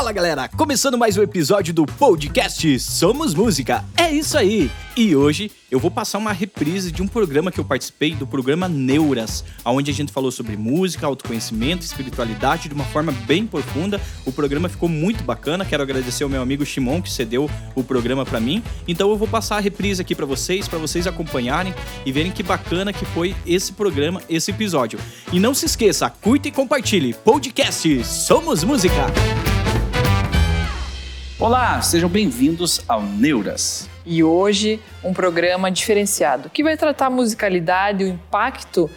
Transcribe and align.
Fala 0.00 0.12
galera, 0.12 0.48
começando 0.48 0.96
mais 0.96 1.18
um 1.18 1.22
episódio 1.22 1.74
do 1.74 1.84
podcast 1.84 2.80
Somos 2.80 3.34
Música. 3.34 3.84
É 3.98 4.10
isso 4.10 4.38
aí. 4.38 4.70
E 4.96 5.14
hoje 5.14 5.52
eu 5.70 5.78
vou 5.78 5.90
passar 5.90 6.16
uma 6.16 6.32
reprise 6.32 6.90
de 6.90 7.02
um 7.02 7.06
programa 7.06 7.52
que 7.52 7.60
eu 7.60 7.64
participei, 7.66 8.14
do 8.14 8.26
programa 8.26 8.66
Neuras, 8.66 9.44
onde 9.62 9.90
a 9.90 9.94
gente 9.94 10.10
falou 10.10 10.30
sobre 10.30 10.56
música, 10.56 11.06
autoconhecimento, 11.06 11.84
espiritualidade 11.84 12.66
de 12.70 12.74
uma 12.74 12.84
forma 12.84 13.12
bem 13.12 13.46
profunda. 13.46 14.00
O 14.24 14.32
programa 14.32 14.70
ficou 14.70 14.88
muito 14.88 15.22
bacana. 15.22 15.66
Quero 15.66 15.82
agradecer 15.82 16.24
ao 16.24 16.30
meu 16.30 16.40
amigo 16.40 16.64
Shimon 16.64 17.02
que 17.02 17.12
cedeu 17.12 17.50
o 17.74 17.84
programa 17.84 18.24
para 18.24 18.40
mim. 18.40 18.62
Então 18.88 19.10
eu 19.10 19.18
vou 19.18 19.28
passar 19.28 19.58
a 19.58 19.60
reprise 19.60 20.00
aqui 20.00 20.14
para 20.14 20.24
vocês, 20.24 20.66
para 20.66 20.78
vocês 20.78 21.06
acompanharem 21.06 21.74
e 22.06 22.10
verem 22.10 22.32
que 22.32 22.42
bacana 22.42 22.90
que 22.90 23.04
foi 23.04 23.36
esse 23.46 23.74
programa, 23.74 24.22
esse 24.30 24.50
episódio. 24.50 24.98
E 25.30 25.38
não 25.38 25.52
se 25.52 25.66
esqueça, 25.66 26.08
curta 26.08 26.48
e 26.48 26.50
compartilhe. 26.50 27.12
Podcast 27.12 28.02
Somos 28.02 28.64
Música. 28.64 29.04
Olá, 31.40 31.80
sejam 31.80 32.10
bem-vindos 32.10 32.82
ao 32.86 33.00
Neuras. 33.00 33.88
E 34.04 34.22
hoje 34.22 34.78
um 35.02 35.14
programa 35.14 35.70
diferenciado 35.70 36.50
que 36.50 36.62
vai 36.62 36.76
tratar 36.76 37.06
a 37.06 37.10
musicalidade, 37.10 38.04
o 38.04 38.08
impacto 38.08 38.90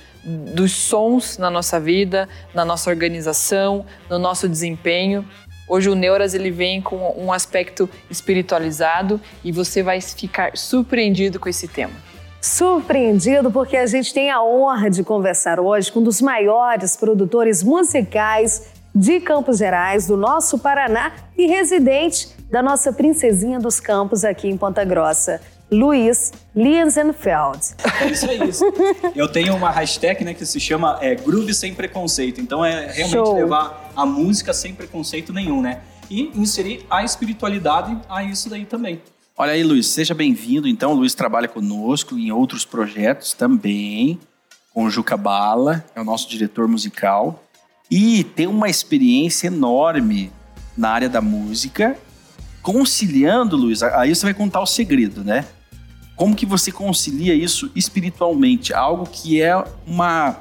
dos 0.54 0.74
sons 0.74 1.38
na 1.38 1.50
nossa 1.50 1.80
vida, 1.80 2.28
na 2.54 2.66
nossa 2.66 2.90
organização, 2.90 3.86
no 4.10 4.20
nosso 4.20 4.50
desempenho. 4.50 5.26
Hoje 5.70 5.90
o 5.90 5.96
Neuras 5.96 6.34
ele 6.34 6.52
vem 6.52 6.82
com 6.82 7.16
um 7.18 7.32
aspecto 7.32 7.90
espiritualizado 8.10 9.22
e 9.42 9.50
você 9.50 9.82
vai 9.82 10.02
ficar 10.02 10.58
surpreendido 10.58 11.40
com 11.40 11.48
esse 11.48 11.70
tema. 11.70 11.94
Surpreendido 12.42 13.52
porque 13.52 13.78
a 13.78 13.86
gente 13.86 14.14
tem 14.14 14.30
a 14.30 14.44
honra 14.44 14.90
de 14.90 15.02
conversar 15.02 15.62
hoje 15.62 15.90
com 15.90 16.02
um 16.02 16.04
dos 16.04 16.20
maiores 16.22 16.98
produtores 16.98 17.64
musicais 17.64 18.74
de 18.94 19.20
Campos 19.20 19.58
Gerais, 19.58 20.06
do 20.06 20.16
nosso 20.16 20.60
Paraná 20.60 21.14
e 21.38 21.48
residente 21.48 22.33
da 22.54 22.62
nossa 22.62 22.94
princesinha 22.94 23.60
dos 23.60 23.80
campos 23.80 24.24
aqui 24.24 24.48
em 24.48 24.56
Ponta 24.56 24.86
Grossa. 24.86 25.42
Luiz 25.72 26.32
Lienzenfeld. 26.56 27.74
É 28.00 28.06
isso 28.06 28.30
aí. 28.30 28.48
Isso. 28.48 28.64
Eu 29.16 29.28
tenho 29.28 29.56
uma 29.56 29.72
hashtag 29.72 30.24
né, 30.24 30.36
que 30.36 30.46
se 30.46 30.60
chama 30.60 31.00
é, 31.02 31.16
Groove 31.16 31.52
Sem 31.52 31.74
Preconceito. 31.74 32.40
Então 32.40 32.64
é 32.64 32.92
realmente 32.92 33.10
Show. 33.10 33.34
levar 33.34 33.92
a 33.96 34.06
música 34.06 34.54
sem 34.54 34.72
preconceito 34.72 35.34
nenhum, 35.34 35.64
né? 35.64 35.82
E 36.12 36.32
inserir 36.36 36.86
a 36.92 37.04
espiritualidade 37.04 38.00
a 38.08 38.24
isso 38.24 38.52
daí 38.52 38.68
também. 38.68 39.02
Olha 39.36 39.54
aí, 39.54 39.64
Luiz, 39.64 39.88
seja 39.88 40.14
bem-vindo. 40.14 40.68
Então, 40.68 40.92
o 40.92 40.96
Luiz 40.96 41.16
trabalha 41.16 41.48
conosco 41.48 42.20
em 42.20 42.32
outros 42.32 42.66
projetos 42.66 43.34
também, 43.34 44.20
com 44.72 44.84
o 44.84 44.92
Juca 44.92 45.18
Bala, 45.18 45.84
é 45.96 46.00
o 46.00 46.04
nosso 46.04 46.30
diretor 46.30 46.68
musical. 46.68 47.44
E 47.90 48.24
tem 48.24 48.46
uma 48.46 48.70
experiência 48.70 49.48
enorme 49.48 50.32
na 50.78 50.92
área 50.92 51.10
da 51.10 51.20
música, 51.20 51.98
conciliando, 52.64 53.58
Luiz, 53.58 53.84
aí 53.84 54.16
você 54.16 54.26
vai 54.26 54.34
contar 54.34 54.62
o 54.62 54.66
segredo, 54.66 55.24
né? 55.24 55.46
Como 56.16 56.36
que 56.36 56.46
você 56.46 56.72
concilia 56.72 57.36
isso 57.36 57.70
espiritualmente? 57.76 58.74
Algo 58.74 59.06
que 59.06 59.42
é 59.42 59.54
uma 59.86 60.38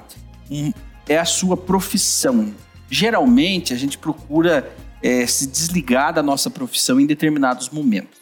um, 0.51 0.73
é 1.09 1.19
a 1.19 1.25
sua 1.25 1.57
profissão. 1.57 2.55
Geralmente 2.89 3.75
a 3.75 3.77
gente 3.77 3.99
procura 3.99 4.73
é, 5.03 5.27
se 5.27 5.47
desligar 5.47 6.15
da 6.15 6.23
nossa 6.23 6.49
profissão 6.49 7.01
em 7.01 7.07
determinados 7.07 7.69
momentos, 7.71 8.21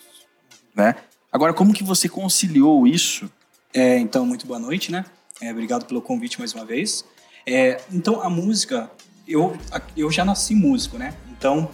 né? 0.75 0.95
Agora, 1.31 1.53
como 1.53 1.73
que 1.73 1.85
você 1.85 2.09
conciliou 2.09 2.87
isso? 2.87 3.31
É, 3.73 3.99
então, 3.99 4.25
muito 4.25 4.47
boa 4.47 4.59
noite, 4.59 4.91
né? 4.91 5.05
É, 5.41 5.51
obrigado 5.53 5.85
pelo 5.85 6.01
convite 6.01 6.39
mais 6.39 6.55
uma 6.55 6.65
vez. 6.65 7.05
É, 7.47 7.81
então, 7.93 8.21
a 8.23 8.31
música 8.31 8.91
eu, 9.29 9.57
eu 9.97 10.11
já 10.11 10.25
nasci 10.25 10.55
músico, 10.55 10.99
né? 10.99 11.15
Então, 11.31 11.71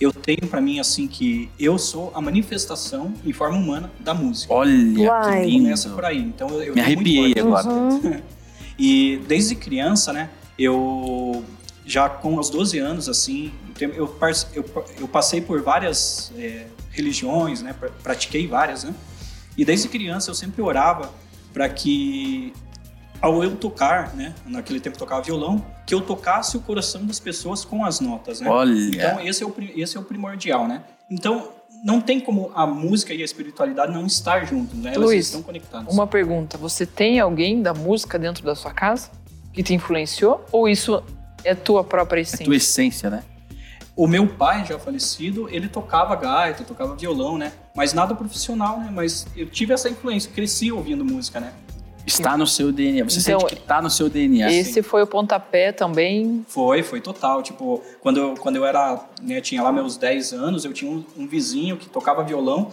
eu 0.00 0.12
tenho 0.12 0.46
para 0.48 0.60
mim 0.60 0.80
assim 0.80 1.06
que 1.06 1.50
eu 1.58 1.78
sou 1.78 2.10
a 2.14 2.20
manifestação 2.20 3.12
em 3.24 3.32
forma 3.32 3.56
humana 3.58 3.90
da 4.00 4.14
música. 4.14 4.52
Olha, 4.52 4.72
Uai. 4.98 5.40
que 5.40 5.46
lindo. 5.46 5.64
Começa 5.64 5.90
por 5.90 6.04
aí. 6.04 6.18
Então, 6.18 6.48
eu 6.62 6.74
Me 6.74 6.80
arrepiei 6.80 7.34
agora. 7.38 7.68
Uhum. 7.68 8.20
e 8.78 9.20
desde 9.28 9.54
criança, 9.54 10.12
né? 10.12 10.30
Eu 10.58 11.44
já 11.84 12.08
com 12.08 12.38
os 12.38 12.48
12 12.48 12.78
anos, 12.78 13.08
assim, 13.08 13.52
eu, 13.78 13.90
eu, 14.54 14.64
eu 15.00 15.08
passei 15.08 15.40
por 15.40 15.60
várias 15.60 16.32
é, 16.36 16.66
religiões, 16.90 17.62
né? 17.62 17.74
Pratiquei 18.02 18.46
várias, 18.46 18.84
né? 18.84 18.94
E 19.56 19.64
desde 19.64 19.88
criança 19.88 20.30
eu 20.30 20.34
sempre 20.34 20.62
orava 20.62 21.12
para 21.52 21.68
que 21.68 22.52
ao 23.20 23.42
eu 23.44 23.54
tocar, 23.56 24.14
né, 24.14 24.34
naquele 24.46 24.80
tempo 24.80 24.96
eu 24.96 25.00
tocava 25.00 25.20
violão, 25.22 25.64
que 25.90 25.94
eu 25.94 26.00
tocasse 26.00 26.56
o 26.56 26.60
coração 26.60 27.04
das 27.04 27.18
pessoas 27.18 27.64
com 27.64 27.84
as 27.84 27.98
notas, 27.98 28.40
né? 28.40 28.48
Olha. 28.48 28.70
Então 28.72 29.20
esse 29.26 29.42
é 29.42 29.46
o 29.46 29.52
esse 29.74 29.96
é 29.96 30.00
o 30.00 30.04
primordial, 30.04 30.68
né? 30.68 30.84
Então 31.10 31.48
não 31.82 32.00
tem 32.00 32.20
como 32.20 32.52
a 32.54 32.64
música 32.64 33.12
e 33.12 33.20
a 33.20 33.24
espiritualidade 33.24 33.92
não 33.92 34.06
estar 34.06 34.46
juntos, 34.46 34.78
né? 34.78 34.92
Elas 34.94 35.04
Luiz, 35.04 35.26
estão 35.26 35.42
conectadas. 35.42 35.92
Uma 35.92 36.06
pergunta, 36.06 36.56
você 36.56 36.86
tem 36.86 37.18
alguém 37.18 37.60
da 37.60 37.74
música 37.74 38.20
dentro 38.20 38.44
da 38.44 38.54
sua 38.54 38.72
casa 38.72 39.10
que 39.52 39.64
te 39.64 39.74
influenciou 39.74 40.46
ou 40.52 40.68
isso 40.68 41.02
é 41.42 41.56
tua 41.56 41.82
própria 41.82 42.20
essência? 42.20 42.44
É 42.44 42.46
tua 42.46 42.56
essência, 42.56 43.10
né? 43.10 43.24
O 43.96 44.06
meu 44.06 44.28
pai, 44.28 44.64
já 44.64 44.78
falecido, 44.78 45.48
ele 45.50 45.66
tocava 45.66 46.14
gaita, 46.14 46.62
tocava 46.62 46.94
violão, 46.94 47.36
né? 47.36 47.52
Mas 47.74 47.92
nada 47.92 48.14
profissional, 48.14 48.78
né? 48.78 48.92
Mas 48.94 49.26
eu 49.36 49.50
tive 49.50 49.74
essa 49.74 49.90
influência, 49.90 50.30
cresci 50.30 50.70
ouvindo 50.70 51.04
música, 51.04 51.40
né? 51.40 51.52
Está 52.06 52.36
no 52.36 52.46
seu 52.46 52.72
DNA. 52.72 53.04
Você 53.04 53.20
então, 53.20 53.40
sente 53.40 53.54
que 53.54 53.60
está 53.60 53.80
no 53.80 53.90
seu 53.90 54.08
DNA. 54.08 54.50
Esse 54.50 54.82
foi 54.82 55.02
o 55.02 55.06
pontapé 55.06 55.72
também? 55.72 56.44
Foi, 56.48 56.82
foi 56.82 57.00
total. 57.00 57.42
Tipo, 57.42 57.82
quando 58.00 58.18
eu, 58.18 58.34
quando 58.34 58.56
eu 58.56 58.64
era, 58.64 59.00
né, 59.22 59.40
tinha 59.40 59.62
lá 59.62 59.70
meus 59.72 59.96
10 59.96 60.32
anos, 60.32 60.64
eu 60.64 60.72
tinha 60.72 60.90
um, 60.90 61.04
um, 61.16 61.26
vizinho 61.26 61.76
que 61.76 61.88
tocava 61.88 62.22
violão. 62.22 62.70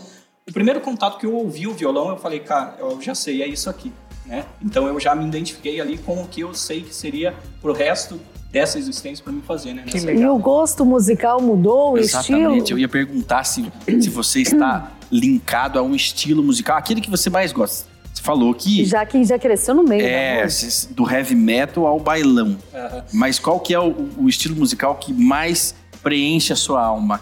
O 0.48 0.54
primeiro 0.54 0.80
contato 0.80 1.18
que 1.18 1.26
eu 1.26 1.34
ouvi 1.34 1.68
o 1.68 1.74
violão, 1.74 2.10
eu 2.10 2.18
falei, 2.18 2.40
cara, 2.40 2.76
eu 2.80 3.02
já 3.02 3.14
sei, 3.14 3.42
é 3.44 3.48
isso 3.48 3.70
aqui. 3.70 3.92
Né? 4.26 4.46
Então 4.62 4.88
eu 4.88 5.00
já 5.00 5.16
me 5.16 5.26
identifiquei 5.26 5.80
ali 5.80 5.98
com 5.98 6.22
o 6.22 6.28
que 6.28 6.42
eu 6.42 6.54
sei 6.54 6.82
que 6.82 6.94
seria 6.94 7.34
pro 7.62 7.74
resto 7.74 8.20
dessa 8.52 8.78
existência 8.78 9.24
para 9.24 9.34
mim 9.34 9.42
fazer, 9.42 9.74
né? 9.74 9.84
Que 9.86 10.00
legal. 10.00 10.24
E 10.24 10.28
o 10.28 10.38
gosto 10.38 10.86
musical 10.86 11.42
mudou, 11.42 11.94
o 11.94 11.98
Exatamente. 11.98 12.22
estilo? 12.22 12.40
Exatamente. 12.40 12.72
Eu 12.72 12.80
ia 12.80 12.90
perguntar 12.90 13.44
se, 13.44 13.72
se 13.86 14.10
você 14.10 14.42
está 14.42 14.92
linkado 15.12 15.80
a 15.80 15.82
um 15.82 15.96
estilo 15.96 16.44
musical, 16.44 16.78
aquele 16.78 17.02
que 17.02 17.10
você 17.10 17.30
mais 17.30 17.52
gosta. 17.52 17.90
Você 18.28 18.32
falou 18.32 18.54
que. 18.54 18.86
Já 18.86 19.06
que 19.06 19.24
já 19.24 19.40
cresceu 19.40 19.74
no 19.74 19.84
meio. 19.84 20.06
É, 20.06 20.46
do 20.92 21.10
heavy 21.10 21.36
metal 21.36 21.86
ao 21.86 22.00
bailão. 22.00 22.58
Uhum. 22.74 23.02
Mas 23.14 23.40
qual 23.40 23.60
que 23.60 23.74
é 23.74 23.80
o, 23.80 23.96
o, 24.18 24.28
estilo 24.28 24.56
musical 24.56 24.96
que 24.96 25.14
mais 25.14 25.74
preenche 26.04 26.52
a 26.52 26.56
sua 26.56 26.84
alma? 26.84 27.22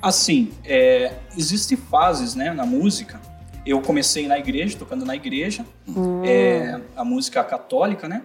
Assim, 0.00 0.50
é, 0.64 1.12
existem 1.36 1.76
fases 1.76 2.34
né, 2.34 2.52
na 2.52 2.66
música. 2.66 3.20
Eu 3.64 3.80
comecei 3.80 4.26
na 4.26 4.38
igreja, 4.38 4.76
tocando 4.76 5.04
na 5.04 5.14
igreja, 5.14 5.64
hum. 5.86 6.22
é, 6.24 6.80
a 6.96 7.04
música 7.04 7.44
católica, 7.44 8.08
né? 8.08 8.22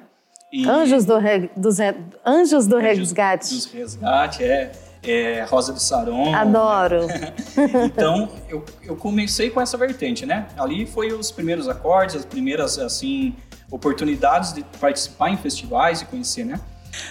E... 0.52 0.68
Anjos 0.68 1.06
do, 1.06 1.20
re, 1.20 1.52
dos, 1.56 1.78
Anjos 2.26 2.66
do 2.66 2.78
Anjos 2.78 2.98
Resgate. 2.98 3.54
Dos 3.54 3.66
Resgate, 3.66 4.44
é 4.44 4.72
é, 5.08 5.46
Rosa 5.46 5.74
de 5.74 5.82
Saron. 5.82 6.36
Adoro. 6.36 7.08
então, 7.86 8.30
eu, 8.50 8.64
eu 8.84 8.96
comecei 8.96 9.50
com 9.50 9.62
essa 9.62 9.78
vertente, 9.78 10.26
né? 10.26 10.48
Ali 10.58 10.86
foi 10.86 11.14
os 11.14 11.32
primeiros 11.32 11.68
acordes, 11.68 12.16
as 12.16 12.26
primeiras, 12.26 12.78
assim, 12.78 13.36
oportunidades 13.72 14.54
de 14.54 14.64
participar 14.80 15.30
em 15.30 15.38
festivais 15.38 16.02
e 16.02 16.06
conhecer, 16.06 16.46
né? 16.46 16.60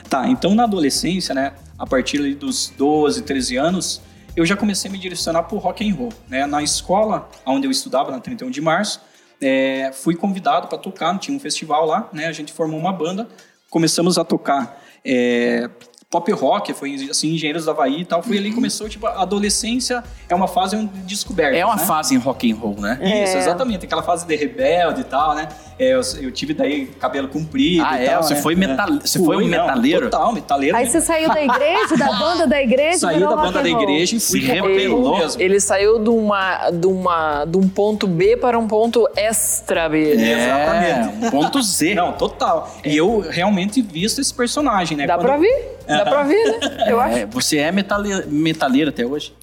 Tá, 0.08 0.26
então 0.26 0.54
na 0.54 0.64
adolescência, 0.64 1.34
né, 1.34 1.52
a 1.78 1.86
partir 1.86 2.34
dos 2.34 2.72
12, 2.76 3.22
13 3.22 3.56
anos, 3.56 4.00
eu 4.34 4.44
já 4.44 4.56
comecei 4.56 4.88
a 4.88 4.92
me 4.92 4.98
direcionar 4.98 5.44
pro 5.44 5.58
rock 5.58 5.88
and 5.88 5.94
roll, 5.94 6.12
né? 6.28 6.46
Na 6.46 6.62
escola 6.62 7.28
onde 7.46 7.66
eu 7.66 7.70
estudava, 7.70 8.10
na 8.10 8.20
31 8.20 8.50
de 8.50 8.60
março, 8.60 9.00
é, 9.40 9.90
fui 9.92 10.14
convidado 10.14 10.68
para 10.68 10.78
tocar, 10.78 11.18
tinha 11.18 11.36
um 11.36 11.40
festival 11.40 11.86
lá, 11.86 12.08
né? 12.12 12.26
A 12.26 12.32
gente 12.32 12.52
formou 12.52 12.78
uma 12.78 12.92
banda, 12.92 13.28
começamos 13.70 14.18
a 14.18 14.24
tocar 14.24 14.82
é, 15.04 15.70
pop 16.16 16.32
rock, 16.32 16.72
foi 16.72 17.08
assim, 17.10 17.34
Engenheiros 17.34 17.66
da 17.66 17.72
Havaí 17.72 18.00
e 18.00 18.04
tal. 18.04 18.22
Foi 18.22 18.38
ali 18.38 18.48
que 18.50 18.54
começou, 18.54 18.88
tipo, 18.88 19.06
a 19.06 19.22
adolescência 19.22 20.02
é 20.28 20.34
uma 20.34 20.48
fase 20.48 20.76
de 20.76 20.86
descoberta. 21.02 21.56
É 21.56 21.64
uma 21.64 21.76
né? 21.76 21.84
fase 21.84 22.14
em 22.14 22.18
rock 22.18 22.50
and 22.50 22.56
roll, 22.56 22.76
né? 22.78 22.98
Isso, 23.02 23.36
é. 23.36 23.38
exatamente. 23.38 23.84
Aquela 23.84 24.02
fase 24.02 24.26
de 24.26 24.34
rebelde 24.34 25.02
e 25.02 25.04
tal, 25.04 25.34
né? 25.34 25.48
É, 25.78 25.92
eu, 25.92 26.00
eu, 26.22 26.32
tive 26.32 26.54
daí 26.54 26.86
cabelo 26.86 27.28
comprido 27.28 27.84
ah, 27.84 28.00
e 28.00 28.06
é? 28.06 28.10
tal. 28.10 28.22
Você 28.22 28.34
né? 28.34 28.40
foi, 28.40 28.54
metal... 28.54 28.88
É. 28.88 29.00
você 29.00 29.18
foi 29.18 29.36
um 29.36 29.46
metaleiro? 29.46 30.08
total, 30.08 30.32
metaleiro. 30.32 30.76
Aí 30.76 30.84
mesmo. 30.84 31.00
você 31.00 31.06
saiu 31.06 31.28
da 31.28 31.42
igreja, 31.42 31.96
da 31.98 32.12
banda 32.18 32.46
da 32.46 32.62
igreja? 32.62 32.98
Saí 32.98 33.20
da 33.20 33.36
banda 33.36 33.62
da 33.62 33.68
igreja 33.68 34.16
e 34.16 34.20
fui 34.20 34.40
rebelou 34.40 35.18
mesmo. 35.18 35.40
Ele 35.40 35.60
saiu 35.60 35.98
de, 35.98 36.08
uma, 36.08 36.70
de, 36.70 36.86
uma, 36.86 37.44
de 37.44 37.58
um 37.58 37.68
ponto 37.68 38.06
B 38.06 38.38
para 38.38 38.58
um 38.58 38.66
ponto 38.66 39.06
extra 39.14 39.88
B. 39.88 40.14
É, 40.14 40.32
exatamente. 40.32 41.26
Um 41.26 41.30
ponto 41.30 41.62
Z. 41.62 41.94
Não, 41.94 42.12
total. 42.12 42.74
E 42.82 42.96
eu 42.96 43.20
realmente 43.20 43.82
visto 43.82 44.20
esse 44.20 44.32
personagem, 44.32 44.96
né? 44.96 45.06
Dá 45.06 45.16
Quando... 45.16 45.26
pra 45.26 45.36
ver? 45.36 45.75
Dá 45.86 46.04
pra 46.04 46.22
ver, 46.22 46.44
né? 46.44 46.86
Eu 46.90 47.00
é, 47.00 47.22
acho. 47.22 47.26
Você 47.28 47.58
é 47.58 47.72
metaleiro, 47.72 48.28
metaleiro 48.28 48.90
até 48.90 49.04
hoje? 49.04 49.34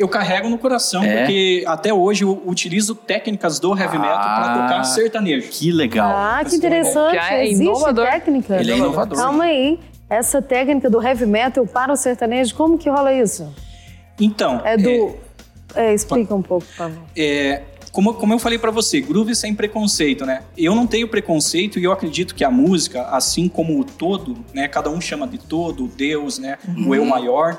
eu 0.00 0.08
carrego 0.08 0.48
no 0.48 0.56
coração, 0.56 1.02
é. 1.02 1.18
porque 1.18 1.62
até 1.66 1.92
hoje 1.92 2.24
eu 2.24 2.42
utilizo 2.46 2.94
técnicas 2.94 3.60
do 3.60 3.78
heavy 3.78 3.98
metal 3.98 4.18
ah, 4.18 4.40
para 4.40 4.62
tocar 4.62 4.84
sertanejo. 4.84 5.50
Que 5.50 5.70
legal. 5.70 6.10
Ah, 6.10 6.42
que 6.42 6.56
interessante. 6.56 7.18
é 7.18 7.44
Existe 7.44 7.64
inovador. 7.64 8.06
técnica? 8.06 8.56
Ele 8.56 8.72
é 8.72 8.76
inovador. 8.78 9.18
Calma 9.18 9.44
aí. 9.44 9.78
Essa 10.08 10.40
técnica 10.40 10.88
do 10.88 11.02
heavy 11.02 11.26
metal 11.26 11.66
para 11.66 11.92
o 11.92 11.96
sertanejo, 11.96 12.54
como 12.54 12.78
que 12.78 12.88
rola 12.88 13.12
isso? 13.12 13.46
Então. 14.18 14.62
É 14.64 14.78
do. 14.78 15.14
É, 15.74 15.90
é, 15.90 15.94
explica 15.94 16.34
um 16.34 16.40
pouco, 16.40 16.64
por 16.64 16.74
favor. 16.74 17.02
É, 17.14 17.62
como, 17.92 18.14
como 18.14 18.32
eu 18.32 18.38
falei 18.38 18.58
para 18.58 18.70
você, 18.70 19.00
groove 19.00 19.34
sem 19.34 19.54
preconceito, 19.54 20.24
né? 20.24 20.42
Eu 20.56 20.74
não 20.74 20.86
tenho 20.86 21.08
preconceito 21.08 21.78
e 21.78 21.84
eu 21.84 21.92
acredito 21.92 22.34
que 22.34 22.44
a 22.44 22.50
música, 22.50 23.02
assim 23.08 23.48
como 23.48 23.78
o 23.80 23.84
todo, 23.84 24.36
né? 24.54 24.68
Cada 24.68 24.90
um 24.90 25.00
chama 25.00 25.26
de 25.26 25.38
todo, 25.38 25.88
Deus, 25.88 26.38
né? 26.38 26.58
Uhum. 26.66 26.88
O 26.88 26.94
eu 26.94 27.04
maior, 27.04 27.58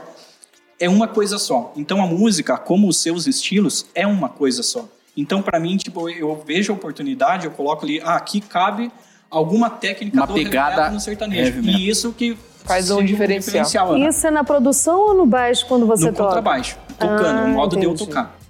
é 0.80 0.89
uma 0.89 1.07
coisa 1.07 1.38
só. 1.38 1.74
Então 1.75 2.01
a 2.01 2.07
música, 2.07 2.57
como 2.57 2.88
os 2.88 2.98
seus 2.98 3.28
estilos, 3.28 3.86
é 3.94 4.07
uma 4.07 4.30
coisa 4.30 4.63
só. 4.63 4.88
Então 5.16 5.42
para 5.42 5.60
mim, 5.60 5.75
tipo, 5.75 6.10
eu 6.10 6.42
vejo 6.45 6.72
a 6.72 6.75
oportunidade, 6.75 7.45
eu 7.45 7.51
coloco 7.51 7.86
ali, 7.86 8.00
ah, 8.01 8.16
aqui 8.16 8.39
cabe 8.39 8.89
alguma 9.30 9.69
técnica 9.69 10.18
uma 10.18 10.28
do 10.28 10.33
pegada 10.33 10.89
no 10.89 11.00
sertanejo. 11.00 11.62
E 11.62 11.89
isso 11.89 12.13
que 12.13 12.38
faz 12.63 12.89
um 12.89 13.04
diferencial. 13.04 13.92
Um 13.92 13.95
diferencial 13.95 13.98
isso 13.98 14.28
é 14.28 14.31
na 14.31 14.44
produção 14.45 15.00
ou 15.00 15.13
no 15.13 15.25
baixo 15.25 15.66
quando 15.68 15.86
você 15.86 16.06
no 16.06 16.12
toca? 16.12 16.24
No 16.24 16.36
contrabaixo, 16.36 16.78
tocando, 16.98 17.39
ah, 17.39 17.44
o 17.44 17.50
modo 17.50 17.75
entendi. 17.75 17.94
de 17.94 18.01
eu 18.01 18.07
tocar. 18.07 18.41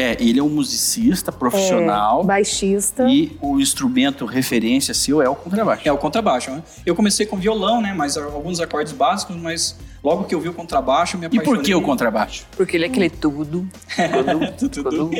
É, 0.00 0.16
ele 0.18 0.40
é 0.40 0.42
um 0.42 0.48
musicista 0.48 1.30
profissional. 1.30 2.22
É, 2.22 2.24
baixista. 2.24 3.06
E 3.08 3.36
o 3.40 3.60
instrumento 3.60 4.24
referência 4.24 4.94
seu 4.94 5.20
é 5.20 5.28
o 5.28 5.34
contrabaixo. 5.34 5.82
É 5.86 5.92
o 5.92 5.98
contrabaixo, 5.98 6.50
né? 6.50 6.62
Eu 6.86 6.94
comecei 6.94 7.26
com 7.26 7.36
violão, 7.36 7.82
né? 7.82 7.92
Mas 7.92 8.16
alguns 8.16 8.60
acordes 8.60 8.94
básicos, 8.94 9.36
mas 9.36 9.76
logo 10.02 10.24
que 10.24 10.34
eu 10.34 10.40
vi 10.40 10.48
o 10.48 10.54
contrabaixo, 10.54 11.16
eu 11.16 11.20
me 11.20 11.26
apaixonei. 11.26 11.52
E 11.52 11.56
por 11.56 11.62
que 11.62 11.74
o 11.74 11.82
contrabaixo? 11.82 12.46
Porque 12.56 12.78
ele 12.78 12.84
é 12.84 12.88
aquele 12.88 13.10
tudo. 13.10 13.68
tudo. 14.58 14.84
tudo. 14.84 15.10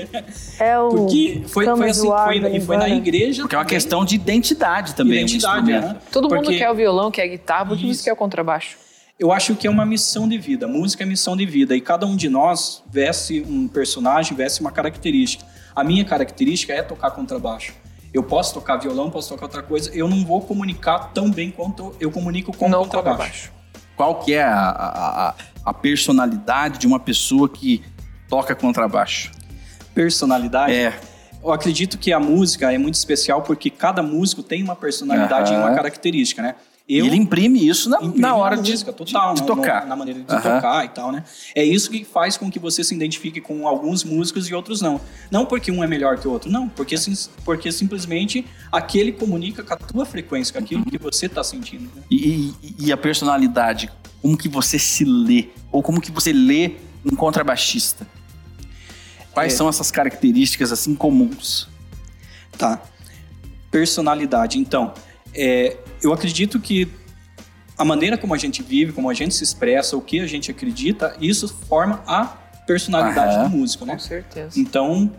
É 0.58 0.78
o 0.78 0.88
Porque 0.88 1.42
foi, 1.46 1.66
foi 1.66 1.90
assim, 1.90 2.08
foi, 2.08 2.60
foi 2.60 2.76
na 2.78 2.88
igreja. 2.88 3.42
Porque 3.42 3.54
é 3.54 3.58
uma 3.58 3.64
questão 3.66 4.02
de 4.02 4.14
identidade 4.14 4.94
também. 4.94 5.18
Identidade, 5.18 5.70
né? 5.70 5.96
Todo 6.10 6.28
Porque... 6.28 6.44
mundo 6.44 6.58
quer 6.58 6.70
o 6.70 6.74
violão, 6.74 7.10
quer 7.10 7.24
a 7.24 7.26
guitarra, 7.26 7.66
por 7.66 7.76
que 7.76 7.94
você 7.94 8.04
quer 8.04 8.12
o 8.14 8.16
contrabaixo? 8.16 8.78
Eu 9.20 9.30
acho 9.30 9.54
que 9.54 9.66
é 9.66 9.70
uma 9.70 9.84
missão 9.84 10.26
de 10.26 10.38
vida. 10.38 10.66
Música 10.66 11.04
é 11.04 11.06
missão 11.06 11.36
de 11.36 11.44
vida. 11.44 11.76
E 11.76 11.80
cada 11.80 12.06
um 12.06 12.16
de 12.16 12.30
nós 12.30 12.82
veste 12.90 13.44
um 13.46 13.68
personagem, 13.68 14.34
veste 14.34 14.62
uma 14.62 14.72
característica. 14.72 15.44
A 15.76 15.84
minha 15.84 16.06
característica 16.06 16.72
é 16.72 16.80
tocar 16.80 17.10
contrabaixo. 17.10 17.74
Eu 18.14 18.22
posso 18.22 18.54
tocar 18.54 18.78
violão, 18.78 19.10
posso 19.10 19.28
tocar 19.28 19.44
outra 19.44 19.62
coisa. 19.62 19.90
Eu 19.94 20.08
não 20.08 20.24
vou 20.24 20.40
comunicar 20.40 21.12
tão 21.12 21.30
bem 21.30 21.50
quanto 21.50 21.94
eu 22.00 22.10
comunico 22.10 22.56
com 22.56 22.66
não 22.66 22.84
contrabaixo. 22.84 23.50
contrabaixo. 23.50 23.52
Qual 23.94 24.14
que 24.20 24.32
é 24.32 24.42
a, 24.42 24.70
a, 24.70 25.34
a, 25.66 25.74
personalidade 25.74 26.78
de 26.78 26.86
uma 26.86 26.98
pessoa 26.98 27.46
que 27.46 27.84
toca 28.26 28.54
contrabaixo? 28.54 29.30
Personalidade? 29.94 30.72
É. 30.72 30.98
Eu 31.44 31.52
acredito 31.52 31.98
que 31.98 32.10
a 32.10 32.18
música 32.18 32.72
é 32.72 32.78
muito 32.78 32.94
especial 32.94 33.42
porque 33.42 33.68
cada 33.68 34.02
músico 34.02 34.42
tem 34.42 34.62
uma 34.62 34.74
personalidade 34.74 35.52
uhum. 35.52 35.58
e 35.58 35.62
uma 35.62 35.74
característica, 35.74 36.40
né? 36.40 36.54
Eu, 36.92 37.06
ele 37.06 37.14
imprime 37.14 37.64
isso 37.64 37.88
na, 37.88 38.00
na 38.00 38.34
hora 38.34 38.56
na 38.56 38.62
música, 38.62 38.90
de, 38.90 38.98
total, 38.98 39.34
de, 39.34 39.42
de 39.42 39.46
tocar. 39.46 39.82
Na, 39.82 39.86
na 39.86 39.96
maneira 39.96 40.18
de 40.18 40.26
tocar 40.26 40.84
e 40.84 40.88
tal, 40.88 41.12
né? 41.12 41.22
É 41.54 41.62
isso 41.62 41.88
que 41.88 42.04
faz 42.04 42.36
com 42.36 42.50
que 42.50 42.58
você 42.58 42.82
se 42.82 42.92
identifique 42.92 43.40
com 43.40 43.68
alguns 43.68 44.02
músicos 44.02 44.48
e 44.48 44.54
outros 44.54 44.80
não. 44.80 45.00
Não 45.30 45.46
porque 45.46 45.70
um 45.70 45.84
é 45.84 45.86
melhor 45.86 46.18
que 46.18 46.26
o 46.26 46.32
outro, 46.32 46.50
não. 46.50 46.68
Porque, 46.68 46.96
porque 47.44 47.70
simplesmente 47.70 48.44
aquele 48.72 49.12
comunica 49.12 49.62
com 49.62 49.72
a 49.72 49.76
tua 49.76 50.04
frequência, 50.04 50.52
com 50.52 50.58
aquilo 50.58 50.84
que 50.84 50.98
você 50.98 51.26
está 51.26 51.44
sentindo. 51.44 51.84
Né? 51.94 52.02
E, 52.10 52.52
e, 52.60 52.74
e, 52.86 52.92
a 52.92 52.96
personalidade, 52.96 53.88
como 54.20 54.36
que 54.36 54.48
você 54.48 54.76
se 54.76 55.04
lê? 55.04 55.48
Ou 55.70 55.84
como 55.84 56.00
que 56.00 56.10
você 56.10 56.32
lê 56.32 56.72
um 57.04 57.14
contrabaixista? 57.14 58.04
Quais 59.32 59.52
é. 59.52 59.56
são 59.56 59.68
essas 59.68 59.92
características 59.92 60.72
assim 60.72 60.96
comuns? 60.96 61.68
Tá. 62.58 62.82
Personalidade, 63.70 64.58
então 64.58 64.92
é, 65.32 65.76
eu 66.02 66.12
acredito 66.12 66.58
que 66.58 66.88
a 67.76 67.84
maneira 67.84 68.18
como 68.18 68.34
a 68.34 68.38
gente 68.38 68.62
vive, 68.62 68.92
como 68.92 69.08
a 69.08 69.14
gente 69.14 69.34
se 69.34 69.42
expressa, 69.42 69.96
o 69.96 70.02
que 70.02 70.20
a 70.20 70.26
gente 70.26 70.50
acredita, 70.50 71.16
isso 71.18 71.48
forma 71.48 72.02
a 72.06 72.36
personalidade 72.66 73.36
Aham. 73.36 73.48
do 73.48 73.56
músico, 73.56 73.84
né? 73.86 73.94
Com 73.94 73.98
certeza. 73.98 74.60
Então, 74.60 75.10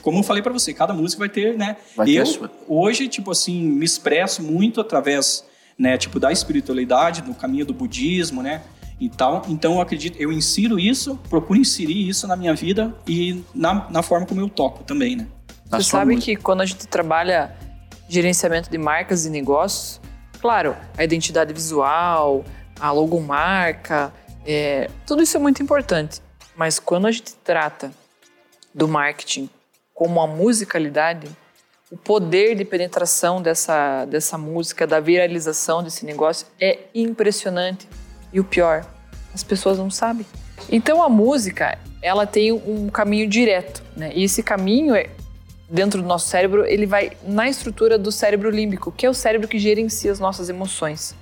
como 0.00 0.18
eu 0.18 0.22
falei 0.22 0.42
para 0.42 0.52
você, 0.52 0.72
cada 0.72 0.92
músico 0.92 1.20
vai 1.20 1.28
ter, 1.28 1.56
né? 1.56 1.76
Vai 1.94 2.08
eu 2.08 2.24
ter 2.24 2.50
hoje, 2.66 3.08
tipo 3.08 3.30
assim, 3.30 3.62
me 3.62 3.84
expresso 3.84 4.42
muito 4.42 4.80
através, 4.80 5.44
né, 5.78 5.96
tipo 5.96 6.18
da 6.18 6.32
espiritualidade, 6.32 7.22
do 7.22 7.34
caminho 7.34 7.66
do 7.66 7.74
budismo, 7.74 8.42
né? 8.42 8.62
E 8.98 9.08
tal. 9.08 9.42
Então, 9.48 9.74
eu 9.74 9.80
acredito, 9.80 10.16
eu 10.18 10.32
insiro 10.32 10.78
isso, 10.78 11.18
procuro 11.28 11.60
inserir 11.60 12.08
isso 12.08 12.26
na 12.26 12.36
minha 12.36 12.54
vida 12.54 12.94
e 13.06 13.44
na, 13.54 13.86
na 13.90 14.02
forma 14.02 14.26
como 14.26 14.40
eu 14.40 14.48
toco 14.48 14.82
também, 14.82 15.14
né? 15.14 15.26
Você 15.70 15.84
sabe 15.84 16.14
música. 16.14 16.36
que 16.36 16.42
quando 16.42 16.62
a 16.62 16.66
gente 16.66 16.86
trabalha 16.86 17.54
gerenciamento 18.12 18.70
de 18.70 18.76
marcas 18.76 19.24
e 19.24 19.30
negócios, 19.30 20.00
claro, 20.38 20.76
a 20.98 21.02
identidade 21.02 21.52
visual, 21.54 22.44
a 22.78 22.90
logomarca, 22.90 24.12
é, 24.44 24.90
tudo 25.06 25.22
isso 25.22 25.36
é 25.36 25.40
muito 25.40 25.62
importante. 25.62 26.20
Mas 26.54 26.78
quando 26.78 27.06
a 27.06 27.10
gente 27.10 27.34
trata 27.36 27.90
do 28.74 28.86
marketing 28.86 29.48
como 29.94 30.20
a 30.20 30.26
musicalidade, 30.26 31.26
o 31.90 31.96
poder 31.96 32.54
de 32.54 32.64
penetração 32.64 33.40
dessa, 33.40 34.04
dessa 34.04 34.36
música, 34.36 34.86
da 34.86 35.00
viralização 35.00 35.82
desse 35.82 36.04
negócio 36.04 36.46
é 36.60 36.80
impressionante. 36.94 37.88
E 38.32 38.40
o 38.40 38.44
pior, 38.44 38.84
as 39.32 39.42
pessoas 39.42 39.78
não 39.78 39.90
sabem. 39.90 40.26
Então 40.70 41.02
a 41.02 41.08
música, 41.08 41.78
ela 42.02 42.26
tem 42.26 42.52
um 42.52 42.88
caminho 42.88 43.28
direto, 43.28 43.82
né? 43.96 44.10
E 44.14 44.24
esse 44.24 44.42
caminho 44.42 44.94
é 44.94 45.08
dentro 45.72 46.02
do 46.02 46.06
nosso 46.06 46.28
cérebro, 46.28 46.66
ele 46.66 46.84
vai 46.84 47.12
na 47.26 47.48
estrutura 47.48 47.96
do 47.98 48.12
cérebro 48.12 48.50
límbico, 48.50 48.92
que 48.92 49.06
é 49.06 49.10
o 49.10 49.14
cérebro 49.14 49.48
que 49.48 49.58
gerencia 49.58 50.12
as 50.12 50.20
nossas 50.20 50.50
emoções. 50.50 51.16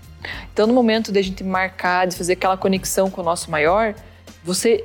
Então, 0.53 0.67
no 0.67 0.75
momento 0.75 1.13
de 1.13 1.21
a 1.21 1.23
gente 1.23 1.45
marcar, 1.45 2.09
de 2.09 2.17
fazer 2.17 2.33
aquela 2.33 2.57
conexão 2.57 3.09
com 3.09 3.21
o 3.21 3.25
nosso 3.25 3.49
maior, 3.49 3.95
você 4.43 4.85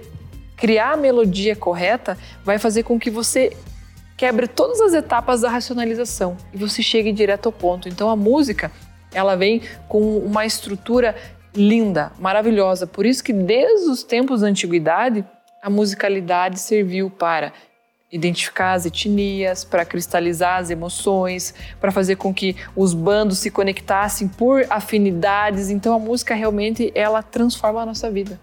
criar 0.56 0.94
a 0.94 0.97
melodia 0.97 1.56
correta 1.56 2.15
vai 2.44 2.59
fazer 2.59 2.83
com 2.83 3.00
que 3.00 3.09
você 3.09 3.57
quebre 4.15 4.47
todas 4.47 4.79
as 4.79 4.94
etapas 4.94 5.41
da 5.41 5.50
racionalização 5.50 6.38
e 6.53 6.57
você 6.57 6.83
chegue 6.83 7.12
direto 7.12 7.47
ao 7.47 7.51
ponto. 7.51 7.89
Então, 7.89 8.07
a 8.09 8.15
música, 8.15 8.71
ela 9.12 9.35
vem 9.35 9.63
com 9.89 10.19
uma 10.19 10.45
estrutura 10.45 11.15
linda, 11.56 12.12
maravilhosa. 12.19 12.85
Por 12.85 13.03
isso 13.03 13.23
que 13.23 13.33
desde 13.33 13.89
os 13.89 14.03
tempos 14.03 14.41
da 14.41 14.47
antiguidade, 14.47 15.25
a 15.59 15.71
musicalidade 15.71 16.59
serviu 16.59 17.09
para 17.09 17.51
identificar 18.15 18.73
as 18.73 18.85
etnias, 18.85 19.65
para 19.65 19.83
cristalizar 19.83 20.59
as 20.59 20.69
emoções, 20.69 21.53
para 21.81 21.91
fazer 21.91 22.15
com 22.15 22.33
que 22.33 22.56
os 22.75 22.94
bandos 22.94 23.39
se 23.39 23.51
conectassem 23.51 24.27
por 24.27 24.65
afinidades. 24.69 25.69
Então 25.69 25.94
a 25.94 26.00
música 26.00 26.33
realmente 26.33 26.91
ela 26.95 27.22
transforma 27.22 27.81
a 27.81 27.86
nossa 27.86 28.10
vida. 28.10 28.39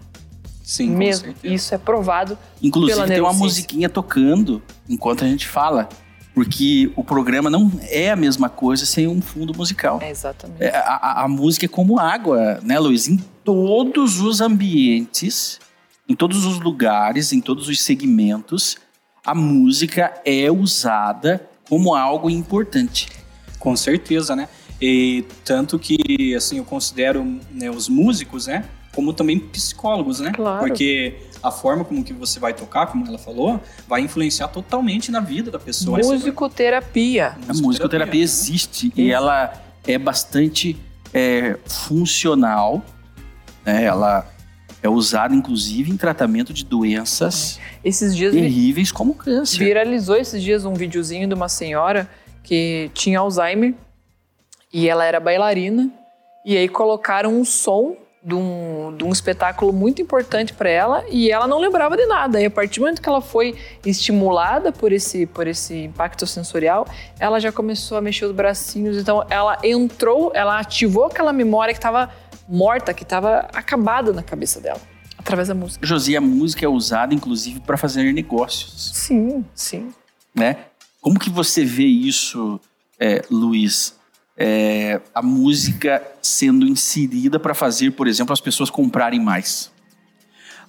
Sim, 0.63 0.91
mesmo. 0.91 1.33
Isso 1.43 1.73
é 1.73 1.77
provado. 1.77 2.37
Inclusive 2.61 2.95
pela 2.95 3.07
tem 3.07 3.19
uma 3.19 3.33
musiquinha 3.33 3.89
tocando 3.89 4.61
enquanto 4.87 5.23
a 5.23 5.27
gente 5.27 5.47
fala. 5.47 5.89
Porque 6.33 6.91
o 6.95 7.03
programa 7.03 7.47
não 7.47 7.71
é 7.89 8.09
a 8.09 8.15
mesma 8.15 8.49
coisa 8.49 8.87
sem 8.87 9.07
um 9.07 9.21
fundo 9.21 9.55
musical. 9.55 9.99
É 10.01 10.09
exatamente. 10.09 10.63
É, 10.63 10.75
a, 10.75 10.95
a, 10.95 11.23
a 11.23 11.27
música 11.27 11.65
é 11.65 11.69
como 11.69 11.99
água, 11.99 12.59
né, 12.63 12.79
Luiz? 12.79 13.07
Em 13.07 13.17
todos 13.43 14.19
os 14.19 14.41
ambientes, 14.41 15.59
em 16.09 16.15
todos 16.15 16.43
os 16.45 16.59
lugares, 16.59 17.33
em 17.33 17.39
todos 17.39 17.67
os 17.67 17.79
segmentos, 17.81 18.77
a 19.25 19.33
música 19.33 20.13
é 20.25 20.51
usada 20.51 21.47
como 21.69 21.95
algo 21.95 22.29
importante. 22.29 23.07
Com 23.57 23.75
certeza, 23.75 24.35
né? 24.35 24.49
E 24.81 25.25
tanto 25.45 25.79
que, 25.79 26.35
assim, 26.35 26.57
eu 26.57 26.65
considero 26.65 27.23
né, 27.51 27.69
os 27.69 27.87
músicos, 27.87 28.47
né? 28.47 28.65
Como 28.93 29.13
também 29.13 29.39
psicólogos, 29.39 30.19
né? 30.19 30.31
Claro. 30.33 30.59
Porque 30.59 31.15
a 31.41 31.49
forma 31.49 31.85
como 31.85 32.03
que 32.03 32.13
você 32.13 32.39
vai 32.39 32.53
tocar, 32.53 32.87
como 32.87 33.07
ela 33.07 33.17
falou, 33.17 33.61
vai 33.87 34.01
influenciar 34.01 34.49
totalmente 34.49 35.09
na 35.09 35.21
vida 35.21 35.49
da 35.49 35.57
pessoa. 35.57 35.97
Musicoterapia. 35.99 37.37
A 37.47 37.53
musicoterapia 37.53 38.21
existe 38.21 38.91
e 38.95 39.09
ela 39.09 39.53
é 39.87 39.97
bastante 39.97 40.77
é, 41.13 41.57
funcional. 41.65 42.83
Né? 43.65 43.85
Ela 43.85 44.32
é 44.83 44.89
usado, 44.89 45.33
inclusive, 45.33 45.89
em 45.89 45.95
tratamento 45.95 46.53
de 46.53 46.65
doenças 46.65 47.57
esses 47.83 48.13
dias 48.13 48.33
terríveis 48.33 48.91
como 48.91 49.15
câncer. 49.15 49.63
Viralizou 49.63 50.17
esses 50.17 50.43
dias 50.43 50.65
um 50.65 50.73
videozinho 50.73 51.25
de 51.25 51.33
uma 51.33 51.47
senhora 51.47 52.09
que 52.43 52.91
tinha 52.93 53.19
Alzheimer 53.19 53.73
e 54.71 54.89
ela 54.89 55.05
era 55.05 55.21
bailarina. 55.21 55.89
E 56.45 56.57
aí 56.57 56.67
colocaram 56.67 57.33
um 57.33 57.45
som 57.45 57.95
de 58.21 58.33
um, 58.33 58.93
de 58.97 59.05
um 59.05 59.11
espetáculo 59.11 59.71
muito 59.71 60.01
importante 60.01 60.53
para 60.53 60.69
ela 60.69 61.03
e 61.09 61.31
ela 61.31 61.47
não 61.47 61.59
lembrava 61.59 61.95
de 61.95 62.05
nada. 62.05 62.41
E 62.41 62.45
a 62.45 62.51
partir 62.51 62.79
do 62.79 62.83
momento 62.83 63.01
que 63.01 63.07
ela 63.07 63.21
foi 63.21 63.55
estimulada 63.85 64.69
por 64.73 64.91
esse, 64.91 65.25
por 65.25 65.47
esse 65.47 65.85
impacto 65.85 66.27
sensorial, 66.27 66.85
ela 67.17 67.39
já 67.39 67.53
começou 67.53 67.97
a 67.97 68.01
mexer 68.01 68.25
os 68.25 68.33
bracinhos. 68.33 68.97
Então 68.97 69.25
ela 69.29 69.57
entrou, 69.63 70.29
ela 70.35 70.59
ativou 70.59 71.05
aquela 71.05 71.31
memória 71.31 71.73
que 71.73 71.79
estava 71.79 72.09
morta, 72.47 72.93
que 72.93 73.03
estava 73.03 73.39
acabada 73.53 74.11
na 74.11 74.23
cabeça 74.23 74.59
dela, 74.59 74.81
através 75.17 75.47
da 75.47 75.53
música. 75.53 75.85
Josi, 75.85 76.15
a 76.15 76.21
música 76.21 76.65
é 76.65 76.67
usada 76.67 77.13
inclusive 77.13 77.59
para 77.59 77.77
fazer 77.77 78.11
negócios. 78.13 78.91
Sim, 78.93 79.45
sim. 79.53 79.93
Né? 80.33 80.57
Como 81.01 81.19
que 81.19 81.29
você 81.29 81.65
vê 81.65 81.85
isso, 81.85 82.59
é, 82.99 83.23
Luiz? 83.29 83.95
É, 84.35 84.99
a 85.13 85.21
música 85.21 86.01
sendo 86.21 86.65
inserida 86.65 87.39
para 87.39 87.53
fazer, 87.53 87.91
por 87.91 88.07
exemplo, 88.07 88.33
as 88.33 88.41
pessoas 88.41 88.69
comprarem 88.69 89.19
mais? 89.19 89.71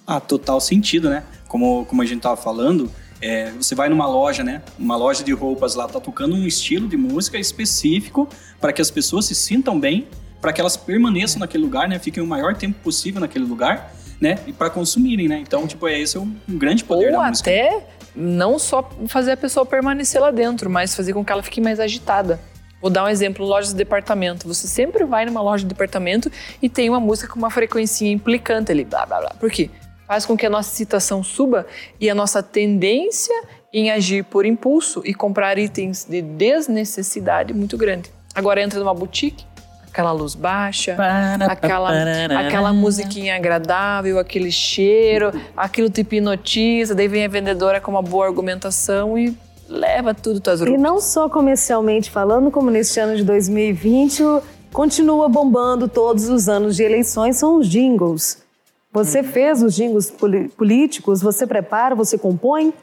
Ah, 0.05 0.19
total 0.19 0.61
sentido, 0.61 1.09
né? 1.09 1.23
como, 1.55 1.85
como 1.85 2.01
a 2.01 2.05
gente 2.05 2.17
estava 2.17 2.35
falando, 2.35 2.91
é, 3.21 3.51
você 3.51 3.73
vai 3.73 3.87
numa 3.87 4.05
loja, 4.05 4.43
né? 4.43 4.61
Uma 4.77 4.97
loja 4.97 5.23
de 5.23 5.31
roupas 5.31 5.73
lá, 5.73 5.87
tá 5.87 6.01
tocando 6.01 6.35
um 6.35 6.45
estilo 6.45 6.85
de 6.85 6.97
música 6.97 7.37
específico 7.37 8.27
para 8.59 8.73
que 8.73 8.81
as 8.81 8.91
pessoas 8.91 9.25
se 9.25 9.33
sintam 9.33 9.79
bem, 9.79 10.05
para 10.45 10.53
que 10.53 10.61
elas 10.61 10.77
permaneçam 10.77 11.39
naquele 11.39 11.63
lugar, 11.63 11.89
né? 11.89 11.97
Fiquem 11.97 12.21
o 12.21 12.27
maior 12.27 12.55
tempo 12.55 12.77
possível 12.83 13.19
naquele 13.19 13.45
lugar, 13.45 13.91
né? 14.21 14.37
E 14.45 14.53
para 14.53 14.69
consumirem, 14.69 15.27
né? 15.27 15.39
Então, 15.39 15.65
tipo, 15.65 15.87
é 15.87 15.99
esse 15.99 16.17
é 16.17 16.19
um, 16.19 16.35
grande 16.47 16.83
poder 16.83 17.07
Ou 17.07 17.19
da 17.19 17.29
música. 17.29 17.49
até 17.49 17.87
não 18.15 18.59
só 18.59 18.87
fazer 19.07 19.31
a 19.31 19.37
pessoa 19.37 19.65
permanecer 19.65 20.21
lá 20.21 20.29
dentro, 20.29 20.69
mas 20.69 20.93
fazer 20.93 21.13
com 21.13 21.25
que 21.25 21.31
ela 21.31 21.41
fique 21.41 21.59
mais 21.59 21.79
agitada. 21.79 22.39
Vou 22.79 22.91
dar 22.91 23.05
um 23.05 23.07
exemplo, 23.07 23.43
lojas 23.43 23.71
de 23.71 23.75
departamento. 23.75 24.47
Você 24.47 24.67
sempre 24.67 25.03
vai 25.03 25.25
numa 25.25 25.41
loja 25.41 25.63
de 25.63 25.69
departamento 25.69 26.31
e 26.61 26.69
tem 26.69 26.91
uma 26.91 26.99
música 26.99 27.27
com 27.27 27.39
uma 27.39 27.49
frequência 27.49 28.07
implicante 28.07 28.71
ali, 28.71 28.85
blá, 28.85 29.03
blá, 29.03 29.21
blá. 29.21 29.31
Por 29.39 29.49
quê? 29.49 29.71
Faz 30.05 30.27
com 30.27 30.37
que 30.37 30.45
a 30.45 30.49
nossa 30.51 30.69
citação 30.75 31.23
suba 31.23 31.65
e 31.99 32.07
a 32.07 32.13
nossa 32.13 32.43
tendência 32.43 33.33
em 33.73 33.89
agir 33.89 34.23
por 34.23 34.45
impulso 34.45 35.01
e 35.03 35.11
comprar 35.11 35.57
itens 35.57 36.05
de 36.05 36.21
desnecessidade 36.21 37.51
muito 37.51 37.75
grande. 37.75 38.11
Agora 38.35 38.61
entra 38.61 38.77
numa 38.79 38.93
boutique, 38.93 39.43
aquela 39.95 40.11
luz 40.11 40.35
baixa, 40.35 40.97
aquela, 41.49 41.89
aquela 42.37 42.73
musiquinha 42.73 43.37
agradável, 43.37 44.19
aquele 44.19 44.51
cheiro, 44.51 45.31
aquilo 45.55 45.89
te 45.89 46.01
hipnotiza, 46.01 46.93
daí 46.93 47.07
vem 47.07 47.23
a 47.23 47.29
vendedora 47.29 47.79
com 47.79 47.91
uma 47.91 48.01
boa 48.01 48.25
argumentação 48.25 49.17
e 49.17 49.33
leva 49.69 50.13
tudo 50.13 50.41
tuas 50.41 50.59
E 50.59 50.77
não 50.77 50.99
só 50.99 51.29
comercialmente 51.29 52.11
falando, 52.11 52.51
como 52.51 52.69
neste 52.69 52.99
ano 52.99 53.15
de 53.15 53.23
2020, 53.23 54.21
continua 54.73 55.29
bombando 55.29 55.87
todos 55.87 56.27
os 56.27 56.49
anos 56.49 56.75
de 56.75 56.83
eleições, 56.83 57.37
são 57.37 57.57
os 57.57 57.69
jingles. 57.69 58.43
Você 58.91 59.19
uhum. 59.19 59.23
fez 59.23 59.63
os 59.63 59.73
jingles 59.73 60.11
políticos, 60.57 61.21
você 61.21 61.47
prepara, 61.47 61.95
você 61.95 62.17
compõe? 62.17 62.73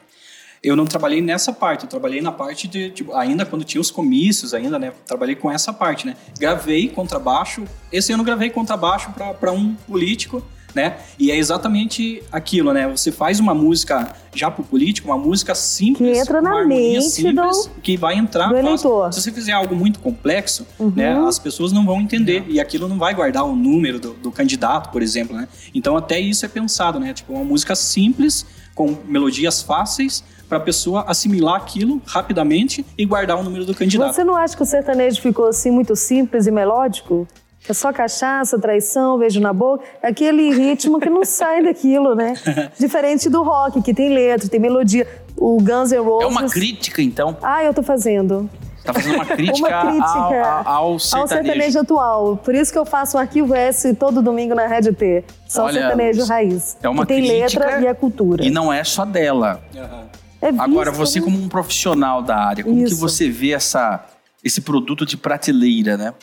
Eu 0.63 0.77
não 0.77 0.85
trabalhei 0.85 1.21
nessa 1.21 1.51
parte, 1.51 1.83
eu 1.83 1.89
trabalhei 1.89 2.21
na 2.21 2.31
parte 2.31 2.69
de, 2.69 2.89
tipo, 2.91 3.13
ainda 3.13 3.45
quando 3.45 3.65
tinha 3.65 3.81
os 3.81 3.91
comícios, 3.91 4.53
ainda, 4.53 4.79
né? 4.79 4.93
Trabalhei 5.05 5.35
com 5.35 5.51
essa 5.51 5.73
parte, 5.73 6.05
né? 6.05 6.15
Gravei 6.39 6.87
contrabaixo, 6.87 7.65
esse 7.91 8.13
ano 8.13 8.23
gravei 8.23 8.49
contrabaixo 8.49 9.11
para 9.11 9.51
um 9.51 9.75
político, 9.75 10.41
né? 10.73 10.97
E 11.19 11.31
é 11.31 11.37
exatamente 11.37 12.23
aquilo, 12.31 12.73
né? 12.73 12.87
Você 12.87 13.11
faz 13.11 13.39
uma 13.39 13.53
música 13.53 14.15
já 14.33 14.49
pro 14.49 14.63
político, 14.63 15.09
uma 15.09 15.17
música 15.17 15.53
simples, 15.53 16.17
que 16.17 16.17
entra 16.17 16.41
na 16.41 16.65
mente 16.65 17.09
simples, 17.09 17.65
do, 17.65 17.81
que 17.81 17.95
vai 17.97 18.15
entrar. 18.15 18.47
Do 18.47 18.55
eleitor. 18.57 19.13
Se 19.13 19.21
você 19.21 19.31
fizer 19.31 19.51
algo 19.51 19.75
muito 19.75 19.99
complexo, 19.99 20.65
uhum. 20.79 20.93
né? 20.95 21.13
As 21.27 21.37
pessoas 21.37 21.71
não 21.71 21.85
vão 21.85 22.01
entender 22.01 22.45
e 22.47 22.59
aquilo 22.59 22.87
não 22.87 22.97
vai 22.97 23.13
guardar 23.13 23.43
o 23.43 23.55
número 23.55 23.99
do, 23.99 24.13
do 24.13 24.31
candidato, 24.31 24.91
por 24.91 25.01
exemplo, 25.01 25.35
né? 25.35 25.47
Então 25.73 25.95
até 25.95 26.19
isso 26.19 26.45
é 26.45 26.49
pensado, 26.49 26.99
né? 26.99 27.13
Tipo 27.13 27.33
uma 27.33 27.43
música 27.43 27.75
simples 27.75 28.45
com 28.75 28.95
melodias 29.05 29.61
fáceis 29.61 30.23
para 30.47 30.57
a 30.57 30.61
pessoa 30.61 31.05
assimilar 31.07 31.55
aquilo 31.55 32.01
rapidamente 32.05 32.85
e 32.97 33.05
guardar 33.05 33.39
o 33.39 33.43
número 33.43 33.65
do 33.65 33.73
candidato. 33.73 34.13
Você 34.13 34.23
não 34.23 34.35
acha 34.35 34.55
que 34.55 34.63
o 34.63 34.65
sertanejo 34.65 35.21
ficou 35.21 35.47
assim 35.47 35.71
muito 35.71 35.95
simples 35.95 36.45
e 36.47 36.51
melódico? 36.51 37.27
É 37.67 37.73
só 37.73 37.93
cachaça, 37.93 38.59
traição, 38.59 39.17
beijo 39.17 39.39
na 39.39 39.53
boca, 39.53 39.85
aquele 40.01 40.53
ritmo 40.53 40.99
que 40.99 41.09
não 41.09 41.23
sai 41.25 41.63
daquilo, 41.63 42.13
né? 42.13 42.33
Diferente 42.77 43.29
do 43.29 43.41
rock, 43.41 43.81
que 43.81 43.93
tem 43.93 44.13
letra, 44.13 44.49
tem 44.49 44.59
melodia. 44.59 45.07
O 45.35 45.57
Guns 45.57 45.91
N' 45.91 45.99
Roses. 45.99 46.23
É 46.25 46.27
uma 46.27 46.49
crítica, 46.49 47.01
então? 47.01 47.35
Ah, 47.41 47.63
eu 47.63 47.73
tô 47.73 47.81
fazendo. 47.81 48.49
Tá 48.83 48.93
fazendo 48.93 49.15
uma 49.15 49.25
crítica, 49.25 49.67
uma 49.67 49.81
crítica 49.81 50.61
ao, 50.65 50.91
ao, 50.91 50.99
sertanejo. 50.99 51.21
ao, 51.21 51.27
sertanejo. 51.27 51.79
atual. 51.79 52.37
Por 52.37 52.53
isso 52.53 52.71
que 52.71 52.77
eu 52.77 52.85
faço 52.85 53.15
o 53.15 53.19
arquivo 53.19 53.55
S 53.55 53.93
todo 53.95 54.21
domingo 54.21 54.53
na 54.53 54.67
Rede 54.67 54.91
T. 54.91 55.23
Só 55.47 55.65
Olha, 55.65 55.81
sertanejo 55.81 56.25
raiz. 56.25 56.77
É 56.81 56.89
uma 56.89 57.05
que 57.05 57.13
tem 57.13 57.25
letra 57.25 57.79
e 57.81 57.87
a 57.87 57.95
cultura. 57.95 58.43
E 58.43 58.49
não 58.49 58.71
é 58.71 58.83
só 58.83 59.05
dela. 59.05 59.63
Uhum. 59.73 60.03
É 60.41 60.51
visto, 60.51 60.61
Agora, 60.61 60.91
você 60.91 61.21
como 61.21 61.37
um 61.37 61.47
profissional 61.47 62.21
da 62.21 62.35
área, 62.35 62.63
como 62.65 62.77
Isso. 62.77 62.95
que 62.95 62.99
você 62.99 63.29
vê 63.29 63.51
essa, 63.51 64.05
esse 64.43 64.59
produto 64.59 65.05
de 65.05 65.15
prateleira, 65.15 65.95
né? 65.95 66.13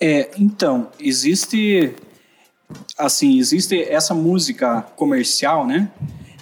É, 0.00 0.30
então, 0.38 0.88
existe 1.00 1.92
assim, 2.96 3.38
existe 3.38 3.82
essa 3.82 4.14
música 4.14 4.82
comercial, 4.96 5.66
né? 5.66 5.88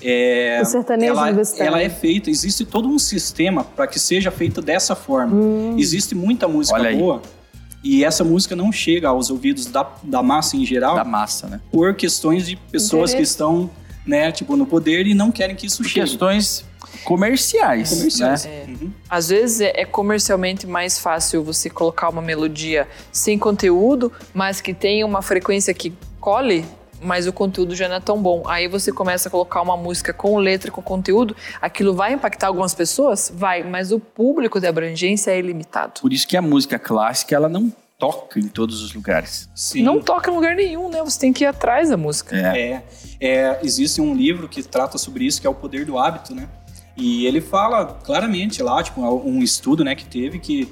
É, 0.05 0.61
o 0.63 0.65
sertanejo 0.65 1.13
ela, 1.13 1.31
ela 1.59 1.83
é 1.83 1.89
feita, 1.89 2.31
existe 2.31 2.65
todo 2.65 2.89
um 2.89 2.99
sistema 2.99 3.65
para 3.65 3.87
que 3.87 3.99
seja 3.99 4.31
feita 4.31 4.61
dessa 4.61 4.95
forma. 4.95 5.35
Hum. 5.35 5.77
Existe 5.79 6.15
muita 6.15 6.49
música 6.49 6.79
Olha 6.79 6.97
boa. 6.97 7.23
Aí. 7.25 7.43
E 7.85 8.05
essa 8.05 8.23
música 8.23 8.55
não 8.55 8.71
chega 8.71 9.09
aos 9.09 9.29
ouvidos 9.29 9.67
da, 9.67 9.89
da 10.03 10.23
massa 10.23 10.57
em 10.57 10.65
geral. 10.65 10.95
Da 10.95 11.05
massa, 11.05 11.49
né? 11.49 11.61
Por 11.71 11.95
questões 11.95 12.47
de 12.47 12.55
pessoas 12.57 13.13
que 13.13 13.23
estão, 13.23 13.69
né, 14.07 14.31
tipo, 14.31 14.57
no 14.57 14.67
poder 14.67 15.07
e 15.07 15.15
não 15.15 15.33
querem 15.33 15.57
que 15.57 15.67
isso 15.67 15.83
chegue. 15.83 16.09
Questões 16.09 16.65
comerciais. 17.05 17.91
Comerciais. 17.91 18.45
Né? 18.45 18.51
É. 18.51 18.67
Uhum. 18.69 18.93
Às 19.09 19.29
vezes 19.29 19.61
é, 19.61 19.73
é, 19.75 19.85
comercialmente 19.85 20.67
mais 20.67 20.99
fácil 20.99 21.43
você 21.43 21.69
colocar 21.69 22.09
uma 22.09 22.23
melodia 22.23 22.87
sem 23.11 23.39
conteúdo, 23.39 24.13
mas 24.33 24.61
que 24.61 24.73
tenha 24.73 25.05
uma 25.05 25.23
frequência 25.23 25.75
que 25.75 25.93
cole, 26.21 26.65
mas 27.03 27.27
o 27.27 27.33
conteúdo 27.33 27.75
já 27.75 27.89
não 27.89 27.97
é 27.97 28.01
tão 28.01 28.21
bom. 28.21 28.43
Aí 28.47 28.69
você 28.69 28.93
começa 28.93 29.29
a 29.29 29.31
colocar 29.31 29.61
uma 29.61 29.77
música 29.77 30.13
com 30.13 30.37
letra, 30.39 30.71
com 30.71 30.83
conteúdo, 30.83 31.37
aquilo 31.61 31.95
vai 31.95 32.13
impactar 32.13 32.49
algumas 32.49 32.75
pessoas? 32.75 33.33
Vai, 33.35 33.63
mas 33.63 33.93
o 33.93 34.01
público 34.01 34.61
de 34.61 34.67
abrangência 34.67 35.31
é 35.31 35.39
ilimitado. 35.39 36.01
Por 36.01 36.13
isso 36.13 36.27
que 36.27 36.37
a 36.37 36.43
música 36.43 36.79
clássica, 36.79 37.35
ela 37.35 37.49
não 37.49 37.73
toca 37.99 38.41
em 38.41 38.49
todos 38.49 38.83
os 38.83 38.93
lugares. 38.95 39.49
Sim. 39.55 39.83
Não 39.83 40.01
toca 40.01 40.31
em 40.31 40.35
lugar 40.35 40.57
nenhum, 40.57 40.89
né? 40.89 41.01
Você 41.05 41.21
tem 41.21 41.33
que 41.33 41.45
ir 41.45 41.47
atrás 41.47 41.91
da 41.91 41.97
música. 41.97 42.37
É. 42.37 42.61
é. 42.61 42.85
é 43.21 43.61
existe 43.63 44.01
um 44.01 44.15
livro 44.15 44.49
que 44.49 44.63
trata 44.63 44.99
sobre 44.99 45.25
isso, 45.25 45.41
que 45.41 45.47
é 45.47 45.51
o 45.51 45.55
Poder 45.55 45.85
do 45.85 45.99
Hábito, 45.99 46.35
né? 46.35 46.49
E 46.97 47.27
ele 47.27 47.41
fala 47.41 47.99
claramente 48.05 48.63
lá, 48.63 48.83
tipo, 48.83 49.01
um 49.01 49.43
estudo 49.43 49.85
né, 49.85 49.95
que 49.95 50.05
teve 50.05 50.39
que 50.39 50.69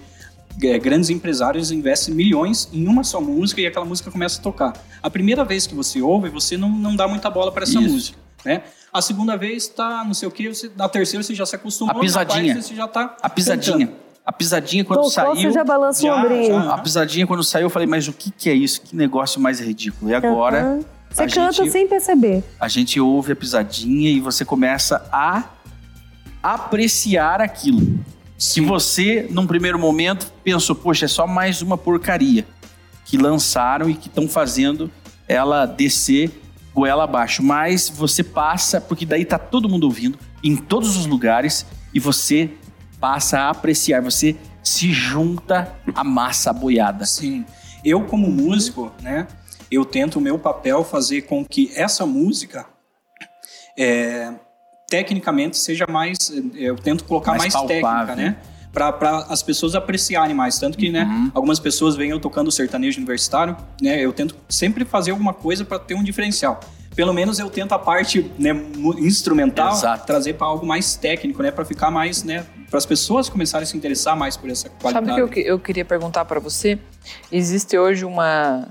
é, 0.63 0.79
grandes 0.79 1.11
empresários 1.11 1.71
investem 1.71 2.15
milhões 2.15 2.69
em 2.73 2.87
uma 2.87 3.05
só 3.05 3.21
música 3.21 3.61
e 3.61 3.67
aquela 3.67 3.85
música 3.85 4.11
começa 4.11 4.41
a 4.41 4.43
tocar. 4.43 4.73
A 5.03 5.11
primeira 5.11 5.45
vez 5.45 5.67
que 5.67 5.75
você 5.75 6.01
ouve, 6.03 6.29
você 6.29 6.57
não, 6.57 6.69
não 6.69 6.97
dá 6.97 7.07
muita 7.07 7.31
bola 7.31 7.53
para 7.53 7.63
essa 7.63 7.79
Isso. 7.81 7.93
música, 7.93 8.19
né? 8.45 8.63
A 8.93 9.01
segunda 9.01 9.37
vez 9.37 9.69
tá, 9.69 10.03
não 10.05 10.15
sei 10.15 10.27
o 10.27 10.31
que, 10.31 10.49
você, 10.49 10.71
na 10.77 10.89
terceira 10.89 11.23
você 11.23 11.35
já 11.35 11.47
se 11.47 11.55
acostumou. 11.55 11.97
A 11.97 12.01
pisadinha. 12.01 12.61
você 12.61 12.75
já 12.75 12.89
tá 12.89 13.17
a 13.23 13.29
pisadinha. 13.29 13.87
Cantando. 13.87 14.11
A 14.25 14.33
pisadinha 14.33 14.85
quando 14.85 14.99
Tocou, 14.99 15.11
saiu. 15.11 15.35
Você 15.35 15.51
já 15.51 15.65
balança 15.65 16.07
o 16.07 16.11
ombrinho. 16.11 16.57
A 16.57 16.79
pisadinha 16.79 17.27
quando 17.27 17.43
saiu, 17.43 17.67
eu 17.67 17.71
falei, 17.71 17.89
mas 17.89 18.07
o 18.07 18.13
que, 18.13 18.31
que 18.31 18.51
é 18.51 18.55
isso? 18.55 18.81
Que 18.83 18.95
negócio 18.95 19.41
mais 19.41 19.61
ridículo. 19.61 20.11
E 20.11 20.15
agora. 20.15 20.65
Uhum. 20.65 20.85
Você 21.11 21.27
canta 21.27 21.53
gente, 21.53 21.71
sem 21.73 21.89
perceber. 21.89 22.45
A 22.61 22.69
gente 22.69 23.01
ouve 23.01 23.33
a 23.33 23.37
pisadinha 23.37 24.11
e 24.11 24.21
você 24.21 24.45
começa 24.45 25.05
a 25.13 25.45
apreciar 26.43 27.41
aquilo. 27.41 27.99
Se 28.41 28.63
você, 28.63 29.27
num 29.29 29.47
primeiro 29.47 29.79
momento, 29.79 30.33
pensou, 30.43 30.75
poxa, 30.75 31.05
é 31.05 31.09
só 31.09 31.27
mais 31.27 31.61
uma 31.61 31.77
porcaria 31.77 32.47
que 33.05 33.19
lançaram 33.19 33.91
e 33.91 33.95
que 33.95 34.09
estão 34.09 34.27
fazendo 34.27 34.91
ela 35.29 35.67
descer 35.67 36.31
goela 36.75 37.05
abaixo. 37.05 37.43
Mas 37.43 37.91
você 37.91 38.25
passa, 38.25 38.81
porque 38.81 39.05
daí 39.05 39.27
tá 39.27 39.39
todo 39.39 39.69
mundo 39.69 39.85
ouvindo, 39.85 40.19
em 40.43 40.57
todos 40.57 40.97
os 40.97 41.05
lugares, 41.05 41.67
e 41.93 42.01
você 42.01 42.51
passa 42.99 43.41
a 43.41 43.51
apreciar, 43.51 44.01
você 44.01 44.35
se 44.63 44.91
junta 44.91 45.77
à 45.95 46.03
massa 46.03 46.51
boiada. 46.51 47.05
Sim. 47.05 47.45
Eu, 47.85 48.07
como 48.07 48.31
músico, 48.31 48.91
né, 49.03 49.29
eu 49.71 49.85
tento 49.85 50.17
o 50.17 50.21
meu 50.21 50.39
papel 50.39 50.83
fazer 50.83 51.23
com 51.23 51.45
que 51.45 51.71
essa 51.75 52.07
música 52.07 52.65
é, 53.79 54.33
tecnicamente 54.91 55.57
seja 55.57 55.87
mais. 55.89 56.31
Eh, 56.31 56.65
eu 56.65 56.77
tento 56.77 57.05
colocar 57.05 57.31
mais, 57.31 57.55
mais 57.55 57.67
técnica, 57.67 58.15
né? 58.17 58.37
para 58.73 59.27
as 59.29 59.43
pessoas 59.43 59.75
apreciarem 59.75 60.35
mais. 60.35 60.59
Tanto 60.59 60.77
que, 60.77 60.91
né, 60.91 61.03
uhum. 61.03 61.25
né, 61.25 61.31
algumas 61.35 61.59
pessoas 61.59 61.97
vêm 61.97 62.11
eu 62.11 62.21
tocando 62.21 62.53
sertanejo 62.53 62.99
universitário, 62.99 63.57
né, 63.83 63.99
eu 63.99 64.13
tento 64.13 64.37
sempre 64.49 64.85
fazer 64.85 65.11
alguma 65.11 65.35
coisa 65.35 65.65
para 65.65 65.79
ter 65.79 65.95
um 65.95 66.05
diferencial. 66.05 66.61
Pelo 66.95 67.13
menos 67.13 67.41
eu 67.41 67.51
tento 67.51 67.73
a 67.73 67.79
parte 67.79 68.31
né, 68.39 68.51
instrumental 68.99 69.73
Exato. 69.73 70.07
trazer 70.07 70.35
para 70.35 70.47
algo 70.47 70.65
mais 70.65 70.95
técnico, 70.95 71.43
né, 71.43 71.51
para 71.51 71.65
ficar 71.65 71.91
mais, 71.91 72.23
né, 72.23 72.47
para 72.69 72.79
as 72.79 72.87
pessoas 72.87 73.29
começarem 73.29 73.65
a 73.65 73.67
se 73.67 73.77
interessar 73.77 74.17
mais 74.17 74.37
por 74.37 74.49
essa 74.49 74.69
qualidade. 74.69 75.07
Sabe 75.07 75.23
o 75.23 75.29
que 75.29 75.41
eu, 75.41 75.47
eu 75.47 75.59
queria 75.59 75.85
perguntar 75.85 76.25
para 76.25 76.39
você? 76.39 76.79
Existe 77.33 77.77
hoje 77.77 78.05
uma 78.05 78.69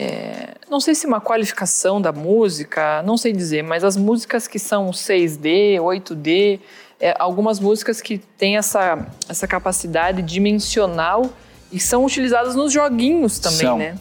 é, 0.00 0.54
não 0.70 0.78
sei 0.78 0.94
se 0.94 1.08
uma 1.08 1.20
qualificação 1.20 2.00
da 2.00 2.12
música, 2.12 3.02
não 3.02 3.16
sei 3.16 3.32
dizer, 3.32 3.64
mas 3.64 3.82
as 3.82 3.96
músicas 3.96 4.46
que 4.46 4.56
são 4.56 4.92
6D, 4.92 5.80
8D, 5.80 6.60
é, 7.00 7.16
algumas 7.18 7.58
músicas 7.58 8.00
que 8.00 8.16
têm 8.16 8.56
essa, 8.56 9.08
essa 9.28 9.48
capacidade 9.48 10.22
dimensional 10.22 11.28
e 11.72 11.80
são 11.80 12.04
utilizadas 12.04 12.54
nos 12.54 12.72
joguinhos 12.72 13.40
também, 13.40 13.58
são. 13.58 13.76
né? 13.76 13.98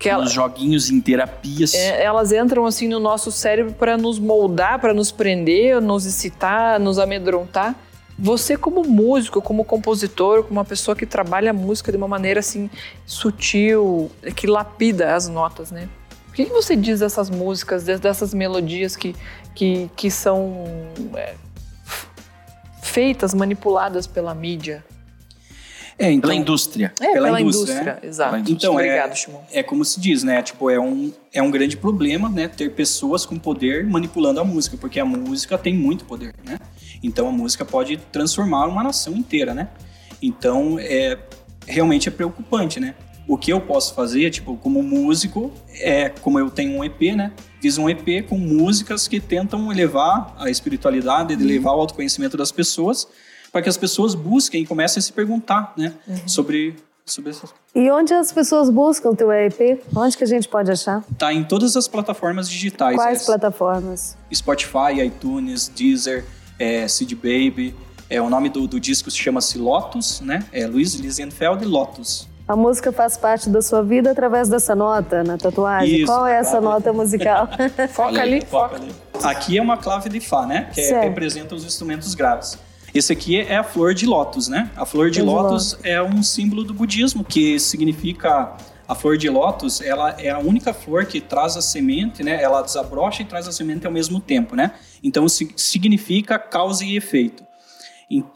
Que 0.00 0.08
ela, 0.08 0.26
joguinhos 0.26 0.90
em 0.90 1.00
terapias. 1.00 1.72
É, 1.74 2.02
elas 2.02 2.32
entram 2.32 2.66
assim 2.66 2.88
no 2.88 2.98
nosso 2.98 3.30
cérebro 3.30 3.72
para 3.72 3.96
nos 3.96 4.18
moldar, 4.18 4.80
para 4.80 4.92
nos 4.92 5.12
prender, 5.12 5.80
nos 5.80 6.04
excitar, 6.06 6.80
nos 6.80 6.98
amedrontar. 6.98 7.74
Você 8.18 8.56
como 8.56 8.82
músico, 8.82 9.42
como 9.42 9.64
compositor, 9.64 10.42
como 10.42 10.58
uma 10.58 10.64
pessoa 10.64 10.96
que 10.96 11.04
trabalha 11.04 11.50
a 11.50 11.54
música 11.54 11.92
de 11.92 11.98
uma 11.98 12.08
maneira 12.08 12.40
assim 12.40 12.70
sutil, 13.04 14.10
que 14.34 14.46
lapida 14.46 15.14
as 15.14 15.28
notas, 15.28 15.70
né? 15.70 15.88
que, 16.36 16.44
que 16.44 16.52
você 16.52 16.76
diz 16.76 17.00
dessas 17.00 17.30
músicas, 17.30 17.84
dessas 17.84 18.34
melodias 18.34 18.94
que, 18.94 19.16
que, 19.54 19.90
que 19.96 20.10
são 20.10 20.66
é, 21.14 21.34
feitas, 22.82 23.32
manipuladas 23.32 24.06
pela 24.06 24.34
mídia? 24.34 24.84
É, 25.98 26.10
então, 26.10 26.28
pela 26.28 26.34
indústria. 26.34 26.92
É, 27.00 27.12
pela, 27.12 27.28
pela 27.28 27.40
indústria, 27.40 27.72
indústria 27.72 27.94
né? 27.94 28.00
exato. 28.02 28.52
Então, 28.52 28.74
Obrigado, 28.74 29.14
é, 29.50 29.60
é 29.60 29.62
como 29.62 29.82
se 29.82 29.98
diz, 29.98 30.22
né? 30.22 30.42
Tipo, 30.42 30.68
é 30.68 30.78
um, 30.78 31.10
é 31.32 31.40
um 31.40 31.50
grande 31.50 31.74
problema, 31.74 32.28
né? 32.28 32.48
Ter 32.48 32.70
pessoas 32.72 33.24
com 33.24 33.38
poder 33.38 33.86
manipulando 33.86 34.38
a 34.38 34.44
música, 34.44 34.76
porque 34.76 35.00
a 35.00 35.06
música 35.06 35.56
tem 35.56 35.74
muito 35.74 36.04
poder, 36.04 36.34
né? 36.44 36.58
Então, 37.02 37.28
a 37.28 37.32
música 37.32 37.64
pode 37.64 37.96
transformar 37.96 38.66
uma 38.66 38.82
nação 38.82 39.14
inteira, 39.14 39.54
né? 39.54 39.68
Então, 40.22 40.78
é, 40.78 41.18
realmente 41.66 42.08
é 42.08 42.12
preocupante, 42.12 42.80
né? 42.80 42.94
O 43.28 43.36
que 43.36 43.52
eu 43.52 43.60
posso 43.60 43.92
fazer, 43.94 44.30
tipo, 44.30 44.56
como 44.56 44.82
músico, 44.82 45.52
é 45.80 46.08
como 46.08 46.38
eu 46.38 46.48
tenho 46.48 46.78
um 46.78 46.84
EP, 46.84 47.14
né? 47.16 47.32
Fiz 47.60 47.76
um 47.76 47.88
EP 47.88 48.26
com 48.28 48.38
músicas 48.38 49.08
que 49.08 49.18
tentam 49.18 49.70
elevar 49.72 50.34
a 50.38 50.48
espiritualidade, 50.48 51.34
uhum. 51.34 51.40
elevar 51.40 51.74
o 51.74 51.80
autoconhecimento 51.80 52.36
das 52.36 52.52
pessoas, 52.52 53.08
para 53.50 53.62
que 53.62 53.68
as 53.68 53.76
pessoas 53.76 54.14
busquem 54.14 54.62
e 54.62 54.66
comecem 54.66 55.00
a 55.00 55.02
se 55.02 55.12
perguntar, 55.12 55.72
né? 55.76 55.94
Uhum. 56.06 56.28
Sobre 56.28 56.76
sobre 57.06 57.30
essas 57.30 57.54
E 57.72 57.88
onde 57.90 58.12
as 58.12 58.32
pessoas 58.32 58.68
buscam 58.68 59.10
o 59.10 59.16
teu 59.16 59.30
EP? 59.32 59.80
Onde 59.94 60.16
que 60.16 60.24
a 60.24 60.26
gente 60.26 60.48
pode 60.48 60.70
achar? 60.70 61.04
Tá 61.16 61.32
em 61.32 61.44
todas 61.44 61.76
as 61.76 61.86
plataformas 61.86 62.50
digitais. 62.50 62.96
Quais 62.96 63.22
é, 63.22 63.24
plataformas? 63.24 64.16
Spotify, 64.34 65.00
iTunes, 65.04 65.68
Deezer, 65.68 66.24
é, 66.58 66.86
CD 66.88 67.14
Baby. 67.14 67.74
É, 68.08 68.20
o 68.20 68.30
nome 68.30 68.48
do, 68.48 68.66
do 68.66 68.78
disco 68.78 69.10
se 69.10 69.18
chama-se 69.18 69.58
Lotus, 69.58 70.20
né? 70.20 70.44
É 70.52 70.66
Luiz 70.66 70.94
Lisenfeld 70.94 71.64
Lotus. 71.64 72.28
A 72.48 72.54
música 72.54 72.92
faz 72.92 73.16
parte 73.16 73.50
da 73.50 73.60
sua 73.60 73.82
vida 73.82 74.12
através 74.12 74.48
dessa 74.48 74.74
nota 74.76 75.24
na 75.24 75.36
tatuagem. 75.36 76.02
Isso, 76.02 76.06
Qual 76.06 76.24
é 76.24 76.36
essa 76.38 76.60
nota 76.60 76.92
musical? 76.92 77.48
foca 77.90 78.22
ali, 78.22 78.40
foca. 78.46 78.76
ali. 78.76 78.88
Aqui 79.22 79.58
é 79.58 79.62
uma 79.62 79.76
clave 79.76 80.08
de 80.08 80.20
Fá, 80.20 80.46
né? 80.46 80.70
Que 80.72 80.80
é, 80.80 81.00
representa 81.00 81.56
os 81.56 81.64
instrumentos 81.64 82.14
graves. 82.14 82.56
Esse 82.94 83.12
aqui 83.12 83.40
é 83.40 83.56
a 83.56 83.64
flor 83.64 83.94
de 83.94 84.06
lótus, 84.06 84.46
né? 84.46 84.70
A 84.76 84.86
flor 84.86 85.10
de 85.10 85.20
lótus 85.20 85.76
é 85.82 86.00
um 86.00 86.22
símbolo 86.22 86.62
do 86.62 86.72
budismo 86.72 87.24
que 87.24 87.58
significa 87.58 88.56
a 88.88 88.94
flor 88.94 89.16
de 89.16 89.28
lótus, 89.28 89.80
ela 89.80 90.10
é 90.18 90.30
a 90.30 90.38
única 90.38 90.72
flor 90.72 91.06
que 91.06 91.20
traz 91.20 91.56
a 91.56 91.62
semente, 91.62 92.22
né? 92.22 92.40
Ela 92.42 92.62
desabrocha 92.62 93.22
e 93.22 93.24
traz 93.24 93.48
a 93.48 93.52
semente 93.52 93.86
ao 93.86 93.92
mesmo 93.92 94.20
tempo, 94.20 94.54
né? 94.54 94.72
Então 95.02 95.26
significa 95.28 96.38
causa 96.38 96.84
e 96.84 96.96
efeito. 96.96 97.44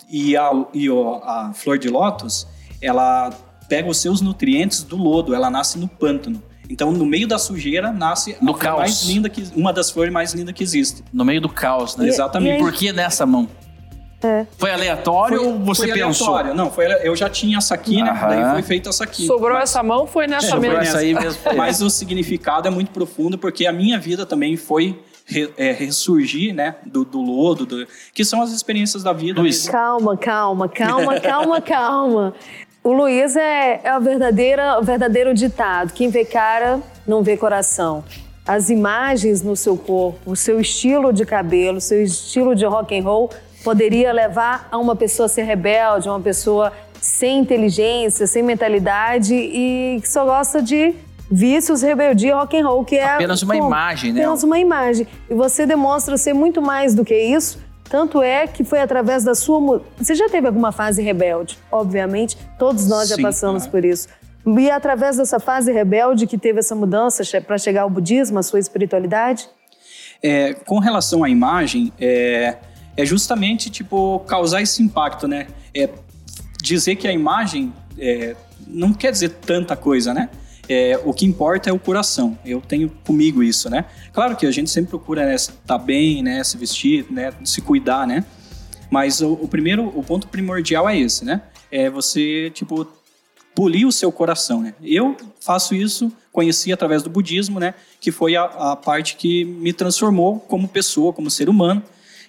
E 0.08 0.36
a, 0.36 0.50
e 0.74 0.88
a 0.88 1.52
flor 1.54 1.78
de 1.78 1.88
lótus, 1.88 2.46
ela 2.82 3.30
pega 3.68 3.88
os 3.88 3.98
seus 3.98 4.20
nutrientes 4.20 4.82
do 4.82 4.96
lodo, 4.96 5.32
ela 5.32 5.48
nasce 5.48 5.78
no 5.78 5.86
pântano. 5.86 6.42
Então, 6.68 6.92
no 6.92 7.04
meio 7.04 7.26
da 7.26 7.36
sujeira, 7.36 7.92
nasce 7.92 8.36
no 8.40 8.54
caos. 8.54 8.78
mais 8.78 9.02
linda 9.02 9.28
que, 9.28 9.44
uma 9.56 9.72
das 9.72 9.90
flores 9.90 10.12
mais 10.12 10.32
lindas 10.32 10.54
que 10.54 10.62
existe. 10.62 11.02
No 11.12 11.24
meio 11.24 11.40
do 11.40 11.48
caos, 11.48 11.96
né? 11.96 12.06
E, 12.06 12.08
Exatamente. 12.08 12.56
E 12.56 12.58
Por 12.60 12.72
que 12.72 12.92
nessa 12.92 13.26
mão? 13.26 13.48
É. 14.22 14.46
Foi 14.58 14.70
aleatório 14.70 15.38
foi, 15.38 15.46
ou 15.46 15.58
você 15.58 15.88
foi 15.88 15.98
pensou? 15.98 16.28
Aleatório. 16.28 16.54
Não, 16.54 16.70
foi, 16.70 16.86
eu 17.02 17.16
já 17.16 17.28
tinha 17.28 17.58
essa 17.58 17.74
aqui, 17.74 18.02
né? 18.02 18.16
Daí 18.28 18.52
foi 18.52 18.62
feita 18.62 18.90
essa 18.90 19.04
aqui. 19.04 19.26
Sobrou 19.26 19.54
mas, 19.54 19.70
essa 19.70 19.82
mão, 19.82 20.06
foi 20.06 20.26
nessa 20.26 20.56
mesmo. 20.56 20.76
Essa 20.76 20.98
aí 20.98 21.14
mesmo. 21.14 21.40
Mas 21.56 21.80
o 21.82 21.88
significado 21.88 22.68
é 22.68 22.70
muito 22.70 22.90
profundo, 22.90 23.38
porque 23.38 23.66
a 23.66 23.72
minha 23.72 23.98
vida 23.98 24.26
também 24.26 24.56
foi 24.56 24.98
re, 25.24 25.50
é, 25.56 25.72
ressurgir, 25.72 26.54
né? 26.54 26.76
Do, 26.84 27.04
do 27.04 27.20
lodo, 27.20 27.64
do, 27.64 27.86
que 28.12 28.24
são 28.24 28.42
as 28.42 28.52
experiências 28.52 29.02
da 29.02 29.12
vida. 29.12 29.40
Luiz. 29.40 29.68
Calma, 29.68 30.16
calma, 30.16 30.68
calma, 30.68 31.18
calma, 31.20 31.60
calma. 31.60 32.34
O 32.82 32.92
Luiz 32.92 33.36
é, 33.36 33.80
é 33.84 33.96
o, 33.96 34.00
verdadeira, 34.00 34.78
o 34.78 34.82
verdadeiro 34.82 35.32
ditado: 35.32 35.92
quem 35.92 36.10
vê 36.10 36.24
cara 36.24 36.80
não 37.06 37.22
vê 37.22 37.36
coração. 37.36 38.04
As 38.46 38.68
imagens 38.68 39.42
no 39.42 39.54
seu 39.54 39.76
corpo, 39.76 40.18
o 40.26 40.34
seu 40.34 40.60
estilo 40.60 41.12
de 41.12 41.24
cabelo, 41.24 41.78
o 41.78 41.80
seu 41.80 42.02
estilo 42.02 42.54
de 42.54 42.64
rock 42.64 42.98
and 42.98 43.02
roll 43.02 43.30
poderia 43.62 44.12
levar 44.12 44.68
a 44.70 44.78
uma 44.78 44.96
pessoa 44.96 45.26
a 45.26 45.28
ser 45.28 45.42
rebelde, 45.42 46.08
uma 46.08 46.20
pessoa 46.20 46.72
sem 47.00 47.38
inteligência, 47.38 48.26
sem 48.26 48.42
mentalidade 48.42 49.34
e 49.34 49.98
que 50.00 50.08
só 50.08 50.24
gosta 50.24 50.62
de 50.62 50.94
vícios, 51.30 51.82
rebeldia, 51.82 52.36
rock 52.36 52.58
and 52.58 52.66
roll, 52.66 52.84
que 52.84 52.96
é 52.96 53.14
apenas 53.14 53.42
uma 53.42 53.56
imagem, 53.56 54.12
né? 54.12 54.20
Apenas 54.20 54.42
uma 54.42 54.58
imagem. 54.58 55.06
E 55.28 55.34
você 55.34 55.64
demonstra 55.64 56.16
ser 56.16 56.32
muito 56.32 56.60
mais 56.60 56.94
do 56.94 57.04
que 57.04 57.14
isso 57.14 57.58
tanto 57.90 58.22
é 58.22 58.46
que 58.46 58.62
foi 58.62 58.80
através 58.80 59.24
da 59.24 59.34
sua. 59.34 59.82
Você 59.98 60.14
já 60.14 60.28
teve 60.28 60.46
alguma 60.46 60.70
fase 60.70 61.02
rebelde? 61.02 61.58
Obviamente, 61.72 62.38
todos 62.56 62.86
nós 62.86 63.08
Sim, 63.08 63.16
já 63.16 63.22
passamos 63.22 63.66
por 63.66 63.84
isso. 63.84 64.06
E 64.46 64.70
através 64.70 65.16
dessa 65.16 65.40
fase 65.40 65.72
rebelde 65.72 66.26
que 66.26 66.38
teve 66.38 66.60
essa 66.60 66.74
mudança 66.74 67.24
para 67.40 67.58
chegar 67.58 67.82
ao 67.82 67.90
budismo, 67.90 68.38
à 68.38 68.42
sua 68.44 68.60
espiritualidade? 68.60 69.48
É, 70.22 70.54
com 70.54 70.78
relação 70.78 71.24
à 71.24 71.28
imagem, 71.28 71.92
é, 72.00 72.56
é, 72.96 73.04
justamente 73.04 73.70
tipo 73.70 74.20
causar 74.20 74.62
esse 74.62 74.82
impacto, 74.82 75.26
né? 75.28 75.46
É 75.74 75.88
dizer 76.62 76.96
que 76.96 77.08
a 77.08 77.12
imagem 77.12 77.72
é, 77.98 78.36
não 78.66 78.92
quer 78.92 79.12
dizer 79.12 79.30
tanta 79.30 79.74
coisa, 79.76 80.12
né? 80.12 80.28
é, 80.70 81.00
o 81.04 81.12
que 81.12 81.26
importa 81.26 81.68
é 81.68 81.72
o 81.72 81.78
coração. 81.80 82.38
Eu 82.44 82.60
tenho 82.60 82.88
comigo 83.04 83.42
isso, 83.42 83.68
né? 83.68 83.86
Claro 84.12 84.36
que 84.36 84.46
a 84.46 84.52
gente 84.52 84.70
sempre 84.70 84.90
procura 84.90 85.26
né, 85.26 85.34
estar 85.34 85.78
bem, 85.78 86.22
né, 86.22 86.44
se 86.44 86.56
vestir, 86.56 87.04
né, 87.10 87.32
se 87.44 87.60
cuidar, 87.60 88.06
né? 88.06 88.24
Mas 88.88 89.20
o, 89.20 89.32
o, 89.32 89.48
primeiro, 89.48 89.90
o 89.98 90.02
ponto 90.04 90.28
primordial 90.28 90.88
é 90.88 90.96
esse, 90.96 91.24
né? 91.24 91.42
É 91.72 91.90
você, 91.90 92.50
tipo, 92.54 92.86
polir 93.52 93.84
o 93.84 93.90
seu 93.90 94.12
coração, 94.12 94.62
né? 94.62 94.72
Eu 94.80 95.16
faço 95.40 95.74
isso, 95.74 96.12
conheci 96.30 96.72
através 96.72 97.02
do 97.02 97.10
budismo, 97.10 97.58
né? 97.58 97.74
Que 98.00 98.12
foi 98.12 98.36
a, 98.36 98.44
a 98.44 98.76
parte 98.76 99.16
que 99.16 99.44
me 99.44 99.72
transformou 99.72 100.38
como 100.38 100.68
pessoa, 100.68 101.12
como 101.12 101.28
ser 101.28 101.48
humano. 101.48 101.82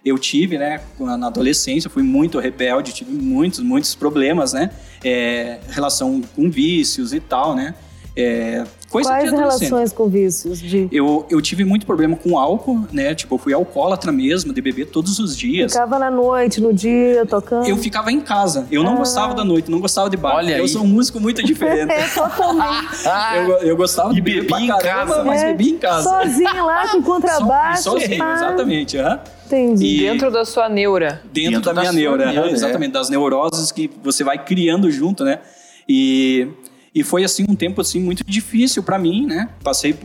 Eu 0.04 0.18
tive, 0.18 0.58
né, 0.58 0.82
na 1.00 1.28
adolescência, 1.28 1.90
fui 1.90 2.02
muito 2.02 2.40
rebelde, 2.40 2.92
tive 2.92 3.12
muitos, 3.12 3.60
muitos 3.60 3.94
problemas, 3.94 4.52
né? 4.52 4.72
É, 5.04 5.60
relação 5.70 6.22
com 6.36 6.50
vícios 6.50 7.14
e 7.14 7.20
tal, 7.20 7.56
né? 7.56 7.76
É, 8.16 8.64
coisa 8.92 9.10
Quais 9.10 9.32
relações 9.32 9.94
com 9.94 10.08
vícios? 10.08 10.60
De... 10.60 10.88
Eu, 10.92 11.26
eu 11.30 11.42
tive 11.42 11.64
muito 11.64 11.86
problema 11.86 12.16
com 12.16 12.38
álcool, 12.38 12.86
né? 12.92 13.16
Tipo, 13.16 13.36
eu 13.36 13.40
fui 13.40 13.54
alcoólatra 13.54 14.12
mesmo, 14.12 14.54
de 14.54 14.62
beber 14.62 14.86
todos 14.88 15.20
os 15.20 15.38
dias. 15.38 15.72
Ficava 15.72 15.98
na 15.98 16.12
noite, 16.12 16.60
no 16.60 16.74
dia, 16.74 17.26
tocando? 17.26 17.68
Eu 17.68 17.78
ficava 17.78 18.12
em 18.12 18.20
casa. 18.20 18.68
Eu 18.72 18.84
não 18.84 18.94
ah. 18.94 18.98
gostava 18.98 19.34
da 19.34 19.44
noite, 19.44 19.72
não 19.72 19.80
gostava 19.80 20.10
de 20.10 20.18
bar. 20.18 20.36
Olha 20.36 20.58
eu 20.58 20.64
aí. 20.64 20.70
sou 20.70 20.84
um 20.84 20.88
músico 20.88 21.20
muito 21.20 21.42
diferente. 21.42 21.92
é, 21.92 22.08
totalmente. 22.14 23.06
eu, 23.36 23.70
eu 23.70 23.78
gostava 23.78 24.14
de 24.14 24.22
beber 24.22 24.60
em 24.60 24.68
casa, 24.68 25.24
mas 25.24 25.42
é, 25.42 25.48
bebia 25.48 25.72
em 25.72 25.78
casa. 25.78 26.10
Sozinho 26.10 26.66
lá, 26.66 26.90
com 26.90 27.02
contrabaixo. 27.04 27.84
sozinho, 27.84 28.14
exatamente. 28.14 28.98
Uhum. 28.98 29.20
Entendi. 29.46 29.86
E 29.86 30.00
dentro 30.00 30.32
da 30.32 30.46
sua 30.46 30.70
neura. 30.70 31.22
Dentro, 31.26 31.52
dentro 31.52 31.62
da, 31.62 31.74
da, 31.74 31.82
minha 31.82 31.94
neura, 31.94 32.32
neura 32.32 32.50
é. 32.50 32.54
exatamente, 32.54 32.94
das 32.94 33.10
neuroses 33.10 33.72
que 33.72 33.90
você 34.02 34.24
vai 34.24 34.44
criando 34.44 34.90
junto, 34.90 35.26
né? 35.26 35.40
E 35.88 36.48
e 36.94 37.04
foi 37.04 37.24
assim 37.24 37.46
um 37.48 37.56
tempo 37.56 37.82
assim 37.82 38.00
muito 38.00 38.24
difícil 38.26 38.84
para 38.84 39.00
mim, 39.00 39.26
né? 39.26 39.50
Passei 39.64 39.96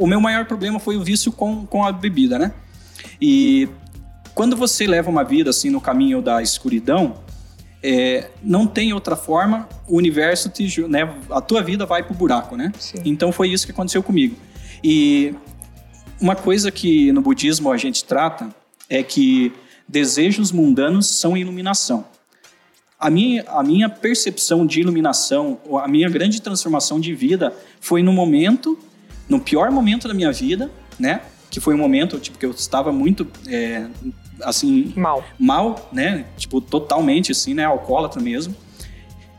o 0.00 0.06
meu 0.06 0.18
maior 0.18 0.46
problema 0.46 0.78
foi 0.78 0.96
o 0.96 1.04
vício 1.04 1.30
com, 1.30 1.66
com 1.66 1.84
a 1.84 1.92
bebida, 1.92 2.38
né? 2.38 2.54
E 3.20 3.68
quando 4.34 4.56
você 4.56 4.86
leva 4.86 5.10
uma 5.10 5.22
vida 5.22 5.50
assim 5.50 5.68
no 5.68 5.78
caminho 5.78 6.22
da 6.22 6.42
escuridão, 6.42 7.18
é, 7.82 8.30
não 8.42 8.66
tem 8.66 8.94
outra 8.94 9.14
forma, 9.14 9.68
o 9.86 9.98
universo 9.98 10.48
te, 10.48 10.80
né, 10.88 11.14
a 11.30 11.40
tua 11.42 11.62
vida 11.62 11.84
vai 11.84 12.02
pro 12.02 12.14
buraco, 12.14 12.56
né? 12.56 12.72
Sim. 12.78 13.02
Então 13.04 13.30
foi 13.30 13.50
isso 13.50 13.66
que 13.66 13.72
aconteceu 13.72 14.02
comigo. 14.02 14.36
E 14.82 15.34
uma 16.18 16.34
coisa 16.34 16.70
que 16.70 17.12
no 17.12 17.20
budismo 17.20 17.70
a 17.70 17.76
gente 17.76 18.02
trata 18.02 18.48
é 18.88 19.02
que 19.02 19.52
desejos 19.86 20.50
mundanos 20.50 21.06
são 21.06 21.36
iluminação. 21.36 22.06
A 23.00 23.08
minha, 23.08 23.44
a 23.48 23.62
minha 23.62 23.88
percepção 23.88 24.66
de 24.66 24.80
iluminação, 24.80 25.58
a 25.82 25.88
minha 25.88 26.08
grande 26.10 26.40
transformação 26.42 27.00
de 27.00 27.14
vida 27.14 27.52
foi 27.80 28.02
no 28.02 28.12
momento, 28.12 28.78
no 29.28 29.40
pior 29.40 29.70
momento 29.70 30.06
da 30.06 30.12
minha 30.12 30.30
vida, 30.30 30.70
né? 30.98 31.22
Que 31.50 31.60
foi 31.60 31.74
um 31.74 31.78
momento, 31.78 32.18
tipo, 32.18 32.38
que 32.38 32.44
eu 32.44 32.50
estava 32.50 32.92
muito, 32.92 33.26
é, 33.48 33.86
assim... 34.42 34.92
Mal. 34.94 35.24
Mal, 35.38 35.88
né? 35.90 36.26
Tipo, 36.36 36.60
totalmente, 36.60 37.32
assim, 37.32 37.54
né? 37.54 37.64
Alcoólatra 37.64 38.20
mesmo. 38.20 38.54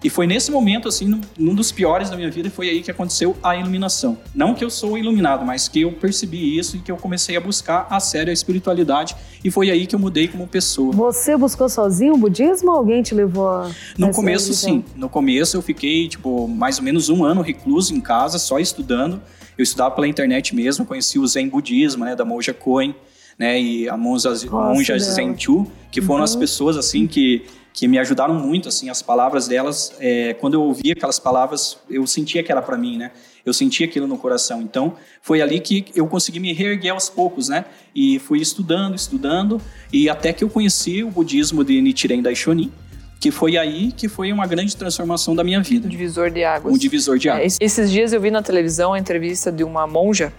E 0.03 0.09
foi 0.09 0.25
nesse 0.25 0.49
momento, 0.49 0.87
assim, 0.87 1.21
num 1.37 1.53
dos 1.53 1.71
piores 1.71 2.09
da 2.09 2.15
minha 2.15 2.31
vida, 2.31 2.49
foi 2.49 2.69
aí 2.69 2.81
que 2.81 2.89
aconteceu 2.89 3.37
a 3.43 3.55
iluminação. 3.55 4.17
Não 4.33 4.55
que 4.55 4.65
eu 4.65 4.69
sou 4.69 4.97
iluminado, 4.97 5.45
mas 5.45 5.67
que 5.67 5.81
eu 5.81 5.91
percebi 5.91 6.57
isso 6.57 6.77
e 6.77 6.79
que 6.79 6.91
eu 6.91 6.97
comecei 6.97 7.37
a 7.37 7.39
buscar 7.39 7.85
a 7.87 7.99
sério 7.99 8.31
a 8.31 8.33
espiritualidade. 8.33 9.15
E 9.43 9.51
foi 9.51 9.69
aí 9.69 9.85
que 9.85 9.93
eu 9.93 9.99
mudei 9.99 10.27
como 10.27 10.47
pessoa. 10.47 10.91
Você 10.91 11.37
buscou 11.37 11.69
sozinho 11.69 12.15
o 12.15 12.17
budismo 12.17 12.71
ou 12.71 12.77
alguém 12.77 13.03
te 13.03 13.13
levou 13.13 13.47
a 13.47 13.71
No 13.95 14.11
começo, 14.11 14.45
religião? 14.45 14.83
sim. 14.83 14.85
No 14.95 15.07
começo 15.07 15.55
eu 15.55 15.61
fiquei, 15.61 16.07
tipo, 16.07 16.47
mais 16.47 16.79
ou 16.79 16.83
menos 16.83 17.09
um 17.09 17.23
ano 17.23 17.41
recluso 17.41 17.93
em 17.93 18.01
casa, 18.01 18.39
só 18.39 18.57
estudando. 18.57 19.21
Eu 19.55 19.63
estudava 19.63 19.93
pela 19.93 20.07
internet 20.07 20.55
mesmo, 20.55 20.83
conheci 20.83 21.19
o 21.19 21.27
Zen 21.27 21.47
Budismo, 21.47 22.05
né, 22.05 22.15
da 22.15 22.25
Monja 22.25 22.53
Coen, 22.53 22.95
né, 23.37 23.61
e 23.61 23.87
a 23.87 23.95
monja, 23.95 24.31
monja 24.51 24.97
Zen 24.97 25.37
Chu, 25.37 25.67
que 25.91 26.01
foram 26.01 26.19
uhum. 26.19 26.23
as 26.23 26.35
pessoas, 26.35 26.77
assim, 26.77 27.05
que 27.05 27.45
que 27.73 27.87
me 27.87 27.97
ajudaram 27.97 28.33
muito, 28.33 28.67
assim, 28.69 28.89
as 28.89 29.01
palavras 29.01 29.47
delas, 29.47 29.93
é, 29.99 30.33
quando 30.33 30.55
eu 30.55 30.61
ouvia 30.61 30.93
aquelas 30.93 31.19
palavras, 31.19 31.77
eu 31.89 32.05
sentia 32.05 32.43
que 32.43 32.51
era 32.51 32.61
para 32.61 32.77
mim, 32.77 32.97
né? 32.97 33.11
Eu 33.45 33.53
sentia 33.53 33.85
aquilo 33.85 34.07
no 34.07 34.17
coração. 34.17 34.61
Então, 34.61 34.93
foi 35.21 35.41
ali 35.41 35.59
que 35.59 35.85
eu 35.95 36.05
consegui 36.05 36.39
me 36.39 36.53
reerguer 36.53 36.91
aos 36.91 37.09
poucos, 37.09 37.49
né? 37.49 37.65
E 37.95 38.19
fui 38.19 38.39
estudando, 38.39 38.95
estudando, 38.95 39.61
e 39.91 40.09
até 40.09 40.33
que 40.33 40.43
eu 40.43 40.49
conheci 40.49 41.03
o 41.03 41.09
budismo 41.09 41.63
de 41.63 41.81
Nichiren 41.81 42.21
Daishonin, 42.21 42.71
que 43.19 43.31
foi 43.31 43.57
aí 43.57 43.91
que 43.91 44.07
foi 44.07 44.33
uma 44.33 44.45
grande 44.45 44.75
transformação 44.75 45.35
da 45.35 45.43
minha 45.43 45.61
vida. 45.61 45.87
Um 45.87 45.89
divisor 45.91 46.29
de 46.29 46.43
águas. 46.43 46.73
Um 46.73 46.77
divisor 46.77 47.17
de 47.17 47.29
é, 47.29 47.31
águas. 47.31 47.57
É, 47.59 47.65
esses 47.65 47.89
dias 47.89 48.13
eu 48.13 48.19
vi 48.19 48.31
na 48.31 48.41
televisão 48.41 48.93
a 48.93 48.99
entrevista 48.99 49.51
de 49.51 49.63
uma 49.63 49.87
monja 49.87 50.33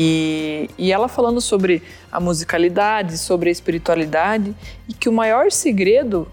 e, 0.00 0.70
e 0.78 0.92
ela 0.92 1.08
falando 1.08 1.40
sobre 1.40 1.82
a 2.12 2.20
musicalidade, 2.20 3.18
sobre 3.18 3.48
a 3.48 3.52
espiritualidade, 3.52 4.54
e 4.88 4.92
que 4.92 5.08
o 5.08 5.12
maior 5.12 5.50
segredo 5.50 6.30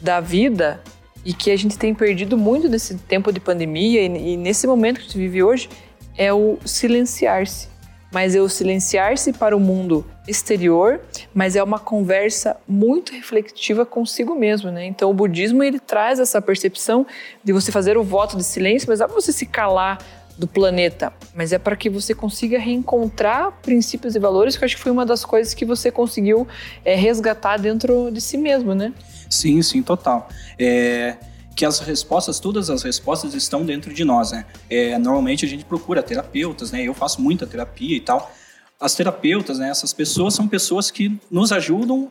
da 0.00 0.20
vida 0.20 0.80
e 1.24 1.32
que 1.32 1.50
a 1.50 1.58
gente 1.58 1.76
tem 1.76 1.92
perdido 1.92 2.38
muito 2.38 2.68
nesse 2.68 2.94
tempo 2.94 3.32
de 3.32 3.40
pandemia 3.40 4.02
e, 4.02 4.34
e 4.34 4.36
nesse 4.36 4.68
momento 4.68 4.98
que 4.98 5.00
a 5.00 5.04
gente 5.06 5.18
vive 5.18 5.42
hoje 5.42 5.68
é 6.16 6.32
o 6.32 6.58
silenciar-se. 6.64 7.66
Mas 8.12 8.36
é 8.36 8.40
o 8.40 8.48
silenciar-se 8.48 9.32
para 9.32 9.54
o 9.54 9.58
mundo 9.58 10.06
exterior, 10.28 11.00
mas 11.34 11.56
é 11.56 11.62
uma 11.62 11.80
conversa 11.80 12.56
muito 12.68 13.12
reflexiva 13.12 13.84
consigo 13.84 14.36
mesmo, 14.36 14.70
né? 14.70 14.86
Então 14.86 15.10
o 15.10 15.14
budismo 15.14 15.64
ele 15.64 15.80
traz 15.80 16.20
essa 16.20 16.40
percepção 16.40 17.04
de 17.42 17.52
você 17.52 17.72
fazer 17.72 17.98
o 17.98 18.04
voto 18.04 18.36
de 18.36 18.44
silêncio, 18.44 18.88
mas 18.88 19.00
não 19.00 19.06
é 19.06 19.10
você 19.10 19.32
se 19.32 19.44
calar 19.44 19.98
do 20.38 20.46
planeta, 20.46 21.12
mas 21.34 21.52
é 21.52 21.58
para 21.58 21.76
que 21.76 21.90
você 21.90 22.14
consiga 22.14 22.58
reencontrar 22.58 23.52
princípios 23.60 24.14
e 24.14 24.18
valores, 24.20 24.56
que 24.56 24.62
eu 24.62 24.66
acho 24.66 24.76
que 24.76 24.82
foi 24.82 24.92
uma 24.92 25.04
das 25.04 25.24
coisas 25.24 25.52
que 25.52 25.64
você 25.64 25.90
conseguiu 25.90 26.46
é, 26.84 26.94
resgatar 26.94 27.56
dentro 27.56 28.10
de 28.10 28.20
si 28.20 28.38
mesmo, 28.38 28.72
né? 28.74 28.92
Sim, 29.28 29.60
sim, 29.62 29.82
total. 29.82 30.28
É, 30.58 31.16
que 31.56 31.64
as 31.64 31.80
respostas, 31.80 32.38
todas 32.38 32.70
as 32.70 32.84
respostas 32.84 33.34
estão 33.34 33.66
dentro 33.66 33.92
de 33.92 34.04
nós, 34.04 34.30
né? 34.30 34.46
É, 34.70 34.96
normalmente 34.96 35.44
a 35.44 35.48
gente 35.48 35.64
procura 35.64 36.02
terapeutas, 36.04 36.70
né? 36.70 36.82
Eu 36.82 36.94
faço 36.94 37.20
muita 37.20 37.44
terapia 37.44 37.96
e 37.96 38.00
tal. 38.00 38.32
As 38.80 38.94
terapeutas, 38.94 39.58
né? 39.58 39.68
Essas 39.68 39.92
pessoas 39.92 40.34
são 40.34 40.46
pessoas 40.46 40.88
que 40.88 41.18
nos 41.28 41.50
ajudam 41.50 42.08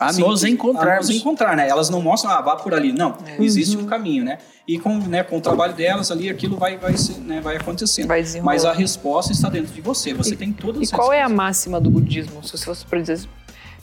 a 0.00 0.14
Sim, 0.14 0.22
nos 0.22 0.42
encontrar. 0.44 0.94
A 0.94 0.96
nos 0.96 1.10
encontrar, 1.10 1.54
né? 1.54 1.68
Elas 1.68 1.90
não 1.90 2.00
mostram, 2.00 2.32
ah, 2.32 2.40
vá 2.40 2.56
por 2.56 2.72
ali. 2.72 2.90
Não, 2.90 3.18
é. 3.26 3.44
existe 3.44 3.76
um 3.76 3.84
caminho, 3.84 4.24
né? 4.24 4.38
E 4.66 4.78
com, 4.78 4.96
né, 4.96 5.22
com 5.22 5.36
o 5.36 5.40
trabalho 5.42 5.74
delas 5.74 6.10
ali, 6.10 6.30
aquilo 6.30 6.56
vai, 6.56 6.78
vai, 6.78 6.94
né, 7.18 7.42
vai 7.42 7.56
acontecendo. 7.56 8.08
Vai 8.08 8.24
Mas 8.42 8.64
a 8.64 8.72
resposta 8.72 9.30
está 9.30 9.50
dentro 9.50 9.74
de 9.74 9.82
você. 9.82 10.14
Você 10.14 10.32
e, 10.32 10.36
tem 10.36 10.54
todas 10.54 10.80
as 10.80 10.88
E 10.88 10.92
qual 10.92 11.12
é 11.12 11.20
a 11.20 11.28
máxima 11.28 11.78
do 11.78 11.90
budismo? 11.90 12.42
Se 12.42 12.56
você 12.56 12.64
fosse, 12.64 12.86
por 12.86 12.96
exemplo, 12.96 13.28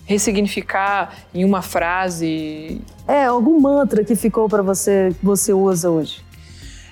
ressignificar 0.06 1.13
em 1.36 1.45
uma 1.45 1.62
frase... 1.62 2.82
É, 3.08 3.25
algum 3.25 3.60
mantra 3.60 4.03
que 4.03 4.15
ficou 4.15 4.49
para 4.49 4.63
você, 4.63 5.13
que 5.19 5.23
você 5.23 5.53
usa 5.53 5.91
hoje? 5.91 6.25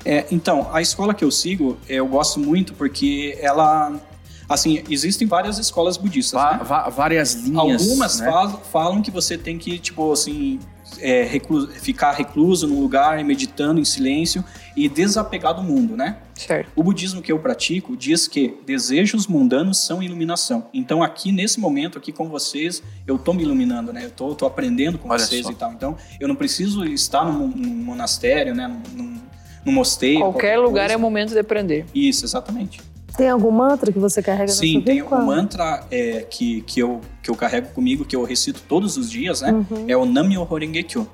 É, 0.03 0.25
então, 0.29 0.69
a 0.71 0.83
escola 0.83 1.15
que 1.15 1.25
eu 1.25 1.31
sigo, 1.31 1.77
eu 1.89 2.05
gosto 2.05 2.39
muito 2.39 2.75
porque 2.75 3.35
ela 3.41 3.99
Assim, 4.47 4.83
existem 4.89 5.27
várias 5.27 5.57
escolas 5.57 5.97
budistas. 5.97 6.41
né? 6.41 6.59
várias 6.95 7.33
linhas. 7.33 7.81
Algumas 7.81 8.19
né? 8.19 8.25
falam, 8.29 8.57
falam, 8.71 9.01
que 9.01 9.11
você 9.11 9.37
tem 9.37 9.57
que, 9.57 9.79
tipo 9.79 10.11
assim, 10.11 10.59
é, 10.99 11.23
recluso, 11.23 11.67
ficar 11.67 12.11
recluso 12.11 12.67
num 12.67 12.79
lugar, 12.79 13.23
meditando 13.23 13.79
em 13.79 13.85
silêncio 13.85 14.43
e 14.75 14.87
desapegar 14.87 15.53
do 15.53 15.63
mundo, 15.63 15.97
né? 15.97 16.17
Certo. 16.35 16.69
O 16.75 16.83
budismo 16.83 17.21
que 17.21 17.31
eu 17.31 17.39
pratico 17.39 17.95
diz 17.95 18.27
que 18.27 18.57
desejos 18.65 19.25
mundanos 19.25 19.85
são 19.85 20.03
iluminação. 20.03 20.67
Então, 20.73 21.01
aqui, 21.01 21.31
nesse 21.31 21.59
momento, 21.59 21.97
aqui 21.97 22.11
com 22.11 22.29
vocês, 22.29 22.83
eu 23.07 23.17
tô 23.17 23.33
me 23.33 23.43
iluminando, 23.43 23.91
né? 23.91 24.05
Eu 24.05 24.11
tô, 24.11 24.35
tô 24.35 24.45
aprendendo 24.45 24.97
com 24.97 25.09
Olha 25.09 25.19
vocês 25.19 25.45
só. 25.45 25.51
e 25.51 25.55
tal. 25.55 25.71
Então, 25.73 25.97
eu 26.19 26.27
não 26.27 26.35
preciso 26.35 26.85
estar 26.85 27.25
num, 27.25 27.47
num 27.47 27.83
monastério, 27.83 28.53
né? 28.53 28.67
Num, 28.93 29.21
num 29.65 29.71
mosteiro. 29.71 30.19
Qualquer, 30.19 30.39
qualquer 30.39 30.57
lugar 30.57 30.81
coisa. 30.81 30.93
é 30.93 30.97
o 30.97 30.99
momento 30.99 31.31
de 31.31 31.39
aprender. 31.39 31.85
Isso, 31.95 32.25
exatamente. 32.25 32.81
Tem 33.17 33.29
algum 33.29 33.51
mantra 33.51 33.91
que 33.91 33.99
você 33.99 34.21
carrega 34.21 34.51
Sim, 34.51 34.81
tem 34.81 35.01
um 35.01 35.25
mantra 35.25 35.85
é, 35.89 36.21
que, 36.29 36.61
que, 36.61 36.79
eu, 36.79 37.01
que 37.21 37.29
eu 37.29 37.35
carrego 37.35 37.69
comigo, 37.69 38.05
que 38.05 38.15
eu 38.15 38.23
recito 38.23 38.61
todos 38.67 38.97
os 38.97 39.09
dias, 39.09 39.41
né? 39.41 39.51
Uhum. 39.51 39.85
É 39.87 39.95
o 39.95 40.05
Nam-myoho 40.05 40.45
Renge-kyo. 40.55 41.07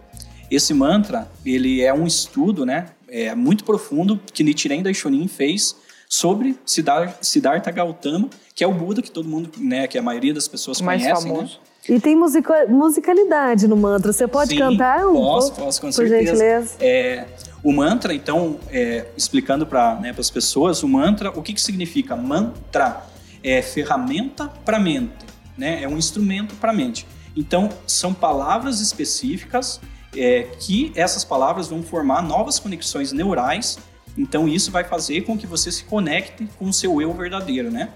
Esse 0.49 0.73
mantra, 0.73 1.29
ele 1.45 1.81
é 1.81 1.93
um 1.93 2.05
estudo, 2.05 2.65
né? 2.65 2.87
É 3.07 3.33
muito 3.35 3.63
profundo 3.63 4.19
que 4.33 4.43
Nichiren 4.43 4.81
Daishonin 4.81 5.27
fez 5.27 5.75
sobre 6.09 6.57
Siddhartha 6.65 7.71
Gautama, 7.71 8.29
que 8.53 8.63
é 8.63 8.67
o 8.67 8.73
Buda 8.73 9.01
que 9.01 9.09
todo 9.09 9.29
mundo, 9.29 9.49
né, 9.57 9.87
que 9.87 9.97
a 9.97 10.01
maioria 10.01 10.33
das 10.33 10.45
pessoas 10.45 10.81
Mais 10.81 11.01
conhecem, 11.01 11.31
né? 11.31 11.35
famoso. 11.35 11.53
né? 11.53 11.70
E 11.89 11.99
tem 11.99 12.15
musica, 12.15 12.65
musicalidade 12.67 13.67
no 13.67 13.75
mantra. 13.75 14.13
Você 14.13 14.27
pode 14.27 14.51
Sim, 14.51 14.59
cantar 14.59 15.05
um 15.07 15.13
posso, 15.13 15.47
pouco, 15.47 15.65
posso, 15.65 15.81
com 15.81 15.91
certeza. 15.91 16.19
Por 16.19 16.25
gentileza. 16.25 16.75
É, 16.79 17.25
o 17.63 17.71
mantra, 17.71 18.13
então, 18.13 18.59
é, 18.69 19.07
explicando 19.17 19.65
para 19.65 19.95
né, 19.95 20.13
as 20.17 20.29
pessoas, 20.29 20.83
o 20.83 20.87
mantra, 20.87 21.29
o 21.31 21.41
que, 21.41 21.53
que 21.53 21.61
significa? 21.61 22.15
Mantra 22.15 23.03
é 23.43 23.61
ferramenta 23.61 24.47
para 24.63 24.79
mente, 24.79 25.25
né? 25.57 25.81
é 25.81 25.87
um 25.87 25.97
instrumento 25.97 26.55
para 26.55 26.71
a 26.71 26.73
mente. 26.73 27.07
Então, 27.35 27.69
são 27.87 28.13
palavras 28.13 28.79
específicas 28.79 29.79
é, 30.15 30.43
que 30.59 30.91
essas 30.95 31.23
palavras 31.23 31.67
vão 31.67 31.81
formar 31.81 32.21
novas 32.21 32.59
conexões 32.59 33.11
neurais. 33.11 33.79
Então, 34.17 34.47
isso 34.47 34.71
vai 34.71 34.83
fazer 34.83 35.21
com 35.21 35.37
que 35.37 35.47
você 35.47 35.71
se 35.71 35.83
conecte 35.85 36.47
com 36.59 36.65
o 36.65 36.73
seu 36.73 37.01
eu 37.01 37.13
verdadeiro, 37.13 37.71
né? 37.71 37.89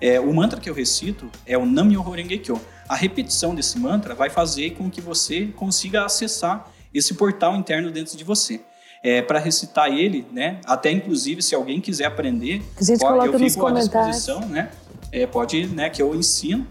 É, 0.00 0.18
o 0.18 0.34
mantra 0.34 0.58
que 0.58 0.68
eu 0.68 0.74
recito 0.74 1.30
é 1.46 1.56
o 1.56 1.64
Nam-myoho 1.64 2.10
Renge 2.10 2.38
Kyo. 2.38 2.60
A 2.88 2.96
repetição 2.96 3.54
desse 3.54 3.78
mantra 3.78 4.14
vai 4.14 4.30
fazer 4.30 4.70
com 4.70 4.90
que 4.90 5.00
você 5.00 5.46
consiga 5.56 6.04
acessar 6.04 6.70
esse 6.92 7.14
portal 7.14 7.56
interno 7.56 7.90
dentro 7.90 8.16
de 8.16 8.24
você 8.24 8.60
é, 9.02 9.20
para 9.20 9.38
recitar 9.38 9.90
ele, 9.90 10.24
né? 10.32 10.60
Até 10.64 10.90
inclusive 10.90 11.42
se 11.42 11.54
alguém 11.54 11.80
quiser 11.80 12.04
aprender, 12.04 12.62
pode, 13.00 13.26
eu 13.26 13.38
fico 13.50 13.66
à 13.66 13.72
disposição, 13.72 14.40
né? 14.48 14.70
É, 15.10 15.26
pode, 15.26 15.66
né? 15.66 15.90
Que 15.90 16.00
eu 16.00 16.14
ensino. 16.14 16.66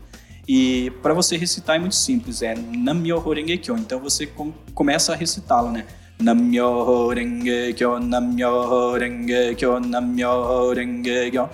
E 0.48 0.92
para 1.04 1.14
você 1.14 1.38
recitar 1.38 1.76
é 1.76 1.80
muito 1.80 1.96
simples, 1.96 2.42
é 2.42 2.56
Nam-myoho 2.56 3.34
Renge 3.34 3.58
Kyo. 3.58 3.78
Então 3.78 4.00
você 4.00 4.26
com, 4.26 4.52
começa 4.74 5.14
a 5.14 5.16
recitá-lo, 5.16 5.72
né? 5.72 5.86
Nam-myoho 6.20 7.10
Renge 7.10 7.74
Kyo, 7.76 8.00
Nam-myoho 8.00 8.98
Renge 8.98 9.56
Kyo, 9.56 9.80
Nam-myoho 9.80 10.74
Renge 10.74 11.32
Kyo. 11.32 11.50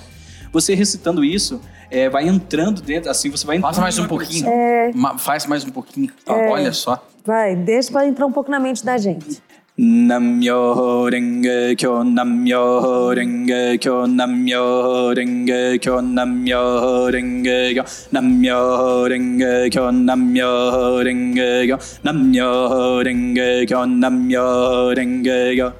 Você 0.53 0.75
recitando 0.75 1.23
isso, 1.25 1.61
é, 1.89 2.09
vai 2.09 2.27
entrando 2.27 2.81
dentro, 2.81 3.09
assim, 3.09 3.29
você 3.29 3.45
vai 3.45 3.57
entrando. 3.57 3.73
Faz 3.75 3.97
mais 3.97 3.99
um 3.99 4.07
pouquinho. 4.07 4.47
É... 4.47 4.91
Faz 5.17 5.45
mais 5.45 5.63
um 5.63 5.69
pouquinho. 5.69 6.11
É... 6.25 6.49
Olha 6.49 6.73
só. 6.73 7.03
Vai, 7.25 7.55
deixa 7.55 7.91
para 7.91 8.07
entrar 8.07 8.25
um 8.25 8.31
pouco 8.31 8.49
na 8.49 8.59
mente 8.59 8.85
da 8.85 8.97
gente. 8.97 9.41
Namyo 9.79 11.05
Renge 11.05 11.75
Kyo 11.77 12.03
Namyo 12.03 13.13
Renge 13.13 13.77
Kyo 13.77 14.07
Namyo 14.07 15.13
Renge 15.13 15.77
Kyo 15.77 16.01
Namyo 16.01 17.11
Renge 17.11 17.75
Kyo 17.75 17.85
Namyo 18.11 19.05
Renge 19.07 19.69
Kyo 19.69 19.91
Namyo 19.91 21.03
Renge 21.03 21.67
Kyo 21.67 21.77
Namyo 22.03 23.03
Renge 23.03 23.65
Kyo 23.67 23.85
Namyo 23.85 24.95
Renge 24.95 25.53
Kyo 25.53 25.73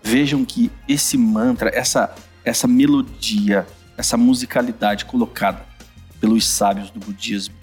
Vejam 0.00 0.44
que 0.44 0.70
esse 0.86 1.18
mantra, 1.18 1.70
essa 1.74 2.14
essa 2.44 2.68
melodia, 2.68 3.66
essa 3.96 4.16
musicalidade 4.16 5.04
colocada 5.04 5.64
pelos 6.20 6.48
sábios 6.48 6.90
do 6.90 7.00
budismo 7.00 7.54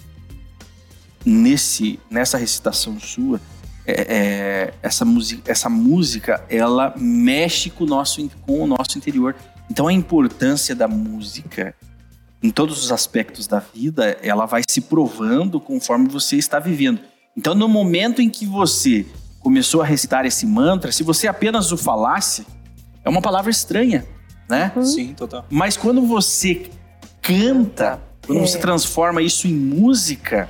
nesse 1.24 2.00
nessa 2.10 2.36
recitação 2.36 2.98
sua 2.98 3.40
é, 3.84 4.02
é, 4.02 4.74
essa, 4.82 5.04
música, 5.04 5.50
essa 5.50 5.68
música 5.68 6.44
ela 6.48 6.94
mexe 6.96 7.68
com 7.68 7.84
o, 7.84 7.86
nosso, 7.86 8.28
com 8.42 8.62
o 8.62 8.66
nosso 8.66 8.96
interior. 8.96 9.34
Então 9.68 9.88
a 9.88 9.92
importância 9.92 10.74
da 10.74 10.86
música 10.86 11.74
em 12.42 12.50
todos 12.50 12.82
os 12.84 12.90
aspectos 12.90 13.46
da 13.46 13.60
vida, 13.60 14.18
ela 14.20 14.46
vai 14.46 14.62
se 14.68 14.80
provando 14.80 15.60
conforme 15.60 16.08
você 16.08 16.36
está 16.36 16.58
vivendo. 16.58 17.00
Então 17.36 17.54
no 17.54 17.68
momento 17.68 18.20
em 18.20 18.28
que 18.28 18.46
você 18.46 19.06
começou 19.40 19.82
a 19.82 19.84
recitar 19.84 20.24
esse 20.26 20.46
mantra, 20.46 20.92
se 20.92 21.02
você 21.02 21.26
apenas 21.26 21.72
o 21.72 21.76
falasse, 21.76 22.46
é 23.04 23.08
uma 23.08 23.22
palavra 23.22 23.50
estranha, 23.50 24.06
né? 24.52 24.72
Uhum. 24.76 24.84
Sim, 24.84 25.14
total. 25.14 25.46
Mas 25.50 25.76
quando 25.76 26.06
você 26.06 26.70
canta, 27.22 28.00
quando 28.26 28.38
é. 28.38 28.46
você 28.46 28.58
transforma 28.58 29.22
isso 29.22 29.48
em 29.48 29.54
música, 29.54 30.48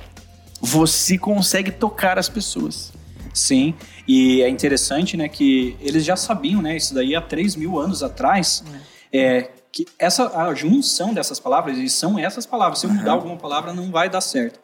você 0.61 1.17
consegue 1.17 1.71
tocar 1.71 2.19
as 2.19 2.27
pessoas. 2.27 2.91
Sim, 3.33 3.73
e 4.07 4.43
é 4.43 4.49
interessante, 4.49 5.17
né, 5.17 5.27
que 5.27 5.75
eles 5.81 6.05
já 6.05 6.15
sabiam, 6.15 6.61
né, 6.61 6.77
isso 6.77 6.93
daí 6.93 7.15
há 7.15 7.21
3 7.21 7.55
mil 7.55 7.79
anos 7.79 8.03
atrás, 8.03 8.63
é. 9.11 9.19
é 9.19 9.51
que 9.71 9.87
essa 9.97 10.27
a 10.39 10.53
junção 10.53 11.15
dessas 11.15 11.39
palavras, 11.39 11.79
e 11.79 11.89
são 11.89 12.19
essas 12.19 12.45
palavras, 12.45 12.77
se 12.79 12.85
eu 12.85 12.91
mudar 12.91 13.11
uhum. 13.13 13.15
alguma 13.15 13.37
palavra 13.37 13.73
não 13.73 13.89
vai 13.89 14.07
dar 14.07 14.21
certo. 14.21 14.59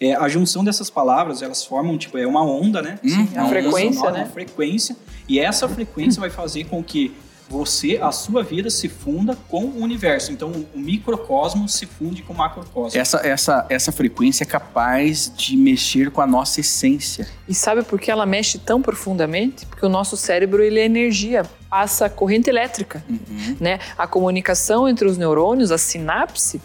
É, 0.00 0.14
a 0.14 0.26
junção 0.26 0.64
dessas 0.64 0.88
palavras, 0.88 1.42
elas 1.42 1.64
formam, 1.64 1.96
tipo, 1.98 2.16
é 2.18 2.26
uma 2.26 2.42
onda, 2.42 2.82
né? 2.82 2.98
Hum, 3.04 3.28
uma 3.34 3.48
frequência, 3.48 3.92
sonora, 3.92 4.12
né? 4.12 4.24
Uma 4.24 4.32
frequência, 4.32 4.96
e 5.28 5.38
essa 5.38 5.68
frequência 5.68 6.18
vai 6.18 6.30
fazer 6.30 6.64
com 6.64 6.82
que 6.82 7.14
você, 7.48 7.98
a 8.00 8.10
sua 8.10 8.42
vida 8.42 8.70
se 8.70 8.88
funda 8.88 9.36
com 9.48 9.64
o 9.64 9.82
universo. 9.82 10.32
Então, 10.32 10.50
o 10.74 10.78
microcosmo 10.78 11.68
se 11.68 11.86
funde 11.86 12.22
com 12.22 12.32
o 12.32 12.36
macrocosmo. 12.36 12.98
Essa, 12.98 13.26
essa, 13.26 13.66
essa 13.68 13.92
frequência 13.92 14.44
é 14.44 14.46
capaz 14.46 15.32
de 15.36 15.56
mexer 15.56 16.10
com 16.10 16.20
a 16.20 16.26
nossa 16.26 16.60
essência. 16.60 17.28
E 17.48 17.54
sabe 17.54 17.82
por 17.82 18.00
que 18.00 18.10
ela 18.10 18.24
mexe 18.24 18.58
tão 18.58 18.80
profundamente? 18.80 19.66
Porque 19.66 19.84
o 19.84 19.88
nosso 19.88 20.16
cérebro 20.16 20.62
ele 20.62 20.80
é 20.80 20.84
energia, 20.84 21.44
passa 21.68 22.08
corrente 22.08 22.48
elétrica, 22.48 23.04
uhum. 23.08 23.56
né? 23.60 23.78
A 23.96 24.06
comunicação 24.06 24.88
entre 24.88 25.06
os 25.06 25.18
neurônios, 25.18 25.70
a 25.70 25.78
sinapse, 25.78 26.60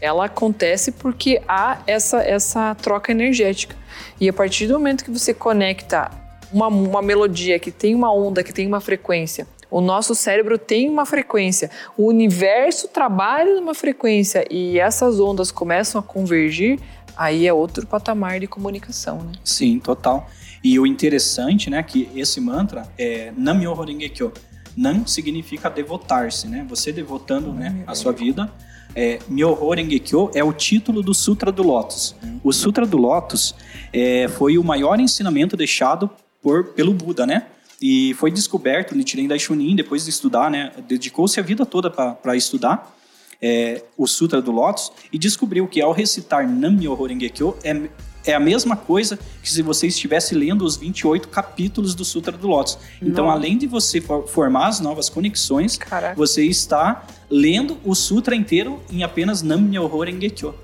ela 0.00 0.26
acontece 0.26 0.92
porque 0.92 1.42
há 1.46 1.78
essa, 1.86 2.22
essa 2.22 2.74
troca 2.76 3.12
energética. 3.12 3.76
E 4.20 4.28
a 4.28 4.32
partir 4.32 4.66
do 4.66 4.74
momento 4.74 5.04
que 5.04 5.10
você 5.10 5.34
conecta 5.34 6.10
uma, 6.52 6.68
uma 6.68 7.02
melodia 7.02 7.58
que 7.58 7.70
tem 7.70 7.94
uma 7.94 8.12
onda, 8.12 8.42
que 8.42 8.52
tem 8.52 8.66
uma 8.66 8.80
frequência, 8.80 9.46
o 9.70 9.80
nosso 9.80 10.14
cérebro 10.14 10.58
tem 10.58 10.88
uma 10.88 11.06
frequência, 11.06 11.70
o 11.96 12.06
universo 12.06 12.88
trabalha 12.88 13.54
numa 13.54 13.74
frequência 13.74 14.44
e 14.50 14.78
essas 14.78 15.20
ondas 15.20 15.50
começam 15.50 16.00
a 16.00 16.02
convergir, 16.02 16.80
aí 17.16 17.46
é 17.46 17.52
outro 17.52 17.86
patamar 17.86 18.40
de 18.40 18.46
comunicação, 18.46 19.22
né? 19.22 19.32
Sim, 19.44 19.78
total. 19.78 20.28
E 20.62 20.78
o 20.78 20.86
interessante, 20.86 21.70
né, 21.70 21.82
que 21.82 22.08
esse 22.14 22.40
mantra 22.40 22.86
é 22.98 23.32
Nam-myoho 23.36 23.82
Renge-kyo. 23.82 24.32
Nam 24.76 25.06
significa 25.06 25.68
devotar-se, 25.68 26.46
né? 26.46 26.64
Você 26.68 26.92
devotando, 26.92 27.52
né, 27.52 27.82
a 27.86 27.94
sua 27.94 28.12
vida. 28.12 28.50
É, 28.94 29.18
Myoho 29.28 29.70
Renge-kyo 29.70 30.30
é 30.34 30.42
o 30.42 30.52
título 30.52 31.02
do 31.02 31.14
Sutra 31.14 31.52
do 31.52 31.62
Lótus. 31.62 32.14
O 32.42 32.52
Sutra 32.52 32.86
do 32.86 32.96
Lótus 32.96 33.54
é, 33.92 34.28
foi 34.28 34.58
o 34.58 34.64
maior 34.64 34.98
ensinamento 34.98 35.56
deixado 35.56 36.10
por, 36.42 36.72
pelo 36.72 36.92
Buda, 36.92 37.26
né? 37.26 37.46
E 37.80 38.14
foi 38.14 38.30
descoberto, 38.30 38.94
Nichiren 38.94 39.26
Daishonin, 39.26 39.74
depois 39.74 40.04
de 40.04 40.10
estudar, 40.10 40.50
né, 40.50 40.72
dedicou-se 40.86 41.40
a 41.40 41.42
vida 41.42 41.64
toda 41.64 41.90
para 41.90 42.36
estudar 42.36 42.94
é, 43.40 43.82
o 43.96 44.06
Sutra 44.06 44.42
do 44.42 44.50
Lótus 44.50 44.92
e 45.12 45.18
descobriu 45.18 45.66
que 45.66 45.80
ao 45.80 45.92
recitar 45.92 46.46
Nam-myoho 46.46 47.06
Renge-kyo 47.06 47.56
é, 47.64 47.88
é 48.26 48.34
a 48.34 48.40
mesma 48.40 48.76
coisa 48.76 49.18
que 49.42 49.50
se 49.50 49.62
você 49.62 49.86
estivesse 49.86 50.34
lendo 50.34 50.64
os 50.64 50.76
28 50.76 51.28
capítulos 51.28 51.94
do 51.94 52.04
Sutra 52.04 52.36
do 52.36 52.46
Lótus. 52.46 52.78
Então, 53.00 53.30
além 53.30 53.56
de 53.56 53.66
você 53.66 54.00
formar 54.00 54.68
as 54.68 54.80
novas 54.80 55.08
conexões, 55.08 55.78
Caraca. 55.78 56.14
você 56.14 56.44
está 56.44 57.06
lendo 57.30 57.78
o 57.84 57.94
Sutra 57.94 58.36
inteiro 58.36 58.80
em 58.90 59.02
apenas 59.02 59.42
Nam-myoho 59.42 60.02
Renge-kyo. 60.02 60.54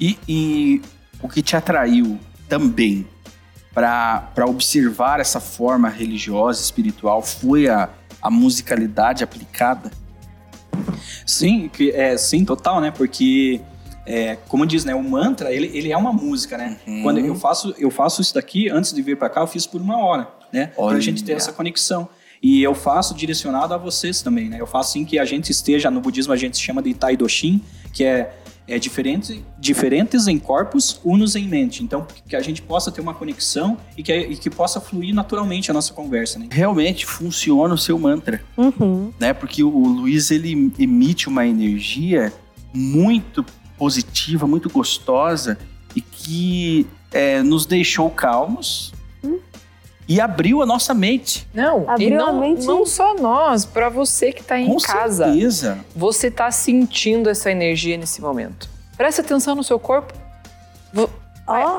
E, 0.00 0.16
e 0.28 0.82
o 1.20 1.28
que 1.28 1.42
te 1.42 1.56
atraiu 1.56 2.18
também 2.48 3.06
para 3.72 4.46
observar 4.46 5.20
essa 5.20 5.40
forma 5.40 5.88
religiosa, 5.88 6.60
espiritual, 6.60 7.22
foi 7.22 7.68
a, 7.68 7.88
a 8.20 8.30
musicalidade 8.30 9.22
aplicada? 9.22 9.90
Sim, 11.26 11.70
que, 11.72 11.90
é, 11.90 12.16
sim, 12.16 12.44
total, 12.44 12.80
né? 12.80 12.90
Porque, 12.90 13.60
é, 14.06 14.36
como 14.48 14.66
diz, 14.66 14.84
né? 14.84 14.94
O 14.94 15.02
mantra, 15.02 15.52
ele, 15.52 15.70
ele 15.76 15.92
é 15.92 15.96
uma 15.96 16.12
música, 16.12 16.58
né? 16.58 16.76
Uhum. 16.86 17.02
Quando 17.02 17.20
eu 17.20 17.34
faço, 17.34 17.74
eu 17.78 17.90
faço 17.90 18.20
isso 18.20 18.34
daqui, 18.34 18.68
antes 18.68 18.92
de 18.92 19.02
vir 19.02 19.16
para 19.16 19.28
cá, 19.28 19.40
eu 19.40 19.46
fiz 19.46 19.66
por 19.66 19.80
uma 19.80 19.98
hora, 19.98 20.28
né? 20.52 20.68
Para 20.68 20.96
a 20.96 21.00
gente 21.00 21.22
ter 21.22 21.32
essa 21.32 21.52
conexão. 21.52 22.08
E 22.42 22.62
eu 22.62 22.74
faço 22.74 23.14
direcionado 23.14 23.74
a 23.74 23.76
vocês 23.76 24.22
também, 24.22 24.48
né? 24.48 24.58
Eu 24.58 24.66
faço 24.66 24.90
assim 24.90 25.04
que 25.04 25.18
a 25.18 25.24
gente 25.24 25.50
esteja, 25.50 25.90
no 25.90 26.00
budismo 26.00 26.32
a 26.32 26.36
gente 26.36 26.58
chama 26.58 26.82
de 26.82 26.94
Taidoshin, 26.94 27.62
que 27.92 28.02
é 28.02 28.34
é 28.70 28.78
diferente, 28.78 29.44
diferentes 29.58 30.26
em 30.26 30.38
corpos, 30.38 31.00
unos 31.04 31.36
em 31.36 31.48
mente. 31.48 31.82
Então, 31.82 32.06
que 32.28 32.36
a 32.36 32.40
gente 32.40 32.62
possa 32.62 32.90
ter 32.90 33.00
uma 33.00 33.14
conexão 33.14 33.76
e 33.96 34.02
que, 34.02 34.16
e 34.16 34.36
que 34.36 34.48
possa 34.48 34.80
fluir 34.80 35.14
naturalmente 35.14 35.70
a 35.70 35.74
nossa 35.74 35.92
conversa. 35.92 36.38
Né? 36.38 36.48
Realmente 36.50 37.04
funciona 37.04 37.74
o 37.74 37.78
seu 37.78 37.98
mantra, 37.98 38.42
uhum. 38.56 39.12
né? 39.18 39.32
Porque 39.32 39.62
o 39.62 39.70
Luiz 39.70 40.30
ele 40.30 40.72
emite 40.78 41.28
uma 41.28 41.46
energia 41.46 42.32
muito 42.72 43.44
positiva, 43.76 44.46
muito 44.46 44.68
gostosa 44.68 45.58
e 45.94 46.00
que 46.00 46.86
é, 47.12 47.42
nos 47.42 47.66
deixou 47.66 48.08
calmos, 48.10 48.92
e 50.10 50.20
abriu 50.20 50.60
a 50.60 50.66
nossa 50.66 50.92
mente. 50.92 51.46
Não, 51.54 51.88
abriu 51.88 52.08
e 52.08 52.10
não, 52.10 52.28
a 52.30 52.32
mente. 52.32 52.66
não 52.66 52.84
só 52.84 53.14
nós, 53.14 53.64
para 53.64 53.88
você 53.88 54.32
que 54.32 54.40
está 54.40 54.58
em 54.58 54.66
Com 54.66 54.76
casa. 54.78 55.26
Com 55.26 55.30
certeza. 55.30 55.78
Você 55.94 56.26
está 56.26 56.50
sentindo 56.50 57.30
essa 57.30 57.48
energia 57.48 57.96
nesse 57.96 58.20
momento. 58.20 58.68
Preste 58.96 59.20
atenção 59.20 59.54
no 59.54 59.62
seu 59.62 59.78
corpo. 59.78 60.12
Oh. 60.96 61.08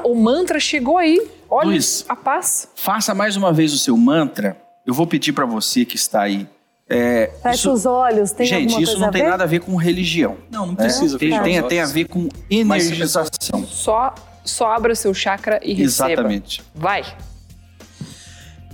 O 0.06 0.15
mantra 0.15 0.62
chegou 0.62 0.98
aí. 0.98 1.30
Olha 1.50 1.67
Luiz, 1.67 2.06
a 2.08 2.15
paz. 2.15 2.70
Faça 2.74 3.13
mais 3.13 3.36
uma 3.36 3.52
vez 3.52 3.74
o 3.74 3.78
seu 3.78 3.98
mantra. 3.98 4.56
Eu 4.88 4.94
vou 4.94 5.06
pedir 5.06 5.34
para 5.34 5.46
você 5.46 5.84
que 5.84 5.98
está 5.98 6.22
aí. 6.22 6.48
É, 6.89 7.32
Fecha 7.44 7.56
isso, 7.56 7.72
os 7.74 7.86
olhos, 7.86 8.32
tem 8.32 8.46
Gente, 8.46 8.82
isso 8.82 8.98
não 8.98 9.12
tem 9.12 9.24
nada 9.24 9.44
a 9.44 9.48
ver 9.48 9.60
com 9.60 9.76
religião. 9.76 10.38
Não, 10.50 10.67
não 10.67 10.76
precisa. 10.76 11.17
É, 11.17 11.20
tem, 11.20 11.41
tem, 11.41 11.63
tem, 11.63 11.82
a 11.82 11.86
ver 11.86 12.06
com 12.06 12.30
energização. 12.50 13.65
Só, 13.65 14.15
só 14.46 14.72
abra 14.72 14.96
seu 14.96 15.13
chakra 15.13 15.60
e 15.62 15.74
receba. 15.74 16.12
Exatamente. 16.13 16.63
Vai. 16.74 17.04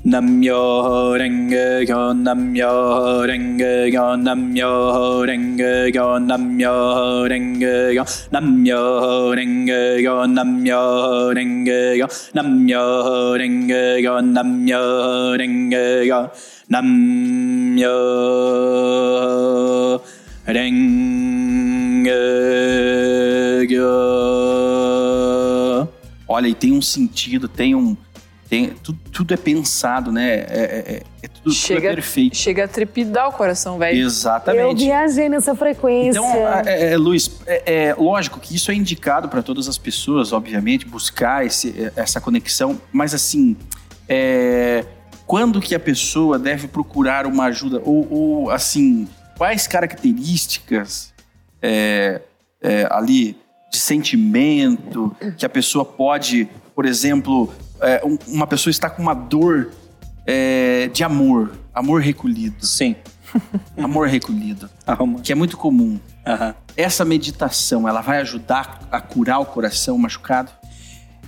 Namyo 0.08 1.20
Renge 1.20 1.84
Kyo 1.86 2.16
Namyo 2.16 3.28
Renge 3.28 3.92
Kyo 3.92 4.16
Namyo 4.16 5.28
Renge 5.28 5.92
Kyo 5.92 6.16
Namyo 6.18 7.28
Renge 7.28 7.92
Kyo 7.92 8.06
Namyo 8.32 9.36
Renge 9.36 10.00
Kyo 10.00 10.16
Namyo 10.32 10.84
Renge 11.36 12.00
Kyo 12.00 12.08
Namyo 12.32 13.36
Renge 13.36 14.00
Kyo 14.00 14.16
Namyo 14.24 15.36
Renge 15.36 16.08
Kyo 16.08 16.22
Namyo 16.72 17.98
Renge 20.48 22.24
Kyo 23.68 23.92
Olha, 26.30 26.50
e 26.50 26.54
tem 26.54 26.74
um 26.74 26.82
sentido, 26.82 27.48
tem 27.48 27.74
um 27.74 27.96
tem, 28.50 28.70
tudo, 28.70 28.98
tudo 29.12 29.34
é 29.34 29.38
pensado, 29.38 30.12
né? 30.12 30.30
É, 30.30 30.40
é, 30.40 30.94
é, 30.96 31.04
é 31.24 31.28
tudo, 31.28 31.54
chega, 31.54 31.82
tudo 31.82 31.90
é 31.90 31.94
perfeito. 31.96 32.38
Chega 32.38 32.64
a 32.64 32.68
trepidar 32.68 33.28
o 33.28 33.34
coração, 33.34 33.78
velho. 33.78 34.00
Exatamente. 34.00 34.64
Eu 34.64 34.76
viajei 34.76 35.28
nessa 35.28 35.54
frequência. 35.54 36.18
Então, 36.18 36.26
é, 36.66 36.94
é, 36.94 36.98
Luiz, 36.98 37.30
é, 37.46 37.94
lógico 37.98 38.40
que 38.40 38.56
isso 38.56 38.72
é 38.72 38.74
indicado 38.74 39.28
para 39.28 39.42
todas 39.44 39.68
as 39.68 39.78
pessoas, 39.78 40.32
obviamente, 40.32 40.86
buscar 40.86 41.46
esse, 41.46 41.92
essa 41.96 42.22
conexão, 42.22 42.80
mas 42.92 43.14
assim, 43.14 43.58
quando 45.26 45.60
que 45.60 45.76
a 45.76 45.80
pessoa 45.80 46.40
deve 46.40 46.70
procurar 46.70 47.26
uma 47.26 47.46
ajuda? 47.46 47.82
Ou, 47.84 48.08
ou 48.10 48.50
assim, 48.50 49.10
quais 49.38 49.68
características 49.68 51.14
ali 52.90 53.36
de 53.70 53.78
sentimento 53.78 55.14
que 55.38 55.46
a 55.46 55.50
pessoa 55.50 55.84
pode, 55.84 56.48
por 56.74 56.86
exemplo, 56.86 57.54
é, 57.82 58.02
uma 58.28 58.48
pessoa 58.48 58.72
está 58.72 58.90
com 58.90 59.02
uma 59.02 59.14
dor 59.14 59.72
é, 60.26 60.90
de 60.94 61.04
amor, 61.04 61.52
amor 61.74 62.02
recolhido. 62.02 62.66
Sim. 62.66 62.96
amor 63.78 64.08
recolhido, 64.08 64.70
que 65.24 65.32
é 65.32 65.36
muito 65.36 65.58
comum. 65.58 66.00
Uhum. 66.26 66.54
Essa 66.76 67.06
meditação, 67.06 67.88
ela 67.88 68.02
vai 68.02 68.20
ajudar 68.20 68.88
a 68.92 69.00
curar 69.00 69.40
o 69.40 69.46
coração 69.46 69.98
machucado? 69.98 70.52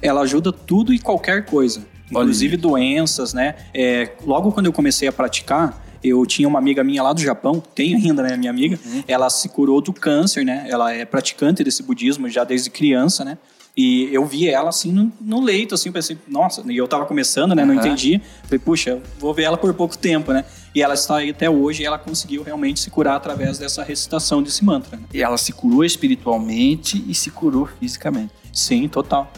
Ela 0.02 0.22
ajuda 0.22 0.52
tudo 0.52 0.94
e 0.94 1.00
qualquer 1.00 1.46
coisa, 1.46 1.86
inclusive 2.10 2.56
Olha. 2.56 2.62
doenças, 2.62 3.34
né? 3.34 3.56
É, 3.74 4.12
logo 4.26 4.52
quando 4.52 4.68
eu 4.68 4.74
comecei 4.74 5.08
a 5.08 5.12
praticar, 5.12 5.82
eu 6.04 6.26
tinha 6.26 6.48
uma 6.48 6.60
amiga 6.60 6.84
minha 6.84 7.04
lá 7.04 7.12
do 7.12 7.22
Japão, 7.22 7.62
tem 7.76 7.96
ainda, 7.96 8.24
né, 8.24 8.38
minha 8.38 8.50
amiga. 8.50 8.80
Uhum. 8.86 9.04
Ela 9.08 9.30
se 9.30 9.50
curou 9.50 9.82
do 9.82 9.92
câncer, 9.92 10.46
né? 10.46 10.66
Ela 10.70 10.94
é 10.94 11.04
praticante 11.06 11.64
desse 11.64 11.84
budismo 11.84 12.30
já 12.30 12.44
desde 12.44 12.70
criança, 12.70 13.26
né? 13.26 13.38
E 13.82 14.14
eu 14.14 14.26
vi 14.26 14.50
ela 14.50 14.68
assim 14.68 14.92
no, 14.92 15.10
no 15.22 15.40
leito, 15.40 15.74
assim, 15.74 15.90
pensei, 15.90 16.18
nossa, 16.28 16.62
e 16.70 16.76
eu 16.76 16.86
tava 16.86 17.06
começando, 17.06 17.56
né? 17.56 17.64
Não 17.64 17.74
uhum. 17.74 17.80
entendi. 17.80 18.22
Falei, 18.44 18.60
puxa, 18.60 19.02
vou 19.18 19.34
ver 19.34 19.44
ela 19.44 19.56
por 19.56 19.74
pouco 19.74 19.98
tempo, 19.98 20.34
né? 20.34 20.44
E 20.76 20.82
ela 20.82 20.96
está 20.96 21.16
aí 21.16 21.30
até 21.30 21.50
hoje 21.50 21.84
e 21.84 21.86
ela 21.86 21.98
conseguiu 21.98 22.44
realmente 22.44 22.82
se 22.82 22.90
curar 22.90 23.16
através 23.16 23.58
dessa 23.58 23.82
recitação 23.82 24.44
desse 24.44 24.66
mantra. 24.66 24.98
Né? 24.98 25.04
E 25.14 25.24
ela 25.24 25.38
se 25.38 25.54
curou 25.54 25.86
espiritualmente 25.86 27.02
e 27.08 27.16
se 27.16 27.32
curou 27.32 27.70
fisicamente. 27.80 28.34
Sim, 28.52 28.86
total. 28.90 29.32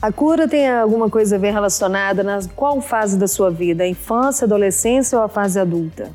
A 0.00 0.12
cura 0.12 0.46
tem 0.46 0.70
alguma 0.70 1.10
coisa 1.10 1.34
a 1.34 1.38
ver 1.40 1.50
relacionada 1.50 2.22
na 2.22 2.38
qual 2.54 2.80
fase 2.80 3.18
da 3.18 3.26
sua 3.26 3.50
vida? 3.50 3.82
A 3.82 3.88
infância, 3.88 4.44
adolescência 4.44 5.18
ou 5.18 5.24
a 5.24 5.28
fase 5.28 5.58
adulta? 5.58 6.08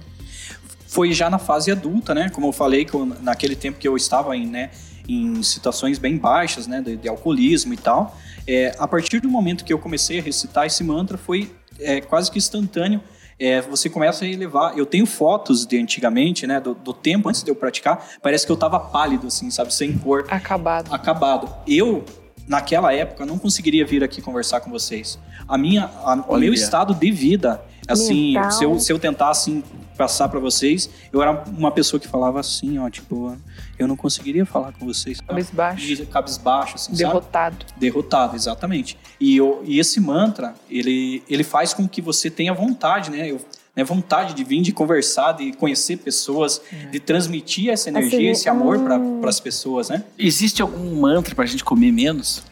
Foi 0.88 1.12
já 1.12 1.30
na 1.30 1.38
fase 1.38 1.70
adulta, 1.70 2.16
né? 2.16 2.30
Como 2.30 2.48
eu 2.48 2.54
falei, 2.54 2.86
que 2.86 2.94
eu, 2.94 3.06
naquele 3.06 3.58
tempo 3.58 3.78
que 3.78 3.86
eu 3.86 3.98
estava 3.98 4.38
em, 4.38 4.48
né, 4.48 4.70
em 5.08 5.42
situações 5.42 5.98
bem 5.98 6.18
baixas, 6.18 6.68
né, 6.68 6.82
de, 6.82 6.98
de 6.98 7.08
alcoolismo 7.08 7.74
e 7.74 7.78
tal. 7.78 8.18
É, 8.46 8.76
a 8.78 8.88
partir 8.88 9.20
do 9.20 9.30
momento 9.30 9.64
que 9.64 9.74
eu 9.74 9.80
comecei 9.80 10.20
a 10.20 10.22
recitar 10.22 10.66
esse 10.66 10.84
mantra, 10.84 11.18
foi 11.18 11.52
é, 11.80 12.02
quase 12.02 12.32
que 12.32 12.38
instantâneo. 12.38 13.02
É, 13.40 13.62
você 13.62 13.90
começa 13.90 14.26
a 14.26 14.28
elevar. 14.28 14.78
Eu 14.78 14.86
tenho 14.86 15.06
fotos 15.06 15.66
de 15.66 15.78
antigamente, 15.78 16.48
né, 16.48 16.60
do, 16.60 16.74
do 16.74 16.94
tempo 16.94 17.30
antes 17.30 17.44
de 17.44 17.52
eu 17.52 17.56
praticar. 17.56 18.06
Parece 18.22 18.46
que 18.46 18.52
eu 18.52 18.58
tava 18.58 18.80
pálido, 18.80 19.28
assim, 19.28 19.52
sabe, 19.52 19.74
sem 19.74 19.98
cor. 19.98 20.26
Acabado. 20.30 20.94
Acabado. 20.94 21.54
Eu 21.68 22.04
naquela 22.48 22.94
época 22.94 23.26
não 23.26 23.38
conseguiria 23.38 23.86
vir 23.86 24.04
aqui 24.04 24.22
conversar 24.22 24.62
com 24.62 24.72
vocês. 24.72 25.20
A 25.48 25.58
minha, 25.58 25.86
a, 26.04 26.14
o 26.28 26.38
meu 26.38 26.54
estado 26.54 26.96
de 26.96 27.12
vida 27.12 27.62
Assim, 27.88 28.36
se 28.52 28.64
eu, 28.64 28.80
se 28.80 28.92
eu 28.92 29.00
tentar, 29.00 29.30
assim, 29.30 29.64
passar 29.98 30.30
para 30.30 30.40
vocês, 30.40 30.90
eu 31.12 31.22
era 31.22 31.44
uma 31.58 31.72
pessoa 31.72 32.00
que 32.00 32.08
falava 32.08 32.40
assim, 32.40 32.78
ó, 32.78 32.90
tipo, 32.90 33.36
eu 33.80 33.88
não 33.88 33.96
conseguiria 33.96 34.46
falar 34.46 34.72
com 34.74 34.86
vocês. 34.86 35.20
Cabisbaixo. 35.20 36.06
Cabisbaixo, 36.08 36.76
assim, 36.76 36.94
Derrotado. 36.94 37.66
Sabe? 37.68 37.80
Derrotado, 37.80 38.36
exatamente. 38.36 38.98
E, 39.20 39.36
eu, 39.36 39.64
e 39.66 39.80
esse 39.80 40.00
mantra, 40.00 40.54
ele, 40.70 41.24
ele 41.28 41.44
faz 41.44 41.74
com 41.74 41.88
que 41.88 42.02
você 42.02 42.30
tenha 42.30 42.54
vontade, 42.54 43.10
né? 43.10 43.32
Eu, 43.32 43.42
né, 43.76 43.84
vontade 43.84 44.34
de 44.34 44.44
vir, 44.44 44.62
de 44.62 44.72
conversar, 44.72 45.34
de 45.34 45.54
conhecer 45.54 45.98
pessoas, 45.98 46.60
é. 46.74 46.88
de 46.88 47.00
transmitir 47.00 47.70
essa 47.70 47.90
energia, 47.90 48.18
assim, 48.18 48.28
esse 48.28 48.50
amor 48.50 48.78
hum. 48.78 49.20
para 49.22 49.30
as 49.30 49.40
pessoas, 49.40 49.90
né? 49.90 50.04
Existe 50.18 50.64
algum 50.64 51.00
mantra 51.00 51.36
para 51.36 51.44
a 51.44 51.48
gente 51.48 51.64
comer 51.64 51.92
menos? 51.92 52.44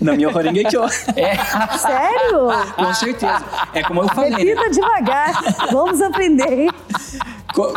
Na 0.00 0.14
minha 0.14 0.28
aqui, 0.28 0.76
ó. 0.76 0.86
É. 1.16 1.36
Sério? 1.78 2.48
Com 2.74 2.94
certeza. 2.94 3.44
É 3.74 3.82
como 3.82 4.02
eu 4.02 4.08
falei. 4.08 4.30
Repita 4.30 4.62
né? 4.62 4.68
devagar. 4.70 5.42
Vamos 5.70 6.00
aprender. 6.00 6.70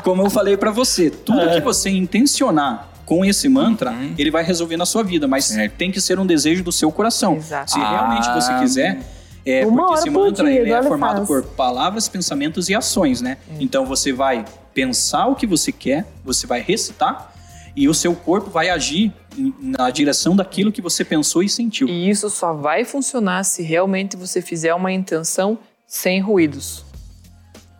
Como 0.03 0.21
eu 0.21 0.29
falei 0.29 0.55
para 0.55 0.71
você, 0.71 1.09
tudo 1.09 1.41
é. 1.41 1.55
que 1.55 1.61
você 1.61 1.89
intencionar 1.89 2.89
com 3.05 3.25
esse 3.25 3.49
mantra, 3.49 3.91
uhum. 3.91 4.15
ele 4.17 4.31
vai 4.31 4.43
resolver 4.43 4.77
na 4.77 4.85
sua 4.85 5.03
vida, 5.03 5.27
mas 5.27 5.55
é. 5.55 5.67
tem 5.67 5.91
que 5.91 5.99
ser 5.99 6.19
um 6.19 6.25
desejo 6.25 6.63
do 6.63 6.71
seu 6.71 6.91
coração. 6.91 7.35
Exato. 7.35 7.71
Se 7.71 7.79
realmente 7.79 8.29
você 8.33 8.51
ah. 8.51 8.59
quiser, 8.59 8.99
é, 9.45 9.65
Uma 9.65 9.87
porque 9.87 9.99
esse 9.99 10.09
mantra 10.09 10.45
dia, 10.45 10.61
ele 10.61 10.71
é 10.71 10.81
formado 10.81 11.17
faz. 11.17 11.27
por 11.27 11.43
palavras, 11.43 12.07
pensamentos 12.07 12.69
e 12.69 12.75
ações, 12.75 13.21
né? 13.21 13.37
Hum. 13.49 13.57
Então 13.59 13.85
você 13.85 14.13
vai 14.13 14.45
pensar 14.73 15.27
o 15.27 15.35
que 15.35 15.45
você 15.45 15.71
quer, 15.71 16.05
você 16.23 16.47
vai 16.47 16.61
recitar 16.61 17.33
e 17.75 17.89
o 17.89 17.93
seu 17.93 18.15
corpo 18.15 18.49
vai 18.49 18.69
agir 18.69 19.11
na 19.59 19.89
direção 19.89 20.35
daquilo 20.35 20.71
que 20.71 20.81
você 20.81 21.03
pensou 21.03 21.43
e 21.43 21.49
sentiu. 21.49 21.87
E 21.87 22.09
isso 22.09 22.29
só 22.29 22.53
vai 22.53 22.85
funcionar 22.85 23.43
se 23.43 23.61
realmente 23.61 24.15
você 24.15 24.41
fizer 24.41 24.73
uma 24.73 24.91
intenção 24.91 25.57
sem 25.87 26.19
ruídos. 26.19 26.85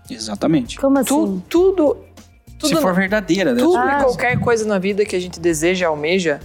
Exatamente. 0.09 0.77
Como 0.77 0.99
assim? 0.99 1.07
Tu, 1.07 1.43
tudo, 1.49 1.97
tudo. 2.59 2.67
Se 2.67 2.75
for 2.81 2.93
verdadeira, 2.93 3.53
né? 3.53 3.61
Tudo 3.61 3.77
ah, 3.77 3.99
e 3.99 4.03
qualquer 4.03 4.39
coisa 4.39 4.65
na 4.65 4.77
vida 4.77 5.05
que 5.05 5.15
a 5.15 5.19
gente 5.19 5.39
deseja, 5.39 5.87
almeja, 5.87 6.39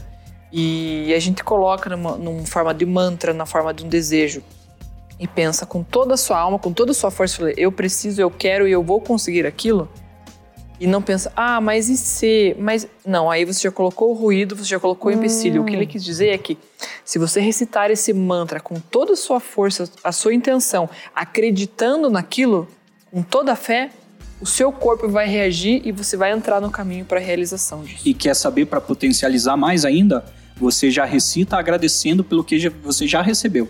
e 0.53 1.13
a 1.15 1.19
gente 1.19 1.45
coloca 1.45 1.91
numa, 1.91 2.17
numa 2.17 2.47
forma 2.47 2.73
de 2.73 2.87
mantra, 2.87 3.35
na 3.35 3.47
forma 3.47 3.75
de 3.75 3.85
um 3.85 3.89
desejo, 3.89 4.43
e 5.19 5.27
pensa 5.27 5.67
com 5.67 5.83
toda 5.83 6.15
a 6.15 6.17
sua 6.17 6.39
alma, 6.39 6.59
com 6.59 6.73
toda 6.73 6.93
a 6.93 6.95
sua 6.95 7.11
força, 7.11 7.51
eu 7.57 7.73
preciso, 7.73 8.21
eu 8.21 8.31
quero 8.31 8.67
e 8.69 8.73
eu 8.73 8.83
vou 8.83 9.01
conseguir 9.01 9.47
aquilo 9.47 9.89
e 10.81 10.87
não 10.87 11.03
pensa, 11.03 11.33
ah, 11.35 11.61
mas 11.61 11.89
e 11.89 11.97
se? 11.97 12.55
Mas 12.59 12.87
não, 13.05 13.31
aí 13.31 13.45
você 13.45 13.63
já 13.63 13.71
colocou 13.71 14.11
o 14.11 14.15
ruído, 14.15 14.55
você 14.55 14.71
já 14.71 14.79
colocou 14.79 15.11
o 15.11 15.15
empecilho. 15.15 15.61
Hum. 15.61 15.65
O 15.65 15.67
que 15.67 15.75
ele 15.75 15.85
hum. 15.85 15.89
quis 15.89 16.05
dizer 16.05 16.29
é 16.29 16.39
que 16.39 16.57
se 17.05 17.19
você 17.19 17.41
recitar 17.41 17.91
esse 17.91 18.13
mantra 18.13 18.61
com 18.61 18.79
toda 18.79 19.15
a 19.15 19.17
sua 19.17 19.41
força, 19.41 19.91
a 20.05 20.13
sua 20.13 20.33
intenção, 20.33 20.89
acreditando 21.15 22.09
naquilo, 22.09 22.69
com 23.11 23.23
toda 23.23 23.53
a 23.53 23.57
fé, 23.57 23.91
o 24.41 24.47
seu 24.47 24.71
corpo 24.71 25.09
vai 25.09 25.27
reagir 25.27 25.83
e 25.85 25.91
você 25.91 26.17
vai 26.17 26.31
entrar 26.31 26.61
no 26.61 26.71
caminho 26.71 27.05
para 27.05 27.19
a 27.19 27.23
realização 27.23 27.83
disso. 27.83 28.03
E 28.05 28.15
quer 28.15 28.35
saber 28.35 28.67
para 28.67 28.81
potencializar 28.81 29.57
mais 29.57 29.85
ainda? 29.85 30.25
Você 30.57 30.91
já 30.91 31.05
recita 31.05 31.57
agradecendo 31.57 32.23
pelo 32.23 32.45
que 32.45 32.69
você 32.69 33.07
já 33.07 33.21
recebeu. 33.21 33.69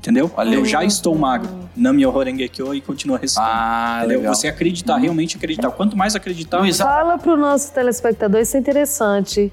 Entendeu? 0.00 0.30
Olha, 0.34 0.54
eu 0.54 0.64
já 0.64 0.82
estou 0.82 1.14
magro. 1.14 1.50
Nami 1.76 2.06
Horengekyo 2.06 2.74
e 2.74 2.80
continua 2.80 3.18
recitando. 3.18 3.46
Ah, 3.50 3.98
entendeu? 3.98 4.20
Legal. 4.20 4.34
Você 4.34 4.48
acreditar, 4.48 4.94
uhum. 4.94 5.00
realmente 5.02 5.36
acreditar. 5.36 5.70
Quanto 5.72 5.94
mais 5.94 6.16
acreditar... 6.16 6.60
Luiz, 6.60 6.78
Fala 6.78 7.18
para 7.18 7.34
o 7.34 7.36
nosso 7.36 7.70
telespectador, 7.74 8.40
isso 8.40 8.56
é 8.56 8.60
interessante. 8.60 9.52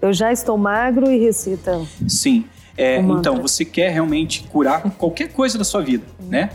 Eu 0.00 0.10
já 0.14 0.32
estou 0.32 0.56
magro 0.56 1.12
e 1.12 1.18
recita. 1.18 1.78
Sim. 2.08 2.46
É, 2.74 3.00
então, 3.00 3.42
você 3.42 3.66
quer 3.66 3.90
realmente 3.92 4.44
curar 4.44 4.80
qualquer 4.92 5.30
coisa 5.30 5.58
da 5.58 5.64
sua 5.64 5.82
vida, 5.82 6.04
uhum. 6.18 6.28
né? 6.30 6.50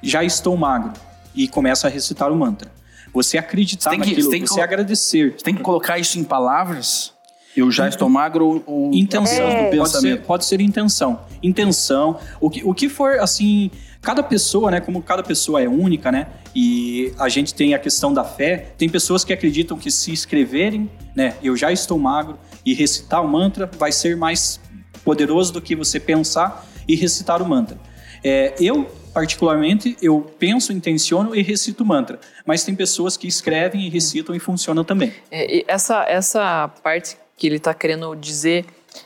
Já 0.00 0.22
estou 0.22 0.56
magro. 0.56 0.92
E 1.34 1.48
começa 1.48 1.88
a 1.88 1.90
recitar 1.90 2.30
o 2.30 2.36
mantra. 2.36 2.70
Você 3.12 3.36
acreditar 3.36 3.90
você 3.90 3.96
naquilo, 3.96 4.30
que, 4.30 4.38
você, 4.38 4.46
você 4.46 4.60
agradecer. 4.60 5.34
Você 5.36 5.44
tem 5.44 5.56
que 5.56 5.62
colocar 5.62 5.98
isso 5.98 6.20
em 6.20 6.24
palavras 6.24 7.13
eu 7.56 7.70
já 7.70 7.88
estou 7.88 8.08
magro 8.08 8.62
ou 8.66 8.90
intenção 8.92 9.44
é. 9.44 9.64
do 9.64 9.70
pensamento? 9.70 9.78
Pode 9.78 10.00
ser, 10.00 10.26
pode 10.26 10.44
ser 10.44 10.60
intenção. 10.60 11.20
Intenção. 11.42 12.18
O 12.40 12.50
que, 12.50 12.62
o 12.64 12.74
que 12.74 12.88
for 12.88 13.18
assim, 13.20 13.70
cada 14.02 14.22
pessoa, 14.22 14.70
né, 14.70 14.80
como 14.80 15.02
cada 15.02 15.22
pessoa 15.22 15.62
é 15.62 15.68
única, 15.68 16.10
né? 16.10 16.26
E 16.54 17.12
a 17.18 17.28
gente 17.28 17.54
tem 17.54 17.74
a 17.74 17.78
questão 17.78 18.12
da 18.12 18.24
fé. 18.24 18.72
Tem 18.76 18.88
pessoas 18.88 19.24
que 19.24 19.32
acreditam 19.32 19.76
que 19.76 19.90
se 19.90 20.12
escreverem, 20.12 20.90
né, 21.14 21.36
eu 21.42 21.56
já 21.56 21.72
estou 21.72 21.98
magro 21.98 22.38
e 22.64 22.74
recitar 22.74 23.24
o 23.24 23.28
mantra 23.28 23.70
vai 23.78 23.92
ser 23.92 24.16
mais 24.16 24.60
poderoso 25.04 25.52
do 25.52 25.60
que 25.60 25.76
você 25.76 26.00
pensar 26.00 26.66
e 26.88 26.94
recitar 26.94 27.40
o 27.40 27.48
mantra. 27.48 27.78
É, 28.22 28.54
eu 28.58 28.90
particularmente, 29.12 29.96
eu 30.02 30.20
penso, 30.40 30.72
intenciono 30.72 31.36
e 31.36 31.40
recito 31.40 31.84
o 31.84 31.86
mantra. 31.86 32.18
Mas 32.44 32.64
tem 32.64 32.74
pessoas 32.74 33.16
que 33.16 33.28
escrevem 33.28 33.82
e 33.82 33.88
recitam 33.88 34.34
e 34.34 34.40
funcionam 34.40 34.82
também. 34.82 35.12
É, 35.30 35.72
essa, 35.72 36.04
essa 36.08 36.68
parte 36.82 37.16
que 37.36 37.46
ele 37.46 37.56
está 37.56 37.74
querendo 37.74 38.14
dizer 38.14 38.64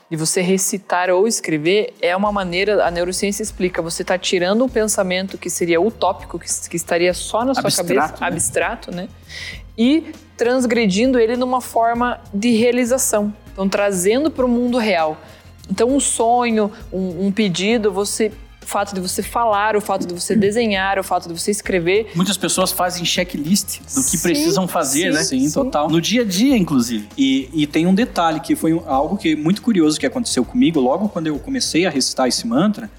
de 0.09 0.15
você 0.15 0.41
recitar 0.41 1.09
ou 1.09 1.27
escrever 1.27 1.93
é 2.01 2.15
uma 2.15 2.31
maneira, 2.31 2.85
a 2.85 2.91
neurociência 2.91 3.41
explica, 3.41 3.81
você 3.81 4.03
está 4.03 4.17
tirando 4.17 4.63
um 4.63 4.69
pensamento 4.69 5.37
que 5.37 5.49
seria 5.49 5.81
utópico, 5.81 6.37
que, 6.37 6.47
que 6.69 6.75
estaria 6.75 7.13
só 7.13 7.43
na 7.43 7.53
sua 7.53 7.63
abstrato, 7.63 7.85
cabeça, 7.85 8.19
né? 8.19 8.27
abstrato, 8.27 8.91
né? 8.91 9.09
E 9.77 10.11
transgredindo 10.37 11.19
ele 11.19 11.35
numa 11.35 11.61
forma 11.61 12.21
de 12.33 12.51
realização. 12.55 13.33
Então, 13.51 13.67
trazendo 13.67 14.29
para 14.29 14.45
o 14.45 14.47
mundo 14.47 14.77
real. 14.77 15.17
Então, 15.69 15.89
um 15.89 15.99
sonho, 15.99 16.71
um, 16.91 17.27
um 17.27 17.31
pedido, 17.31 17.91
você 17.91 18.31
fato 18.69 18.93
de 18.93 19.01
você 19.01 19.23
falar, 19.23 19.75
o 19.75 19.81
fato 19.81 20.07
de 20.07 20.13
você 20.13 20.35
desenhar, 20.35 20.99
o 20.99 21.03
fato 21.03 21.27
de 21.27 21.37
você 21.37 21.51
escrever. 21.51 22.11
Muitas 22.15 22.37
pessoas 22.37 22.71
fazem 22.71 23.03
checklist 23.03 23.79
do 23.79 24.03
que 24.03 24.17
sim, 24.17 24.21
precisam 24.21 24.67
fazer, 24.67 25.11
sim, 25.11 25.17
né? 25.17 25.23
Sim, 25.23 25.51
total. 25.51 25.89
No 25.89 25.99
dia 25.99 26.21
a 26.21 26.25
dia, 26.25 26.55
inclusive. 26.55 27.09
E, 27.17 27.49
e 27.51 27.67
tem 27.67 27.87
um 27.87 27.93
detalhe 27.93 28.39
que 28.39 28.55
foi 28.55 28.71
algo 28.85 29.17
que 29.17 29.35
muito 29.35 29.61
curioso 29.61 29.99
que 29.99 30.05
aconteceu 30.05 30.45
comigo 30.45 30.79
logo 30.79 31.09
quando 31.09 31.27
eu 31.27 31.39
comecei 31.39 31.85
a 31.85 31.89
recitar 31.89 32.27
esse 32.27 32.45
mantra, 32.45 32.89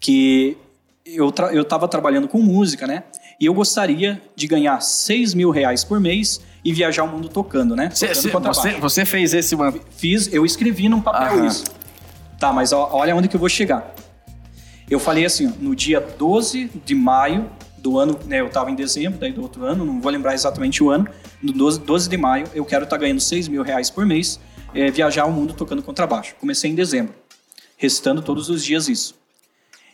que 0.00 0.56
eu, 1.04 1.30
tra 1.30 1.52
eu 1.52 1.64
tava 1.64 1.86
trabalhando 1.86 2.26
com 2.26 2.40
música, 2.40 2.86
né? 2.86 3.04
E 3.38 3.46
eu 3.46 3.54
gostaria 3.54 4.20
de 4.34 4.46
ganhar 4.46 4.80
6 4.80 5.34
mil 5.34 5.50
reais 5.50 5.84
por 5.84 6.00
mês 6.00 6.40
e 6.64 6.72
viajar 6.72 7.04
o 7.04 7.08
mundo 7.08 7.28
tocando, 7.28 7.76
né? 7.76 7.90
Cê, 7.92 8.14
cê, 8.14 8.28
você, 8.30 8.72
você, 8.72 9.04
fez 9.04 9.32
esse... 9.32 9.56
Fiz, 9.96 10.32
eu 10.32 10.44
escrevi 10.44 10.88
num 10.88 11.00
papel 11.00 11.38
Aham. 11.38 11.46
isso. 11.46 11.64
Tá, 12.38 12.52
mas 12.52 12.72
olha 12.72 13.14
onde 13.14 13.28
que 13.28 13.36
eu 13.36 13.40
vou 13.40 13.48
chegar. 13.48 13.94
Eu 14.90 14.98
falei 14.98 15.24
assim, 15.24 15.54
no 15.60 15.74
dia 15.76 16.00
12 16.00 16.68
de 16.84 16.96
maio 16.96 17.48
do 17.78 17.96
ano, 17.96 18.18
né, 18.26 18.40
eu 18.40 18.48
estava 18.48 18.72
em 18.72 18.74
dezembro 18.74 19.20
daí 19.20 19.32
do 19.32 19.40
outro 19.40 19.64
ano, 19.64 19.84
não 19.84 20.00
vou 20.00 20.10
lembrar 20.10 20.34
exatamente 20.34 20.82
o 20.82 20.90
ano, 20.90 21.08
no 21.40 21.52
12, 21.52 21.80
12 21.80 22.08
de 22.08 22.16
maio 22.16 22.46
eu 22.52 22.64
quero 22.64 22.82
estar 22.82 22.96
tá 22.96 23.00
ganhando 23.00 23.20
6 23.20 23.46
mil 23.46 23.62
reais 23.62 23.88
por 23.88 24.04
mês, 24.04 24.40
é, 24.74 24.90
viajar 24.90 25.26
o 25.26 25.32
mundo 25.32 25.54
tocando 25.54 25.80
contrabaixo. 25.80 26.34
Comecei 26.40 26.72
em 26.72 26.74
dezembro, 26.74 27.14
recitando 27.76 28.20
todos 28.20 28.50
os 28.50 28.64
dias 28.64 28.88
isso. 28.88 29.14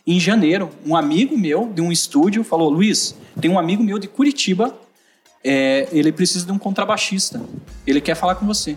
Em 0.05 0.19
janeiro, 0.19 0.71
um 0.83 0.95
amigo 0.95 1.37
meu 1.37 1.71
de 1.71 1.81
um 1.81 1.91
estúdio 1.91 2.43
falou, 2.43 2.69
Luiz, 2.69 3.15
tem 3.39 3.51
um 3.51 3.59
amigo 3.59 3.83
meu 3.83 3.99
de 3.99 4.07
Curitiba, 4.07 4.75
é, 5.43 5.87
ele 5.91 6.11
precisa 6.11 6.43
de 6.43 6.51
um 6.51 6.57
contrabaixista, 6.57 7.39
ele 7.85 8.01
quer 8.01 8.15
falar 8.15 8.33
com 8.33 8.47
você. 8.47 8.75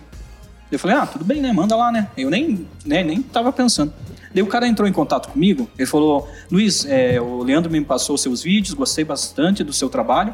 Eu 0.71 0.77
falei, 0.77 0.95
ah, 0.95 1.05
tudo 1.07 1.25
bem, 1.25 1.41
né, 1.41 1.51
manda 1.51 1.75
lá, 1.75 1.91
né. 1.91 2.09
Eu 2.15 2.29
nem, 2.29 2.67
né, 2.85 3.03
nem 3.03 3.23
tava 3.23 3.51
pensando. 3.51 3.91
Daí 4.33 4.43
o 4.43 4.47
cara 4.47 4.67
entrou 4.67 4.87
em 4.87 4.93
contato 4.93 5.29
comigo, 5.29 5.69
ele 5.77 5.85
falou: 5.85 6.27
Luiz, 6.49 6.85
é, 6.85 7.19
o 7.19 7.43
Leandro 7.43 7.71
me 7.71 7.81
passou 7.83 8.17
seus 8.17 8.41
vídeos, 8.43 8.73
gostei 8.73 9.03
bastante 9.03 9.63
do 9.63 9.73
seu 9.73 9.89
trabalho. 9.89 10.33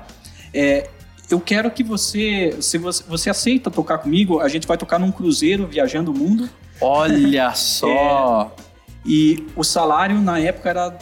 É, 0.54 0.90
eu 1.30 1.40
quero 1.40 1.70
que 1.72 1.84
você, 1.84 2.56
se 2.62 2.78
você, 2.78 3.04
você 3.08 3.30
aceita 3.30 3.70
tocar 3.70 3.98
comigo, 3.98 4.40
a 4.40 4.48
gente 4.48 4.68
vai 4.68 4.78
tocar 4.78 5.00
num 5.00 5.12
cruzeiro 5.12 5.68
viajando 5.68 6.12
o 6.12 6.18
mundo. 6.18 6.50
Olha 6.80 7.54
só! 7.56 8.54
É, 8.58 8.62
e 9.06 9.46
o 9.56 9.64
salário 9.64 10.20
na 10.20 10.40
época 10.40 10.70
era 10.70 10.98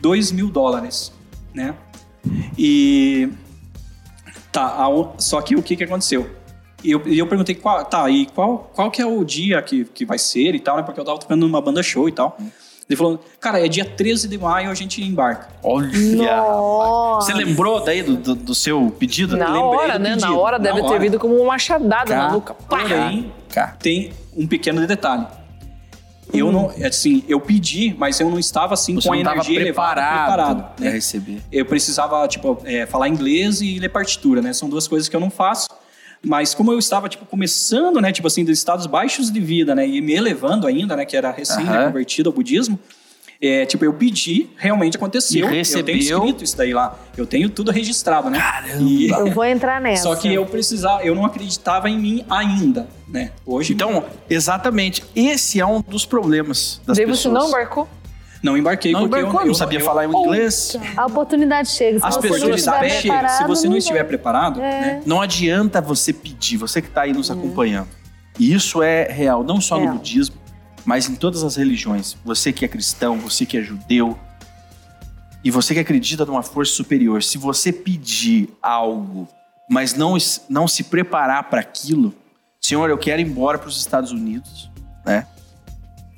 2 0.00 0.32
mil 0.32 0.50
dólares, 0.50 1.12
né? 1.54 1.74
E 2.56 3.30
tá, 4.50 4.76
só 5.18 5.40
que 5.40 5.54
o 5.56 5.62
que 5.62 5.76
que 5.76 5.84
aconteceu? 5.84 6.37
E 6.82 6.92
eu, 6.92 7.02
eu 7.06 7.26
perguntei, 7.26 7.54
qual, 7.54 7.84
tá, 7.84 8.08
e 8.08 8.26
qual, 8.26 8.70
qual 8.74 8.90
que 8.90 9.02
é 9.02 9.06
o 9.06 9.24
dia 9.24 9.60
que, 9.62 9.84
que 9.84 10.04
vai 10.04 10.18
ser 10.18 10.54
e 10.54 10.60
tal, 10.60 10.76
né? 10.76 10.82
Porque 10.82 11.00
eu 11.00 11.04
tava 11.04 11.18
tocando 11.18 11.40
numa 11.40 11.60
banda 11.60 11.82
show 11.82 12.08
e 12.08 12.12
tal. 12.12 12.38
Ele 12.88 12.96
falou, 12.96 13.20
cara, 13.38 13.64
é 13.64 13.68
dia 13.68 13.84
13 13.84 14.28
de 14.28 14.38
maio 14.38 14.70
a 14.70 14.74
gente 14.74 15.02
embarca. 15.02 15.48
Olha! 15.62 15.90
Nossa. 16.16 17.26
Você 17.26 17.34
lembrou 17.34 17.84
daí 17.84 18.02
do, 18.02 18.16
do, 18.16 18.34
do 18.34 18.54
seu 18.54 18.90
pedido? 18.98 19.36
Na 19.36 19.60
hora, 19.62 19.98
né? 19.98 20.16
Na 20.16 20.32
hora 20.34 20.58
deve 20.58 20.80
Na 20.80 20.86
ter 20.88 20.94
hora. 20.94 21.00
vindo 21.00 21.18
como 21.18 21.34
uma 21.36 21.48
machadada 21.48 22.16
na 22.16 22.32
nuca. 22.32 22.54
Porém, 22.54 23.30
tem 23.78 24.12
um 24.34 24.46
pequeno 24.46 24.86
detalhe. 24.86 25.26
Eu 26.32 26.48
hum. 26.48 26.52
não, 26.52 26.86
assim, 26.86 27.24
eu 27.28 27.40
pedi, 27.40 27.94
mas 27.98 28.20
eu 28.20 28.30
não 28.30 28.38
estava 28.38 28.74
assim 28.74 28.94
Você 28.94 29.08
com 29.08 29.14
a 29.14 29.18
energia 29.18 29.60
preparado, 29.60 30.24
preparado 30.24 30.80
né? 30.80 30.90
receber. 30.90 31.40
Eu 31.50 31.64
precisava, 31.64 32.26
tipo, 32.28 32.58
é, 32.64 32.86
falar 32.86 33.08
inglês 33.08 33.60
e 33.60 33.78
ler 33.78 33.88
partitura, 33.88 34.42
né? 34.42 34.52
São 34.52 34.68
duas 34.68 34.86
coisas 34.86 35.08
que 35.08 35.16
eu 35.16 35.20
não 35.20 35.30
faço. 35.30 35.68
Mas 36.24 36.52
como 36.54 36.72
eu 36.72 36.78
estava, 36.78 37.08
tipo, 37.08 37.24
começando, 37.26 38.00
né, 38.00 38.10
tipo 38.12 38.26
assim, 38.26 38.44
dos 38.44 38.58
estados 38.58 38.86
baixos 38.86 39.30
de 39.30 39.40
vida, 39.40 39.74
né, 39.74 39.86
e 39.86 40.00
me 40.00 40.12
elevando 40.14 40.66
ainda, 40.66 40.96
né, 40.96 41.04
que 41.04 41.16
era 41.16 41.30
recém-convertido 41.30 42.28
ao 42.28 42.34
budismo, 42.34 42.78
É, 43.40 43.64
tipo, 43.64 43.84
eu 43.84 43.92
pedi, 43.94 44.50
realmente 44.56 44.96
aconteceu. 44.96 45.48
E. 45.54 45.58
Eu 45.72 45.84
tenho 45.84 45.96
escrito 45.98 46.42
isso 46.42 46.56
daí 46.56 46.74
lá. 46.74 46.98
Eu 47.16 47.24
tenho 47.24 47.48
tudo 47.48 47.70
registrado, 47.70 48.28
né? 48.28 48.36
Caramba! 48.36 48.82
E- 48.82 49.08
Eu 49.10 49.30
vou 49.30 49.44
entrar 49.44 49.80
nessa. 49.80 50.02
Só 50.02 50.16
que 50.16 50.34
eu 50.34 50.44
precisava, 50.44 51.04
eu 51.04 51.14
não 51.14 51.24
acreditava 51.24 51.88
em 51.88 51.96
mim 51.96 52.24
ainda, 52.28 52.88
né? 53.06 53.30
Hoje 53.46 53.74
Então, 53.74 54.04
exatamente, 54.28 55.04
esse 55.14 55.60
é 55.60 55.64
um 55.64 55.80
dos 55.80 56.04
problemas 56.04 56.80
das 56.84 56.96
Daí 56.96 57.06
pessoas. 57.06 57.22
você 57.22 57.28
não 57.28 57.48
embarcou? 57.48 57.88
Não 58.42 58.56
embarquei 58.56 58.92
Não 58.92 59.00
porque 59.00 59.18
embarcou, 59.18 59.40
eu, 59.40 59.46
não 59.46 59.52
eu 59.52 59.54
sabia 59.54 59.78
eu- 59.80 59.84
falar 59.84 60.04
inglês. 60.06 60.76
A 60.96 61.06
oportunidade 61.06 61.68
chega. 61.70 61.98
Se 61.98 62.06
As 62.06 62.14
você 62.16 62.20
pessoas 62.28 62.42
não 62.42 62.54
estiver 62.56 62.78
pedem, 62.80 62.90
se 62.96 63.00
preparado, 63.08 63.36
se 63.38 63.44
você 63.46 63.64
não 63.64 63.70
vai. 63.72 63.78
estiver 63.78 64.04
preparado, 64.04 64.60
É. 64.60 64.80
né? 64.80 65.02
Não 65.04 65.20
adianta 65.20 65.80
você 65.80 66.12
pedir, 66.12 66.56
você 66.56 66.80
que 66.80 66.88
está 66.88 67.02
aí 67.02 67.12
nos 67.12 67.30
acompanhando. 67.30 67.88
E 68.38 68.52
isso 68.54 68.82
é 68.82 69.08
real, 69.10 69.42
não 69.42 69.60
só 69.60 69.76
Real. 69.78 69.88
no 69.88 69.98
budismo, 69.98 70.36
mas 70.84 71.08
em 71.08 71.14
todas 71.16 71.42
as 71.42 71.56
religiões. 71.56 72.16
Você 72.24 72.52
que 72.52 72.64
é 72.64 72.68
cristão, 72.68 73.18
você 73.18 73.44
que 73.44 73.56
é 73.58 73.62
judeu, 73.62 74.16
e 75.44 75.50
você 75.50 75.74
que 75.74 75.80
acredita 75.80 76.24
numa 76.24 76.42
força 76.42 76.72
superior, 76.72 77.22
se 77.22 77.38
você 77.38 77.72
pedir 77.72 78.48
algo, 78.62 79.26
mas 79.68 79.94
não, 79.94 80.16
não 80.48 80.66
se 80.68 80.84
preparar 80.84 81.44
para 81.50 81.60
aquilo, 81.60 82.14
Senhor, 82.60 82.88
eu 82.90 82.98
quero 82.98 83.20
ir 83.20 83.24
embora 83.26 83.58
para 83.58 83.68
os 83.68 83.78
Estados 83.78 84.10
Unidos, 84.12 84.70
né? 85.04 85.26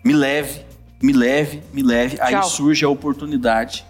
Me 0.05 0.13
leve, 0.15 0.65
me 1.03 1.13
leve, 1.13 1.63
me 1.73 1.83
leve. 1.83 2.19
Aí 2.21 2.35
Tchau. 2.35 2.45
surge 2.45 2.85
a 2.85 2.89
oportunidade. 2.89 3.85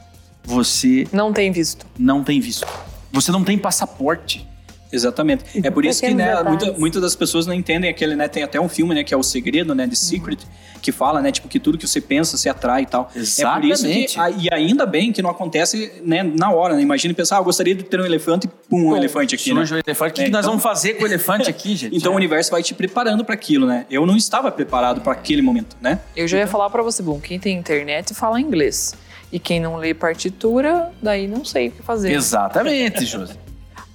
Você 0.45 1.07
Não 1.13 1.33
tem 1.33 1.53
visto. 1.53 1.87
não 1.99 2.25
tem 2.25 2.41
visto. 2.41 2.67
Você 3.13 3.31
não 3.33 3.45
tem 3.45 3.59
passaporte. 3.59 4.47
Exatamente. 4.93 5.45
É 5.63 5.71
por 5.71 5.85
isso 5.85 6.01
que 6.01 6.13
né, 6.13 6.43
muita- 6.43 6.73
muitas 6.73 7.01
das 7.03 7.15
pessoas 7.15 7.47
não 7.47 7.55
entendem 7.55 7.89
aquele, 7.91 8.17
né? 8.17 8.27
Tem 8.29 8.43
até 8.43 8.61
um 8.61 8.69
filme, 8.69 8.95
né, 8.95 9.05
que 9.05 9.15
é 9.15 9.17
o 9.17 9.23
Segredo, 9.23 9.75
né, 9.75 9.87
The 9.87 9.95
Secret, 9.95 10.39
que 10.83 10.91
fala, 10.91 11.21
né, 11.21 11.31
tipo 11.31 11.47
que 11.49 11.61
tudo 11.61 11.77
que 11.79 11.87
você 11.87 12.01
pensa 12.01 12.37
se 12.37 12.49
atrai 12.49 12.83
e 12.83 12.87
tal. 12.87 13.03
É 13.11 13.13
por 13.15 13.21
isso 13.23 13.41
Exatamente. 13.41 14.15
que 14.15 14.21
a- 14.21 14.31
e 14.31 14.49
ainda 14.53 14.85
bem 14.87 15.13
que 15.13 15.23
não 15.23 15.31
acontece, 15.31 15.93
né, 16.05 16.23
na 16.23 16.51
hora, 16.51 16.75
né? 16.75 16.83
Imagina 16.83 17.13
pensar, 17.15 17.37
ah, 17.37 17.41
eu 17.41 17.45
gostaria 17.45 17.75
de 17.75 17.83
ter 17.85 18.01
um 18.01 18.05
elefante 18.05 18.47
e 18.47 18.51
pum, 18.69 18.91
um 18.91 18.97
elefante 18.97 19.35
aqui, 19.35 19.53
né? 19.55 19.61
O 19.61 19.75
elefante. 19.77 20.13
O 20.13 20.15
que, 20.15 20.23
É, 20.23 20.25
que 20.25 20.31
nós 20.31 20.41
então- 20.41 20.51
vamos 20.53 20.63
fazer 20.63 20.95
com 20.95 21.05
o 21.05 21.07
elefante 21.07 21.49
aqui, 21.49 21.77
gente? 21.77 21.97
Então 21.97 22.13
o 22.13 22.17
universo 22.17 22.51
vai 22.51 22.63
te 22.63 22.75
preparando 22.75 23.25
para 23.25 23.35
aquilo, 23.35 23.67
né? 23.67 23.87
Eu 23.91 24.05
não 24.07 24.17
estava 24.17 24.51
preparado 24.51 25.01
para 25.01 25.13
aquele 25.13 25.43
momento, 25.43 25.77
né? 25.81 26.01
Eu 26.17 26.27
já 26.27 26.39
ia 26.39 26.47
falar 26.47 26.69
pra 26.71 26.83
você, 26.83 27.03
bom, 27.03 27.21
quem 27.21 27.39
tem 27.39 27.57
internet 27.57 28.15
fala 28.15 28.41
inglês. 28.41 28.95
E 29.33 29.39
quem 29.39 29.61
não 29.61 29.77
lê 29.77 29.95
partitura, 29.95 30.91
daí 31.01 31.29
não 31.29 31.45
sei 31.45 31.69
o 31.69 31.71
que 31.73 31.83
fazer. 31.83 32.11
Exatamente, 32.13 33.05
Josi. 33.07 33.35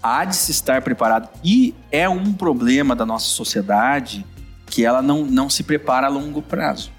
Há 0.05 0.23
de 0.23 0.35
se 0.35 0.51
estar 0.51 0.83
preparado. 0.83 1.27
E 1.43 1.73
é 1.91 2.07
um 2.07 2.31
problema 2.31 2.95
da 2.95 3.07
nossa 3.07 3.25
sociedade 3.25 4.23
que 4.67 4.85
ela 4.85 5.01
não, 5.01 5.25
não 5.25 5.49
se 5.49 5.63
prepara 5.63 6.05
a 6.05 6.09
longo 6.11 6.43
prazo. 6.43 6.91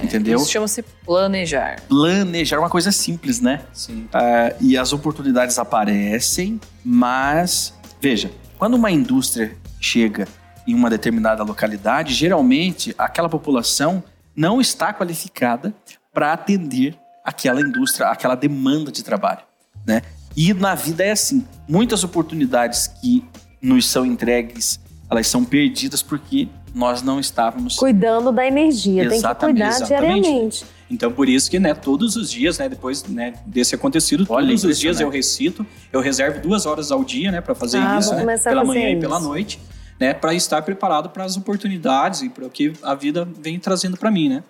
Entendeu? 0.00 0.38
Isso 0.38 0.52
chama-se 0.52 0.80
planejar. 1.04 1.80
Planejar 1.88 2.56
é 2.56 2.58
uma 2.60 2.70
coisa 2.70 2.92
simples, 2.92 3.40
né? 3.40 3.62
Sim. 3.72 4.06
Ah, 4.12 4.54
e 4.60 4.78
as 4.78 4.92
oportunidades 4.92 5.58
aparecem, 5.58 6.60
mas 6.84 7.74
veja, 8.00 8.30
quando 8.56 8.74
uma 8.74 8.92
indústria 8.92 9.56
chega 9.80 10.28
em 10.68 10.74
uma 10.74 10.88
determinada 10.88 11.42
localidade, 11.42 12.14
geralmente 12.14 12.94
aquela 12.96 13.28
população 13.28 14.04
não 14.36 14.60
está 14.60 14.92
qualificada 14.92 15.74
para 16.12 16.32
atender 16.32 16.96
aquela 17.24 17.60
indústria, 17.60 18.06
aquela 18.06 18.36
demanda 18.36 18.92
de 18.92 19.02
trabalho, 19.02 19.40
né? 19.84 20.02
E 20.36 20.52
na 20.54 20.74
vida 20.74 21.04
é 21.04 21.10
assim, 21.12 21.44
muitas 21.68 22.04
oportunidades 22.04 22.86
que 22.86 23.24
nos 23.60 23.86
são 23.86 24.06
entregues, 24.06 24.80
elas 25.10 25.26
são 25.26 25.44
perdidas 25.44 26.02
porque 26.02 26.48
nós 26.74 27.02
não 27.02 27.18
estávamos 27.18 27.76
Cuidando 27.76 28.30
da 28.32 28.46
energia. 28.46 29.02
Tem 29.02 29.10
que 29.10 29.16
Exatamente, 29.16 29.54
cuidar 29.60 29.68
exatamente. 29.76 30.22
diariamente. 30.22 30.64
Então, 30.88 31.12
por 31.12 31.28
isso 31.28 31.50
que, 31.50 31.58
né, 31.60 31.74
todos 31.74 32.16
os 32.16 32.30
dias, 32.30 32.58
né, 32.58 32.68
depois 32.68 33.04
né, 33.04 33.34
desse 33.46 33.74
acontecido, 33.74 34.26
Olha, 34.28 34.46
todos 34.48 34.64
os 34.64 34.78
dias 34.78 35.00
eu 35.00 35.08
recito, 35.08 35.64
eu 35.92 36.00
reservo 36.00 36.40
duas 36.40 36.66
horas 36.66 36.90
ao 36.90 37.04
dia, 37.04 37.30
né, 37.30 37.40
para 37.40 37.54
fazer 37.54 37.78
Ah, 37.78 37.98
isso, 37.98 38.14
né, 38.14 38.36
pela 38.38 38.64
manhã 38.64 38.88
e 38.88 38.92
isso. 38.92 39.00
pela 39.00 39.20
noite, 39.20 39.60
né, 40.00 40.14
para 40.14 40.34
estar 40.34 40.62
preparado 40.62 41.10
para 41.10 41.24
as 41.24 41.36
oportunidades 41.36 42.22
e 42.22 42.28
para 42.28 42.44
o 42.46 42.50
que 42.50 42.72
a 42.82 42.94
vida 42.94 43.28
vem 43.40 43.58
trazendo 43.58 43.96
para 43.96 44.10
mim, 44.10 44.28
né? 44.28 44.42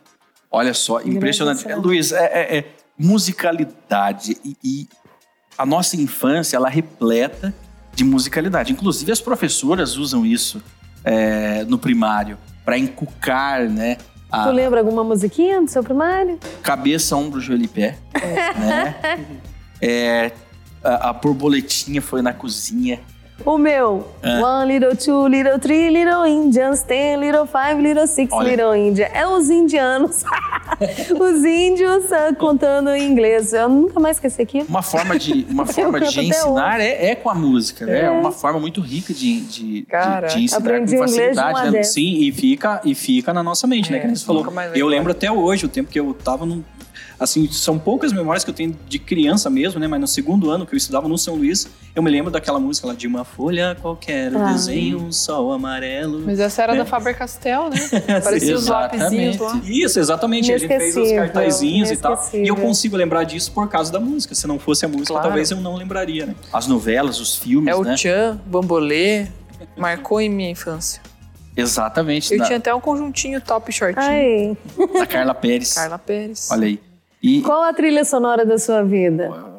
Olha 0.51 0.73
só, 0.73 1.01
impressionante. 1.03 1.61
céu. 1.63 1.79
Luiz, 1.81 2.11
é, 2.13 2.25
é- 2.25 2.59
é 2.59 2.65
musicalidade 2.99 4.37
e, 4.45 4.57
e 4.65 4.89
a 5.61 5.67
nossa 5.67 5.95
infância, 5.95 6.57
ela 6.57 6.69
é 6.69 6.73
repleta 6.73 7.53
de 7.95 8.03
musicalidade. 8.03 8.73
Inclusive, 8.73 9.13
as 9.13 9.21
professoras 9.21 9.99
usam 9.99 10.25
isso 10.25 10.63
é, 11.05 11.65
no 11.65 11.77
primário 11.77 12.39
para 12.65 12.79
encucar, 12.79 13.69
né? 13.69 13.99
A 14.33 14.45
Tu 14.45 14.53
lembra 14.53 14.81
alguma 14.81 15.05
musiquinha 15.05 15.61
do 15.61 15.69
seu 15.69 15.83
primário? 15.85 16.39
cabeça, 16.63 17.15
ombro, 17.15 17.43
joelho 17.43 17.65
e 17.65 17.69
pé. 17.69 17.99
Né? 18.15 18.97
É, 19.83 20.33
a, 20.85 21.09
a 21.09 21.13
borboletinha 21.15 22.03
foi 22.03 22.21
na 22.21 22.35
cozinha. 22.35 23.01
O 23.47 23.57
meu. 23.57 24.07
Ah. 24.23 24.61
One 24.61 24.79
little, 24.79 24.95
two 24.95 25.27
little, 25.27 25.59
three 25.59 25.89
little 25.89 26.27
Indians, 26.27 26.83
ten 26.83 27.19
little, 27.19 27.47
five 27.47 27.81
little, 27.81 28.07
six 28.07 28.31
Olha. 28.31 28.51
little 28.51 28.75
India. 28.75 29.07
É 29.07 29.27
os 29.27 29.49
indianos. 29.49 30.23
os 31.21 31.45
índios 31.45 32.13
ah, 32.13 32.35
contando 32.35 32.91
em 32.91 33.11
inglês. 33.11 33.53
Eu 33.53 33.69
nunca 33.69 34.01
mais 34.01 34.17
esqueci 34.17 34.43
aquilo. 34.43 34.67
Uma 34.69 34.83
forma 34.83 35.19
de, 35.19 35.47
uma 35.51 35.67
forma 35.67 36.01
de 36.01 36.21
ensinar 36.21 36.81
é, 36.81 37.11
é 37.11 37.15
com 37.15 37.29
a 37.31 37.35
música, 37.35 37.85
né? 37.87 38.05
É 38.05 38.11
uma 38.11 38.33
forma 38.33 38.59
muito 38.59 38.81
rica 38.81 39.13
de, 39.13 39.41
de, 39.41 39.81
de- 39.81 39.83
Cara, 39.83 40.29
de 40.29 40.45
ensinar 40.45 40.59
aprendi 40.59 40.97
com 40.97 41.05
de 41.05 41.13
facilidade. 41.13 41.71
né? 41.71 41.83
Sim, 41.83 42.15
e 42.21 42.33
fica, 42.33 42.81
e 42.85 42.95
fica 42.95 43.33
na 43.33 43.43
nossa 43.43 43.67
mente, 43.67 43.91
né? 43.91 43.99
É, 43.99 44.01
Que 44.01 44.07
a 44.07 44.09
gente 44.11 44.25
falou. 44.25 44.47
Eu 44.75 44.87
lembro 44.87 45.13
até 45.13 45.31
hoje 45.31 45.67
o 45.67 45.69
tempo 45.69 45.91
que 45.91 45.99
eu 46.01 46.15
tava 46.15 46.47
num. 46.47 46.63
Assim, 47.21 47.47
são 47.53 47.79
poucas 47.79 48.15
memórias 48.15 48.43
que 48.45 48.49
eu 48.51 48.55
tenho 48.55 48.75
de 48.89 48.99
criança 48.99 49.51
mesmo, 49.51 49.79
né? 49.79 49.87
Mas 49.87 50.01
no 50.01 50.07
segundo 50.09 50.51
ano 50.51 50.65
que 50.67 50.75
eu 50.75 50.77
estudava 50.79 51.07
no 51.07 51.19
São 51.19 51.35
Luís, 51.35 51.69
eu 51.95 52.03
me 52.03 52.11
lembro 52.11 52.31
daquela 52.31 52.59
música 52.59 52.87
lá 52.89 52.95
de 52.95 53.07
uma 53.07 53.25
folha 53.27 53.77
qualquer, 53.83 54.35
Ah. 54.35 54.53
desenho, 54.53 54.99
um 54.99 55.13
sol 55.13 55.53
amarelo. 55.53 56.23
Mas 56.25 56.41
essa 56.41 56.63
era 56.63 56.75
É. 56.75 56.79
da 56.79 56.87
Faber-Castell, 56.87 57.69
né? 57.69 57.77
Parecia 58.25 58.57
os 58.57 58.67
lapisinhos 58.67 59.37
lá. 59.37 59.61
Isso, 59.63 60.01
exatamente. 60.01 60.51
A 60.51 60.57
gente 60.57 60.67
fez 60.69 60.97
os 60.97 61.13
cartazinhos 61.13 61.91
e 61.91 61.97
tal. 61.99 62.19
E 62.33 62.49
eu 62.49 62.57
consigo 62.57 62.97
lembrar 62.97 63.25
disso 63.25 63.53
por 63.53 63.69
causa 63.69 63.93
da 63.93 64.01
música. 64.01 64.35
Se 64.35 64.47
não 64.47 64.59
fosse 64.59 64.87
a 64.87 64.89
música, 64.89 65.09
Claro. 65.13 65.27
talvez 65.29 65.51
eu 65.51 65.59
não 65.59 65.77
lembraria, 65.77 66.25
né? 66.25 66.35
As 66.51 66.67
novelas, 66.67 67.21
os 67.21 67.37
filmes, 67.37 67.69
É 67.71 67.77
o 67.77 67.85
né? 67.85 67.97
Tchan, 67.97 68.41
Bambolê. 68.47 69.27
Marcou 69.77 70.23
em 70.23 70.31
minha 70.31 70.51
infância. 70.51 71.03
Exatamente. 71.55 72.33
Eu 72.33 72.39
da, 72.39 72.47
tinha 72.47 72.57
até 72.59 72.75
um 72.75 72.81
conjuntinho 72.81 73.41
top 73.43 73.71
shortinho. 73.71 74.57
Ai, 74.79 74.89
da 75.01 75.07
Carla 75.07 75.35
Pérez. 75.35 75.75
Carla 75.75 75.99
Pérez. 75.99 76.49
Olha 76.51 76.67
aí. 76.67 76.81
E 77.23 77.41
qual 77.43 77.63
a 77.63 77.73
trilha 77.73 78.05
sonora 78.05 78.45
da 78.47 78.59
sua 78.59 78.83
vida? 78.83 79.51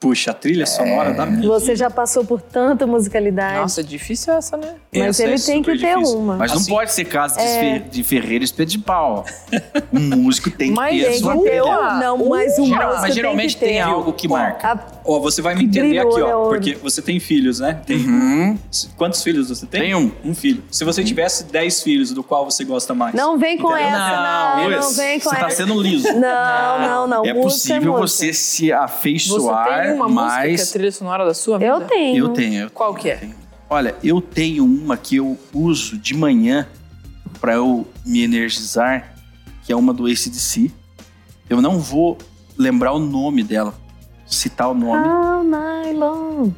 Puxa, 0.00 0.30
a 0.30 0.34
trilha 0.34 0.64
sonora 0.64 1.12
da 1.12 1.26
minha 1.26 1.46
Você 1.48 1.74
já 1.74 1.90
passou 1.90 2.24
por 2.24 2.40
tanta 2.40 2.86
musicalidade. 2.86 3.56
Nossa, 3.58 3.82
difícil 3.82 4.32
essa, 4.32 4.56
né? 4.56 4.76
mas 4.94 5.08
Essa 5.08 5.24
ele 5.24 5.34
é 5.34 5.38
tem 5.40 5.60
que 5.60 5.72
ter 5.76 5.78
difícil. 5.96 6.18
uma. 6.20 6.36
Mas 6.36 6.52
não 6.52 6.58
Assim- 6.58 6.70
pode 6.70 6.92
ser 6.92 7.04
caso 7.04 7.34
de, 7.36 7.42
É. 7.42 7.78
De 7.80 8.04
Ferreira 8.04 8.42
e 8.42 8.46
Espeto 8.46 8.70
de 8.70 8.78
pau. 8.78 9.24
Um 9.92 10.16
músico 10.22 10.52
tem 10.52 10.68
que 10.68 10.74
Mas 10.76 11.02
ter 11.02 11.08
a 11.08 11.18
sua 11.18 11.36
trilha. 11.40 11.64
uma- 11.64 11.94
Não, 11.98 12.28
mas 12.28 12.56
Uh, 12.56 12.62
uma 12.62 12.66
Geral- 12.68 12.86
música 12.86 13.02
mas 13.08 13.14
geralmente 13.14 13.56
tem, 13.56 13.68
que 13.70 13.74
tem, 13.74 13.84
ter. 13.84 13.90
algo 13.90 14.12
que 14.12 14.28
marca. 14.28 14.68
A- 14.72 14.78
Ó, 15.10 15.18
você 15.20 15.40
vai 15.40 15.54
me 15.54 15.64
entender 15.64 16.04
Brilhou, 16.04 16.12
aqui, 16.12 16.20
ó. 16.22 16.48
Porque 16.50 16.74
você 16.74 17.00
tem 17.00 17.18
filhos, 17.18 17.60
né? 17.60 17.80
Tem. 17.86 17.96
Hum, 17.98 18.58
Quantos 18.94 19.22
filhos 19.22 19.48
você 19.48 19.64
tem? 19.64 19.80
Tem 19.80 19.94
um. 19.94 20.12
Um 20.22 20.34
filho. 20.34 20.62
Se 20.70 20.84
você 20.84 21.02
tivesse 21.02 21.44
10 21.44 21.82
filhos, 21.82 22.10
do 22.12 22.22
qual 22.22 22.44
você 22.44 22.62
gosta 22.62 22.94
mais? 22.94 23.14
Não 23.14 23.38
vem 23.38 23.56
com 23.56 23.68
Entendeu? 23.70 23.86
essa, 23.86 23.98
não. 23.98 24.56
Não, 24.58 24.68
Luiz, 24.68 24.96
vem 24.98 25.18
com 25.18 25.30
você 25.30 25.36
tá 25.36 25.46
essa. 25.46 25.56
sendo 25.56 25.80
liso. 25.80 26.06
Não, 26.12 26.80
não, 26.80 27.06
não. 27.06 27.24
É 27.24 27.32
Música 27.32 27.42
possível 27.42 27.92
música. 27.92 28.06
você 28.08 28.32
se 28.34 28.66
Você 28.66 28.72
afeiçoar, 28.72 29.82
tem 29.82 29.92
uma 29.94 30.08
música 30.08 30.42
que 30.46 30.60
é 30.60 30.66
trilha 30.66 30.92
sonora 30.92 31.24
da 31.24 31.32
sua 31.32 31.58
vida? 31.58 31.70
Eu 31.70 31.80
tenho. 31.80 32.16
eu 32.18 32.28
tenho. 32.30 32.70
Qual 32.70 32.94
que 32.94 33.08
é? 33.08 33.30
Olha, 33.70 33.94
eu 34.04 34.20
tenho 34.20 34.64
uma 34.64 34.96
que 34.96 35.16
eu 35.16 35.38
uso 35.54 35.96
de 35.96 36.14
manhã 36.14 36.66
para 37.40 37.54
eu 37.54 37.86
me 38.04 38.22
energizar, 38.22 39.14
que 39.64 39.72
é 39.72 39.76
uma 39.76 39.94
do 39.94 40.06
ACDC. 40.06 40.70
Eu 41.48 41.62
não 41.62 41.78
vou 41.78 42.18
lembrar 42.58 42.92
o 42.92 42.98
nome 42.98 43.42
dela, 43.42 43.72
citar 44.28 44.70
o 44.70 44.74
nome. 44.74 45.06
All 45.08 45.44
night 45.44 45.94
long. 45.96 46.52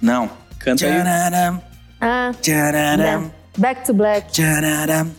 Não. 0.00 0.30
Canta 0.58 0.84
aí. 0.86 0.92
Tchararam, 0.92 1.62
Ah, 2.00 2.30
tchararam, 2.40 3.30
Back 3.58 3.84
to 3.84 3.92
Black. 3.94 4.32
tcharam. 4.32 5.10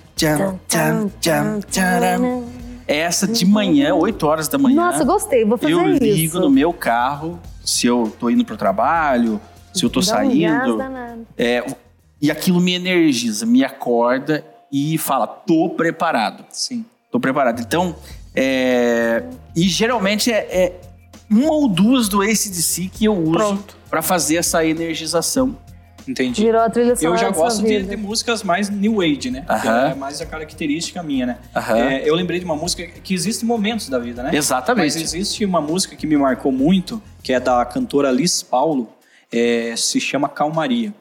Essa 2.87 3.27
de 3.27 3.45
manhã, 3.45 3.95
8 3.95 4.27
horas 4.27 4.47
da 4.47 4.57
manhã. 4.57 4.75
Nossa, 4.75 5.03
gostei. 5.03 5.43
Vou 5.43 5.57
fazer 5.57 5.73
eu 5.73 5.89
isso. 5.89 6.03
ligo 6.03 6.39
no 6.39 6.49
meu 6.49 6.71
carro, 6.71 7.39
se 7.63 7.87
eu 7.87 8.13
tô 8.19 8.29
indo 8.29 8.45
pro 8.45 8.55
trabalho, 8.55 9.41
se 9.73 9.83
eu 9.83 9.89
tô 9.89 9.99
Dá 10.01 10.05
um 10.05 10.09
saindo. 10.09 10.77
danado. 10.77 11.25
É, 11.37 11.65
e 12.21 12.29
aquilo 12.29 12.61
me 12.61 12.73
energiza, 12.75 13.45
me 13.45 13.63
acorda 13.63 14.45
e 14.71 14.97
fala, 14.99 15.25
tô 15.25 15.69
preparado. 15.69 16.45
Sim. 16.51 16.85
Tô 17.11 17.19
preparado. 17.19 17.59
Então, 17.59 17.95
é, 18.35 19.23
e 19.55 19.63
geralmente 19.63 20.31
é, 20.31 20.37
é 20.51 20.81
uma 21.29 21.53
ou 21.53 21.67
duas 21.67 22.07
do 22.07 22.21
ACDC 22.21 22.89
que 22.91 23.05
eu 23.05 23.15
uso 23.17 23.63
para 23.89 24.01
fazer 24.01 24.37
essa 24.37 24.65
energização. 24.65 25.57
Entendi. 26.07 26.43
Virou 26.43 26.61
a 26.61 26.69
trilha 26.69 26.95
sonora 26.95 27.15
Eu 27.15 27.19
já 27.19 27.29
gosto 27.31 27.63
de, 27.63 27.81
de 27.81 27.97
músicas 27.97 28.43
mais 28.43 28.69
new 28.69 29.01
age, 29.01 29.31
né? 29.31 29.41
Que 29.41 29.67
Aham. 29.67 29.89
é 29.89 29.95
mais 29.95 30.21
a 30.21 30.25
característica 30.25 31.01
minha, 31.01 31.25
né? 31.25 31.37
Aham. 31.55 31.77
É, 31.77 32.07
eu 32.07 32.13
lembrei 32.13 32.39
de 32.39 32.45
uma 32.45 32.55
música 32.55 32.85
que 32.85 33.13
existem 33.13 33.47
momentos 33.47 33.89
da 33.89 33.97
vida, 33.97 34.21
né? 34.21 34.31
Exatamente. 34.33 34.83
Mas 34.83 34.95
existe 34.95 35.43
uma 35.43 35.59
música 35.59 35.95
que 35.95 36.05
me 36.05 36.15
marcou 36.15 36.51
muito, 36.51 37.01
que 37.23 37.33
é 37.33 37.39
da 37.39 37.65
cantora 37.65 38.11
Liz 38.11 38.43
Paulo, 38.43 38.89
é, 39.31 39.73
se 39.75 39.99
chama 39.99 40.29
Calmaria. 40.29 40.93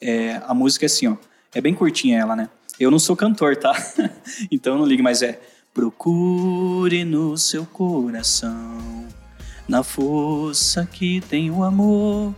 É, 0.00 0.40
a 0.46 0.54
música 0.54 0.84
é 0.84 0.86
assim, 0.86 1.08
ó. 1.08 1.16
É 1.54 1.60
bem 1.60 1.74
curtinha 1.74 2.18
ela, 2.18 2.36
né? 2.36 2.48
Eu 2.78 2.90
não 2.90 2.98
sou 2.98 3.16
cantor, 3.16 3.56
tá? 3.56 3.72
então 4.50 4.78
não 4.78 4.86
ligue, 4.86 5.02
mas 5.02 5.22
é. 5.22 5.40
Procure 5.74 7.02
no 7.02 7.36
seu 7.38 7.64
coração, 7.64 9.06
na 9.72 9.82
força 9.82 10.86
que 10.92 11.22
tem 11.30 11.50
o 11.50 11.64
amor, 11.64 12.34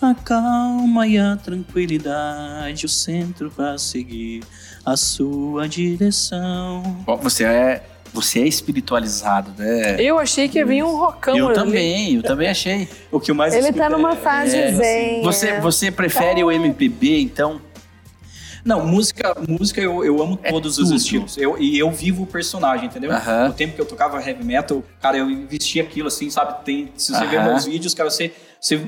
a 0.00 0.14
calma 0.14 1.04
e 1.04 1.18
a 1.18 1.34
tranquilidade, 1.34 2.86
o 2.86 2.88
centro 2.88 3.50
para 3.50 3.76
seguir 3.76 4.44
a 4.84 4.96
sua 4.96 5.68
direção. 5.68 7.02
Ó, 7.04 7.16
Você 7.16 7.42
é, 7.42 7.84
você 8.14 8.38
é 8.42 8.46
espiritualizado, 8.46 9.50
né? 9.58 9.96
Eu 10.00 10.16
achei 10.16 10.48
que 10.48 10.58
ia 10.58 10.64
vir 10.64 10.84
um 10.84 10.96
rocão 10.96 11.36
Eu 11.36 11.46
ali. 11.48 11.54
também, 11.56 12.14
eu 12.14 12.22
também 12.22 12.48
achei. 12.48 12.88
O 13.10 13.18
que 13.18 13.32
mais 13.32 13.52
Ele 13.52 13.72
tá 13.72 13.90
numa 13.90 14.12
é- 14.12 14.16
fase 14.16 14.56
é, 14.56 14.72
zen. 14.72 15.22
Você, 15.24 15.48
é. 15.48 15.60
você 15.60 15.90
prefere 15.90 16.44
o 16.44 16.52
MPB, 16.52 17.20
então? 17.20 17.60
Não, 18.66 18.84
música, 18.84 19.32
música 19.48 19.80
eu, 19.80 20.04
eu 20.04 20.20
amo 20.20 20.40
É 20.42 20.50
todos 20.50 20.76
os 20.76 20.90
estilos. 20.90 21.36
Eu, 21.38 21.56
e 21.56 21.78
eu 21.78 21.88
vivo 21.88 22.24
o 22.24 22.26
personagem, 22.26 22.86
entendeu? 22.86 23.12
Aham. 23.12 23.46
No 23.46 23.54
tempo 23.54 23.76
que 23.76 23.80
eu 23.80 23.86
tocava 23.86 24.20
heavy 24.20 24.42
metal, 24.44 24.82
cara, 25.00 25.18
eu 25.18 25.46
vestia 25.46 25.84
aquilo 25.84 26.08
assim, 26.08 26.28
sabe? 26.30 26.64
Tem, 26.64 26.90
se 26.96 27.14
você 27.14 27.24
ver 27.26 27.36
Aham. 27.36 27.50
meus 27.50 27.64
vídeos, 27.64 27.94
cara, 27.94 28.10
você, 28.10 28.32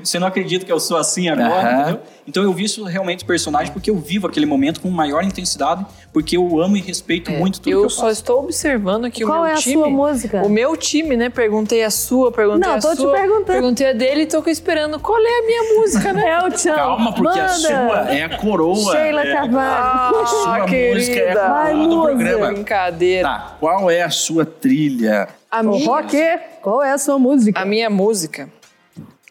você, 0.03 0.19
não 0.19 0.27
acredita 0.27 0.65
que 0.65 0.73
eu 0.73 0.81
sou 0.81 0.97
assim 0.97 1.29
agora, 1.29 1.47
Aham. 1.71 1.81
entendeu? 1.83 2.01
Então 2.27 2.43
eu 2.43 2.53
visto 2.53 2.83
realmente 2.85 3.23
o 3.25 3.27
personagem 3.27 3.73
porque 3.73 3.89
eu 3.91 3.97
vivo 3.97 4.27
aquele 4.27 4.45
momento 4.45 4.81
com 4.81 4.89
maior 4.91 5.23
intensidade, 5.23 5.87
porque 6.13 6.37
eu 6.37 6.61
amo 6.61 6.77
e 6.77 6.81
respeito 6.81 7.31
muito 7.31 7.55
tudo 7.61 7.65
que 7.65 7.71
Eu 7.71 7.85
eu 7.85 7.91
só 7.91 8.03
faço. 8.03 8.13
estou 8.15 8.41
observando 8.45 9.05
aqui 9.07 9.25
Qual 9.25 9.39
o 9.41 9.43
meu 9.45 9.51
é 9.51 9.55
a 9.55 9.57
time. 9.59 9.75
sua 9.75 9.89
música? 9.89 10.43
O 10.43 10.49
meu 10.49 10.77
time, 10.77 11.17
né? 11.17 11.29
Perguntei 11.31 11.85
a 11.85 11.91
sua, 11.91 12.33
perguntei 12.33 12.69
Não, 12.69 12.77
a 12.77 12.81
tô 12.81 12.91
te 12.91 12.97
sua. 12.97 13.13
perguntando. 13.13 13.45
Perguntei 13.47 13.87
a 13.89 13.93
dele 13.93 14.23
e 14.23 14.27
tô 14.27 14.43
esperando 14.49 14.99
qual 14.99 15.19
é 15.19 15.39
a 15.39 15.47
minha 15.47 15.81
música, 15.81 16.13
né? 16.13 16.29
É 16.29 16.43
o 16.47 16.51
Tchan. 16.51 16.75
Calma, 16.75 17.13
porque 17.15 17.39
a 17.39 17.43
Manda. 17.43 17.55
sua 17.55 18.15
é 18.15 18.25
a 18.25 18.37
coroa. 18.37 18.93
Sheila 18.97 19.23
Carvalho. 19.23 20.17
A 20.19 20.27
sua 20.27 20.57
Ah, 20.57 20.59
música 20.59 20.59
é 20.59 20.63
a 20.63 20.67
querida. 20.67 21.49
Vai, 21.49 21.73
coroa 21.73 21.89
do 21.89 21.97
musa. 21.97 22.07
programa. 22.09 22.47
Brincadeira. 22.53 23.29
Tá, 23.29 23.57
qual 23.61 23.91
é 23.91 24.03
a 24.03 24.11
sua 24.11 24.45
trilha? 24.45 25.29
A, 25.51 25.63
minha, 25.63 25.87
Rock, 25.87 26.17
qual 26.61 26.83
é 26.83 26.93
a 26.93 26.99
sua 26.99 27.19
música? 27.19 27.59
a 27.59 27.65
minha 27.65 27.89
música, 27.89 28.51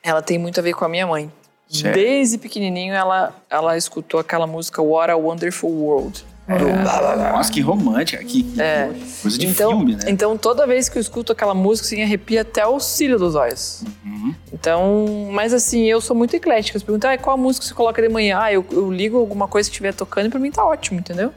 ela 0.09 0.21
tem 0.21 0.37
muito 0.37 0.59
a 0.59 0.63
ver 0.63 0.73
com 0.73 0.85
a 0.85 0.89
minha 0.89 1.05
mãe. 1.05 1.31
Certo. 1.69 1.95
Desde 1.95 2.37
pequenininho, 2.37 2.93
ela, 2.93 3.35
ela 3.49 3.77
escutou 3.77 4.19
aquela 4.19 4.47
música 4.47 4.81
What 4.81 5.11
a 5.11 5.17
Wonderful 5.17 5.69
World. 5.69 6.25
Nossa, 6.47 7.51
que 7.51 7.59
romântica. 7.59 8.23
Que, 8.23 8.43
que 8.43 8.61
É. 8.61 8.89
coisa 9.21 9.37
de 9.37 9.45
então, 9.47 9.71
filme, 9.71 9.95
né? 9.95 10.01
então, 10.07 10.37
toda 10.37 10.65
vez 10.65 10.87
que 10.87 10.97
eu 10.97 11.01
escuto 11.01 11.33
aquela 11.33 11.53
música, 11.53 11.85
assim, 11.87 12.01
arrepia 12.01 12.41
até 12.41 12.65
o 12.65 12.79
cílio 12.79 13.19
dos 13.19 13.35
olhos. 13.35 13.83
Uhum. 14.05 14.33
Então, 14.53 15.29
mas 15.31 15.53
assim, 15.53 15.83
eu 15.85 15.99
sou 15.99 16.15
muito 16.15 16.33
eclética. 16.35 16.79
Você 16.79 16.85
pergunta, 16.85 17.11
ah, 17.11 17.17
qual 17.17 17.33
a 17.33 17.37
música 17.37 17.65
você 17.65 17.73
coloca 17.73 18.01
de 18.01 18.07
manhã? 18.07 18.39
Ah, 18.41 18.53
eu, 18.53 18.65
eu 18.71 18.89
ligo 18.89 19.17
alguma 19.17 19.47
coisa 19.47 19.69
que 19.69 19.73
estiver 19.73 19.93
tocando 19.93 20.27
e 20.27 20.29
pra 20.29 20.39
mim 20.39 20.49
tá 20.49 20.65
ótimo, 20.65 20.99
entendeu? 20.99 21.33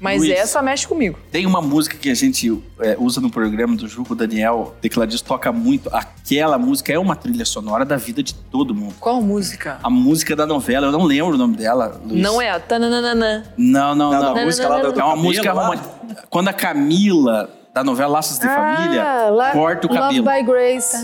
Mas 0.00 0.18
Luiz. 0.20 0.32
essa 0.32 0.60
mexe 0.60 0.86
comigo. 0.86 1.18
Tem 1.30 1.46
uma 1.46 1.62
música 1.62 1.96
que 1.96 2.10
a 2.10 2.14
gente 2.14 2.62
é, 2.80 2.96
usa 2.98 3.20
no 3.20 3.30
programa 3.30 3.74
do 3.76 3.86
Juco 3.88 4.14
Daniel, 4.14 4.74
tecladista, 4.80 5.26
toca 5.26 5.50
muito. 5.52 5.88
Aquela 5.92 6.58
música 6.58 6.92
é 6.92 6.98
uma 6.98 7.16
trilha 7.16 7.44
sonora 7.44 7.84
da 7.84 7.96
vida 7.96 8.22
de 8.22 8.34
todo 8.34 8.74
mundo. 8.74 8.94
Qual 9.00 9.22
música? 9.22 9.78
A 9.82 9.88
música 9.88 10.34
da 10.36 10.46
novela, 10.46 10.86
eu 10.88 10.92
não 10.92 11.04
lembro 11.04 11.34
o 11.34 11.38
nome 11.38 11.56
dela, 11.56 12.00
Luiz. 12.04 12.20
Não 12.22 12.42
é 12.42 12.50
a 12.50 12.60
tananana. 12.60 13.44
Não, 13.56 13.94
não, 13.94 14.10
Não, 14.10 14.22
não. 14.22 14.34
da 14.34 14.44
música 14.44 14.68
lá 14.68 14.78
do, 14.82 14.92
do 14.92 15.00
É 15.00 15.04
uma 15.04 15.16
música 15.16 15.52
lá. 15.52 15.62
romântica. 15.62 15.88
Quando 16.28 16.48
a 16.48 16.52
Camila, 16.52 17.48
da 17.72 17.82
novela 17.84 18.12
Laços 18.14 18.38
de 18.38 18.46
Família, 18.46 19.02
Ah, 19.02 19.30
La- 19.30 19.50
corta 19.52 19.86
o 19.86 19.90
Love 19.90 20.20
cabelo. 20.22 20.24
by 20.24 20.42
Grace. 20.42 20.96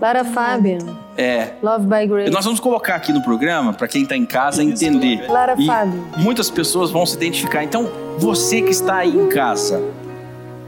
Lara 0.00 0.24
Fabian. 0.24 0.78
É. 1.20 1.52
Love 1.62 1.86
by 1.86 2.06
Grace. 2.06 2.30
nós 2.30 2.44
vamos 2.44 2.60
colocar 2.60 2.94
aqui 2.94 3.12
no 3.12 3.22
programa 3.22 3.72
para 3.74 3.86
quem 3.86 4.06
tá 4.06 4.16
em 4.16 4.24
casa 4.24 4.62
entender. 4.64 5.26
Lara 5.30 5.54
E 5.58 5.66
Fabian. 5.66 6.00
muitas 6.16 6.50
pessoas 6.50 6.90
vão 6.90 7.04
se 7.04 7.14
identificar. 7.16 7.62
Então, 7.62 7.90
você 8.18 8.62
que 8.62 8.70
está 8.70 8.96
aí 8.96 9.14
em 9.14 9.28
casa, 9.28 9.82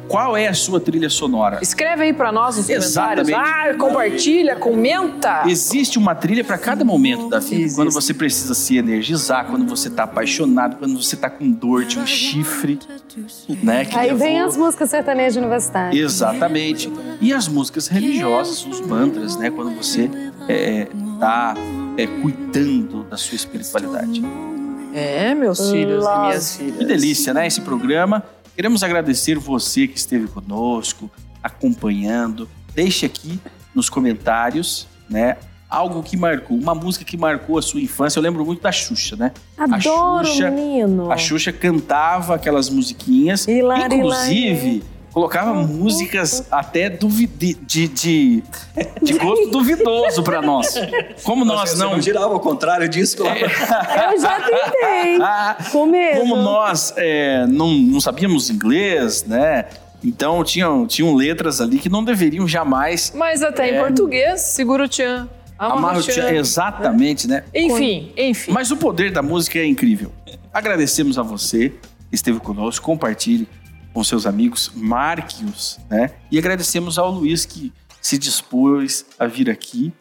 qual 0.08 0.36
é 0.36 0.46
a 0.46 0.52
sua 0.52 0.78
trilha 0.78 1.08
sonora? 1.08 1.58
Escreve 1.62 2.02
aí 2.04 2.12
pra 2.12 2.30
nós 2.30 2.56
nos 2.58 2.66
comentários. 2.66 3.28
Exatamente. 3.30 3.34
Ah, 3.34 3.74
compartilha, 3.78 4.56
comenta. 4.56 5.44
Existe 5.46 5.96
uma 5.96 6.14
trilha 6.14 6.44
para 6.44 6.58
cada 6.58 6.84
momento 6.84 7.30
da 7.30 7.38
vida. 7.38 7.54
Existe. 7.54 7.76
Quando 7.76 7.90
você 7.90 8.12
precisa 8.12 8.52
se 8.52 8.76
energizar, 8.76 9.46
quando 9.46 9.64
você 9.66 9.88
tá 9.88 10.02
apaixonado, 10.02 10.76
quando 10.76 11.02
você 11.02 11.16
tá 11.16 11.30
com 11.30 11.50
dor 11.50 11.86
de 11.86 11.98
um 11.98 12.06
chifre, 12.06 12.78
né? 13.62 13.86
que 13.86 13.96
Aí 13.96 14.08
levou- 14.10 14.26
vem 14.26 14.40
as 14.42 14.54
músicas 14.54 14.90
sertanejas 14.90 15.36
universitárias. 15.36 15.98
Exatamente. 15.98 16.92
E 17.20 17.32
as 17.32 17.48
músicas 17.48 17.88
religiosas, 17.88 18.66
os 18.66 18.80
mantras, 18.82 19.36
né? 19.36 19.50
Quando 19.50 19.74
você 19.76 20.10
é, 20.48 20.88
tá 21.18 21.54
é, 21.96 22.06
cuidando 22.06 23.04
da 23.04 23.16
sua 23.16 23.36
espiritualidade. 23.36 24.22
É, 24.94 25.34
meus 25.34 25.70
filhos 25.70 26.04
e 26.04 26.18
minhas 26.20 26.56
Que 26.56 26.64
filhas. 26.64 26.86
delícia, 26.88 27.34
né? 27.34 27.46
Esse 27.46 27.60
programa. 27.60 28.22
Queremos 28.54 28.82
agradecer 28.82 29.38
você 29.38 29.86
que 29.88 29.96
esteve 29.96 30.28
conosco, 30.28 31.10
acompanhando. 31.42 32.48
Deixe 32.74 33.06
aqui 33.06 33.40
nos 33.74 33.88
comentários, 33.88 34.86
né? 35.08 35.38
Algo 35.70 36.02
que 36.02 36.18
marcou, 36.18 36.54
uma 36.58 36.74
música 36.74 37.02
que 37.02 37.16
marcou 37.16 37.56
a 37.56 37.62
sua 37.62 37.80
infância. 37.80 38.18
Eu 38.18 38.22
lembro 38.22 38.44
muito 38.44 38.60
da 38.62 38.70
Xuxa, 38.70 39.16
né? 39.16 39.32
Adoro, 39.56 40.18
a 40.18 40.24
Xuxa, 40.24 40.50
menino. 40.50 41.10
A 41.10 41.16
Xuxa 41.16 41.50
cantava 41.50 42.34
aquelas 42.34 42.68
musiquinhas. 42.68 43.48
Hilari, 43.48 43.96
inclusive, 43.96 44.82
colocava 45.12 45.52
músicas 45.54 46.46
até 46.50 46.88
de, 46.88 47.26
de, 47.54 47.88
de, 47.88 48.42
gosto 49.20 49.50
duvidoso 49.50 50.22
para 50.22 50.40
nós. 50.40 50.74
Como 51.22 51.44
nós 51.44 51.70
Você 51.70 51.78
não. 51.78 51.92
não 51.92 52.00
girava 52.00 52.32
ao 52.32 52.40
contrário 52.40 52.88
disso, 52.88 53.16
de 53.18 53.22
Deus. 53.22 53.52
Eu 53.52 54.20
já 54.20 54.40
tentei. 54.40 55.18
Ah, 55.20 55.56
Com 55.70 55.86
medo. 55.86 56.20
como 56.20 56.36
nós 56.36 56.92
é, 56.96 57.46
não, 57.46 57.68
não 57.72 58.00
sabíamos 58.00 58.48
inglês, 58.50 59.24
né? 59.24 59.66
Então 60.04 60.42
tinham, 60.42 60.86
tinham 60.86 61.14
letras 61.14 61.60
ali 61.60 61.78
que 61.78 61.88
não 61.88 62.02
deveriam 62.02 62.48
jamais 62.48 63.12
Mas 63.14 63.42
até 63.42 63.70
em 63.70 63.74
É. 63.76 63.78
português, 63.80 64.40
segura 64.40 64.84
o 64.84 64.88
tchan. 64.88 65.28
amarra 65.58 65.78
amar 65.78 65.96
o 65.96 65.98
o 66.00 66.02
tchan. 66.02 66.32
Exatamente, 66.32 67.28
né? 67.28 67.44
Enfim, 67.54 68.12
enfim. 68.16 68.50
Mas 68.50 68.70
o 68.70 68.76
poder 68.76 69.12
da 69.12 69.22
música 69.22 69.58
é 69.58 69.66
incrível. 69.66 70.10
Agradecemos 70.52 71.18
a 71.18 71.22
você 71.22 71.68
que 71.68 72.14
esteve 72.16 72.40
conosco, 72.40 72.84
compartilhe 72.84 73.46
com 73.92 74.02
seus 74.02 74.26
amigos, 74.26 74.70
marque-os, 74.74 75.78
né? 75.90 76.12
E 76.30 76.38
agradecemos 76.38 76.98
ao 76.98 77.10
Luiz 77.10 77.44
que 77.44 77.72
se 78.00 78.16
dispôs 78.18 79.04
a 79.18 79.26
vir 79.26 79.50
aqui 79.50 79.92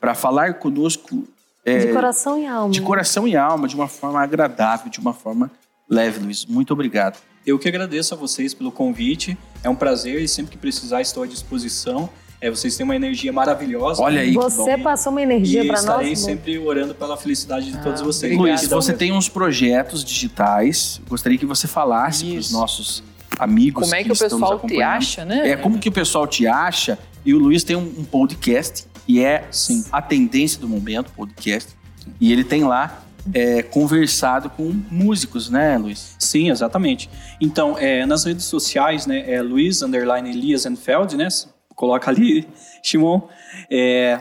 para 0.00 0.14
falar 0.14 0.54
conosco 0.54 1.24
é, 1.64 1.78
De 1.78 1.92
coração 1.92 2.38
e 2.38 2.46
alma. 2.46 2.70
de 2.70 2.80
coração 2.80 3.26
e 3.26 3.36
alma, 3.36 3.66
de 3.66 3.74
uma 3.74 3.88
forma 3.88 4.20
agradável, 4.20 4.90
de 4.90 4.98
uma 5.00 5.12
forma 5.12 5.50
leve, 5.88 6.20
Luiz. 6.20 6.44
Muito 6.46 6.72
obrigado. 6.72 7.18
Eu 7.44 7.58
que 7.58 7.68
agradeço 7.68 8.12
a 8.14 8.16
vocês 8.16 8.52
pelo 8.52 8.70
convite. 8.72 9.36
É 9.62 9.70
um 9.70 9.74
prazer 9.76 10.20
e 10.20 10.28
sempre 10.28 10.52
que 10.52 10.58
precisar 10.58 11.00
estou 11.00 11.22
à 11.22 11.26
disposição. 11.26 12.08
É, 12.40 12.50
vocês 12.50 12.76
têm 12.76 12.84
uma 12.84 12.94
energia 12.94 13.32
maravilhosa. 13.32 14.02
Olha 14.02 14.20
aí, 14.20 14.34
Você 14.34 14.76
bom. 14.76 14.82
passou 14.82 15.10
uma 15.12 15.22
energia 15.22 15.62
E 15.64 15.66
pra 15.68 15.78
estarei 15.78 16.10
nós. 16.10 16.18
sempre 16.18 16.58
orando 16.58 16.94
pela 16.94 17.16
felicidade 17.16 17.70
de 17.72 17.82
todos 17.82 18.00
vocês. 18.02 18.36
Luiz, 18.36 18.66
você 18.68 18.92
tem 18.92 19.10
uns 19.12 19.28
projetos 19.28 20.04
digitais. 20.04 21.00
Gostaria 21.08 21.38
que 21.38 21.46
você 21.46 21.66
falasse 21.66 22.26
para 22.26 22.38
os 22.38 22.46
Isso. 22.46 22.52
nossos 22.52 23.02
amigos. 23.38 23.84
Como 23.84 23.94
é 23.94 24.02
que 24.02 24.10
o 24.10 24.12
estão 24.12 24.38
nos 24.38 24.50
pessoal 24.50 24.66
te 24.66 24.82
acha, 24.82 25.24
né? 25.24 25.50
É, 25.50 25.56
como 25.56 25.78
que 25.78 25.88
o 25.88 25.92
pessoal 25.92 26.26
te 26.26 26.46
acha? 26.46 26.98
E 27.24 27.34
o 27.34 27.38
Luiz 27.38 27.64
tem 27.64 27.76
um, 27.76 27.94
um 27.98 28.04
podcast, 28.04 28.86
que 29.06 29.24
é 29.24 29.46
Sim. 29.50 29.84
a 29.90 30.00
tendência 30.00 30.60
do 30.60 30.68
momento, 30.68 31.10
podcast. 31.12 31.74
E 32.20 32.32
ele 32.32 32.44
tem 32.44 32.64
lá 32.64 33.02
é, 33.34 33.62
conversado 33.62 34.50
com 34.50 34.74
músicos, 34.90 35.50
né, 35.50 35.76
Luiz? 35.76 36.14
Sim, 36.18 36.50
exatamente. 36.50 37.10
Então, 37.40 37.76
é, 37.78 38.06
nas 38.06 38.24
redes 38.24 38.44
sociais, 38.44 39.06
né, 39.06 39.24
é 39.30 39.42
Luiz, 39.42 39.82
underline 39.82 40.30
Elias 40.30 40.66
Enfeld, 40.66 41.16
né? 41.16 41.28
Coloca 41.74 42.10
ali, 42.10 42.46
Shimon. 42.82 43.22
É, 43.70 44.20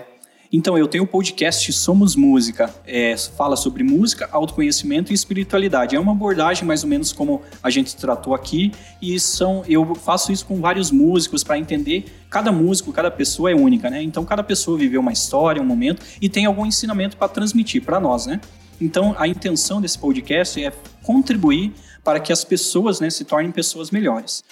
então, 0.51 0.77
eu 0.77 0.87
tenho 0.87 1.03
o 1.03 1.07
podcast 1.07 1.71
Somos 1.73 2.15
Música. 2.15 2.73
É, 2.85 3.15
fala 3.17 3.55
sobre 3.55 3.83
música, 3.83 4.29
autoconhecimento 4.31 5.11
e 5.11 5.15
espiritualidade. 5.15 5.95
É 5.95 5.99
uma 5.99 6.11
abordagem 6.11 6.65
mais 6.65 6.83
ou 6.83 6.89
menos 6.89 7.11
como 7.11 7.41
a 7.61 7.69
gente 7.69 7.95
tratou 7.95 8.33
aqui. 8.33 8.71
E 9.01 9.19
são, 9.19 9.63
eu 9.67 9.95
faço 9.95 10.31
isso 10.31 10.45
com 10.45 10.61
vários 10.61 10.91
músicos 10.91 11.43
para 11.43 11.57
entender. 11.57 12.05
Cada 12.29 12.51
músico, 12.51 12.93
cada 12.93 13.09
pessoa 13.09 13.51
é 13.51 13.55
única, 13.55 13.89
né? 13.89 14.01
Então, 14.01 14.23
cada 14.23 14.43
pessoa 14.43 14.77
viveu 14.77 15.01
uma 15.01 15.11
história, 15.11 15.61
um 15.61 15.65
momento 15.65 16.01
e 16.21 16.29
tem 16.29 16.45
algum 16.45 16.65
ensinamento 16.65 17.17
para 17.17 17.27
transmitir 17.27 17.83
para 17.83 17.99
nós, 17.99 18.25
né? 18.25 18.39
Então, 18.79 19.15
a 19.17 19.27
intenção 19.27 19.81
desse 19.81 19.97
podcast 19.97 20.63
é 20.63 20.71
contribuir 21.01 21.73
para 22.03 22.19
que 22.19 22.31
as 22.31 22.43
pessoas 22.43 22.99
né, 22.99 23.09
se 23.09 23.25
tornem 23.25 23.51
pessoas 23.51 23.89
melhores. 23.89 24.43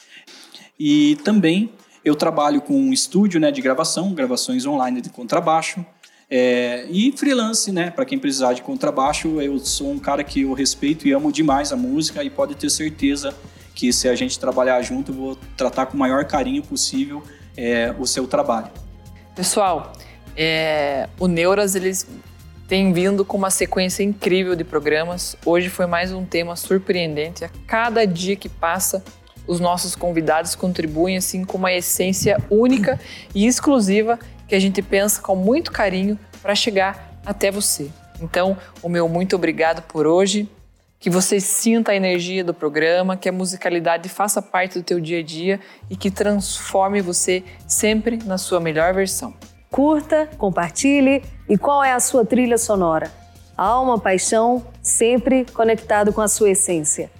E 0.79 1.17
também 1.23 1.69
eu 2.03 2.15
trabalho 2.15 2.61
com 2.61 2.73
um 2.73 2.91
estúdio 2.91 3.39
né, 3.39 3.51
de 3.51 3.61
gravação, 3.61 4.13
gravações 4.13 4.65
online 4.65 5.01
de 5.01 5.09
contrabaixo. 5.09 5.85
É, 6.29 6.87
e 6.89 7.11
freelance, 7.15 7.71
né? 7.71 7.91
Para 7.91 8.05
quem 8.05 8.17
precisar 8.17 8.53
de 8.53 8.61
contrabaixo, 8.61 9.39
eu 9.39 9.59
sou 9.59 9.91
um 9.91 9.99
cara 9.99 10.23
que 10.23 10.41
eu 10.41 10.53
respeito 10.53 11.07
e 11.07 11.11
amo 11.11 11.31
demais 11.31 11.71
a 11.71 11.75
música 11.75 12.23
e 12.23 12.29
pode 12.29 12.55
ter 12.55 12.69
certeza 12.71 13.35
que 13.75 13.93
se 13.93 14.07
a 14.07 14.15
gente 14.15 14.39
trabalhar 14.39 14.81
junto, 14.81 15.11
eu 15.11 15.15
vou 15.15 15.37
tratar 15.55 15.85
com 15.85 15.95
o 15.95 15.99
maior 15.99 16.25
carinho 16.25 16.63
possível 16.63 17.21
é, 17.55 17.93
o 17.99 18.05
seu 18.07 18.25
trabalho. 18.27 18.71
Pessoal, 19.35 19.93
é, 20.35 21.07
o 21.19 21.27
Neuras 21.27 21.75
eles 21.75 22.07
têm 22.67 22.93
vindo 22.93 23.23
com 23.23 23.37
uma 23.37 23.51
sequência 23.51 24.03
incrível 24.03 24.55
de 24.55 24.63
programas. 24.63 25.35
Hoje 25.45 25.69
foi 25.69 25.85
mais 25.85 26.11
um 26.11 26.25
tema 26.25 26.55
surpreendente. 26.55 27.45
A 27.45 27.49
cada 27.67 28.05
dia 28.05 28.35
que 28.35 28.49
passa, 28.49 29.03
os 29.47 29.59
nossos 29.59 29.95
convidados 29.95 30.55
contribuem 30.55 31.17
assim 31.17 31.43
com 31.43 31.57
uma 31.57 31.71
essência 31.71 32.37
única 32.49 32.99
e 33.33 33.45
exclusiva 33.45 34.19
que 34.47 34.55
a 34.55 34.59
gente 34.59 34.81
pensa 34.81 35.21
com 35.21 35.35
muito 35.35 35.71
carinho 35.71 36.17
para 36.41 36.55
chegar 36.55 37.19
até 37.25 37.51
você. 37.51 37.89
Então, 38.21 38.57
o 38.81 38.89
meu 38.89 39.07
muito 39.09 39.35
obrigado 39.35 39.81
por 39.83 40.05
hoje. 40.07 40.49
Que 40.99 41.09
você 41.09 41.37
sinta 41.41 41.91
a 41.91 41.95
energia 41.95 42.45
do 42.45 42.53
programa, 42.53 43.17
que 43.17 43.27
a 43.27 43.31
musicalidade 43.31 44.07
faça 44.07 44.41
parte 44.41 44.79
do 44.79 44.83
teu 44.83 45.01
dia 45.01 45.19
a 45.19 45.23
dia 45.23 45.59
e 45.89 45.97
que 45.97 46.09
transforme 46.09 47.01
você 47.01 47.43
sempre 47.67 48.19
na 48.23 48.37
sua 48.37 48.61
melhor 48.61 48.93
versão. 48.93 49.33
Curta, 49.69 50.29
compartilhe 50.37 51.21
e 51.49 51.57
qual 51.57 51.83
é 51.83 51.91
a 51.91 51.99
sua 51.99 52.23
trilha 52.23 52.57
sonora? 52.57 53.11
Alma, 53.57 53.99
paixão, 53.99 54.65
sempre 54.81 55.45
conectado 55.51 56.13
com 56.13 56.21
a 56.21 56.27
sua 56.29 56.51
essência. 56.51 57.11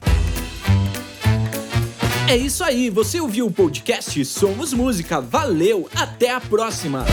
É 2.28 2.38
isso 2.38 2.64
aí, 2.64 2.90
você 2.90 3.20
ouviu 3.20 3.48
o 3.48 3.52
podcast 3.52 4.24
Somos 4.24 4.74
Música. 4.74 5.20
Valeu, 5.20 5.90
até 5.94 6.32
a 6.32 6.40
próxima! 6.40 7.06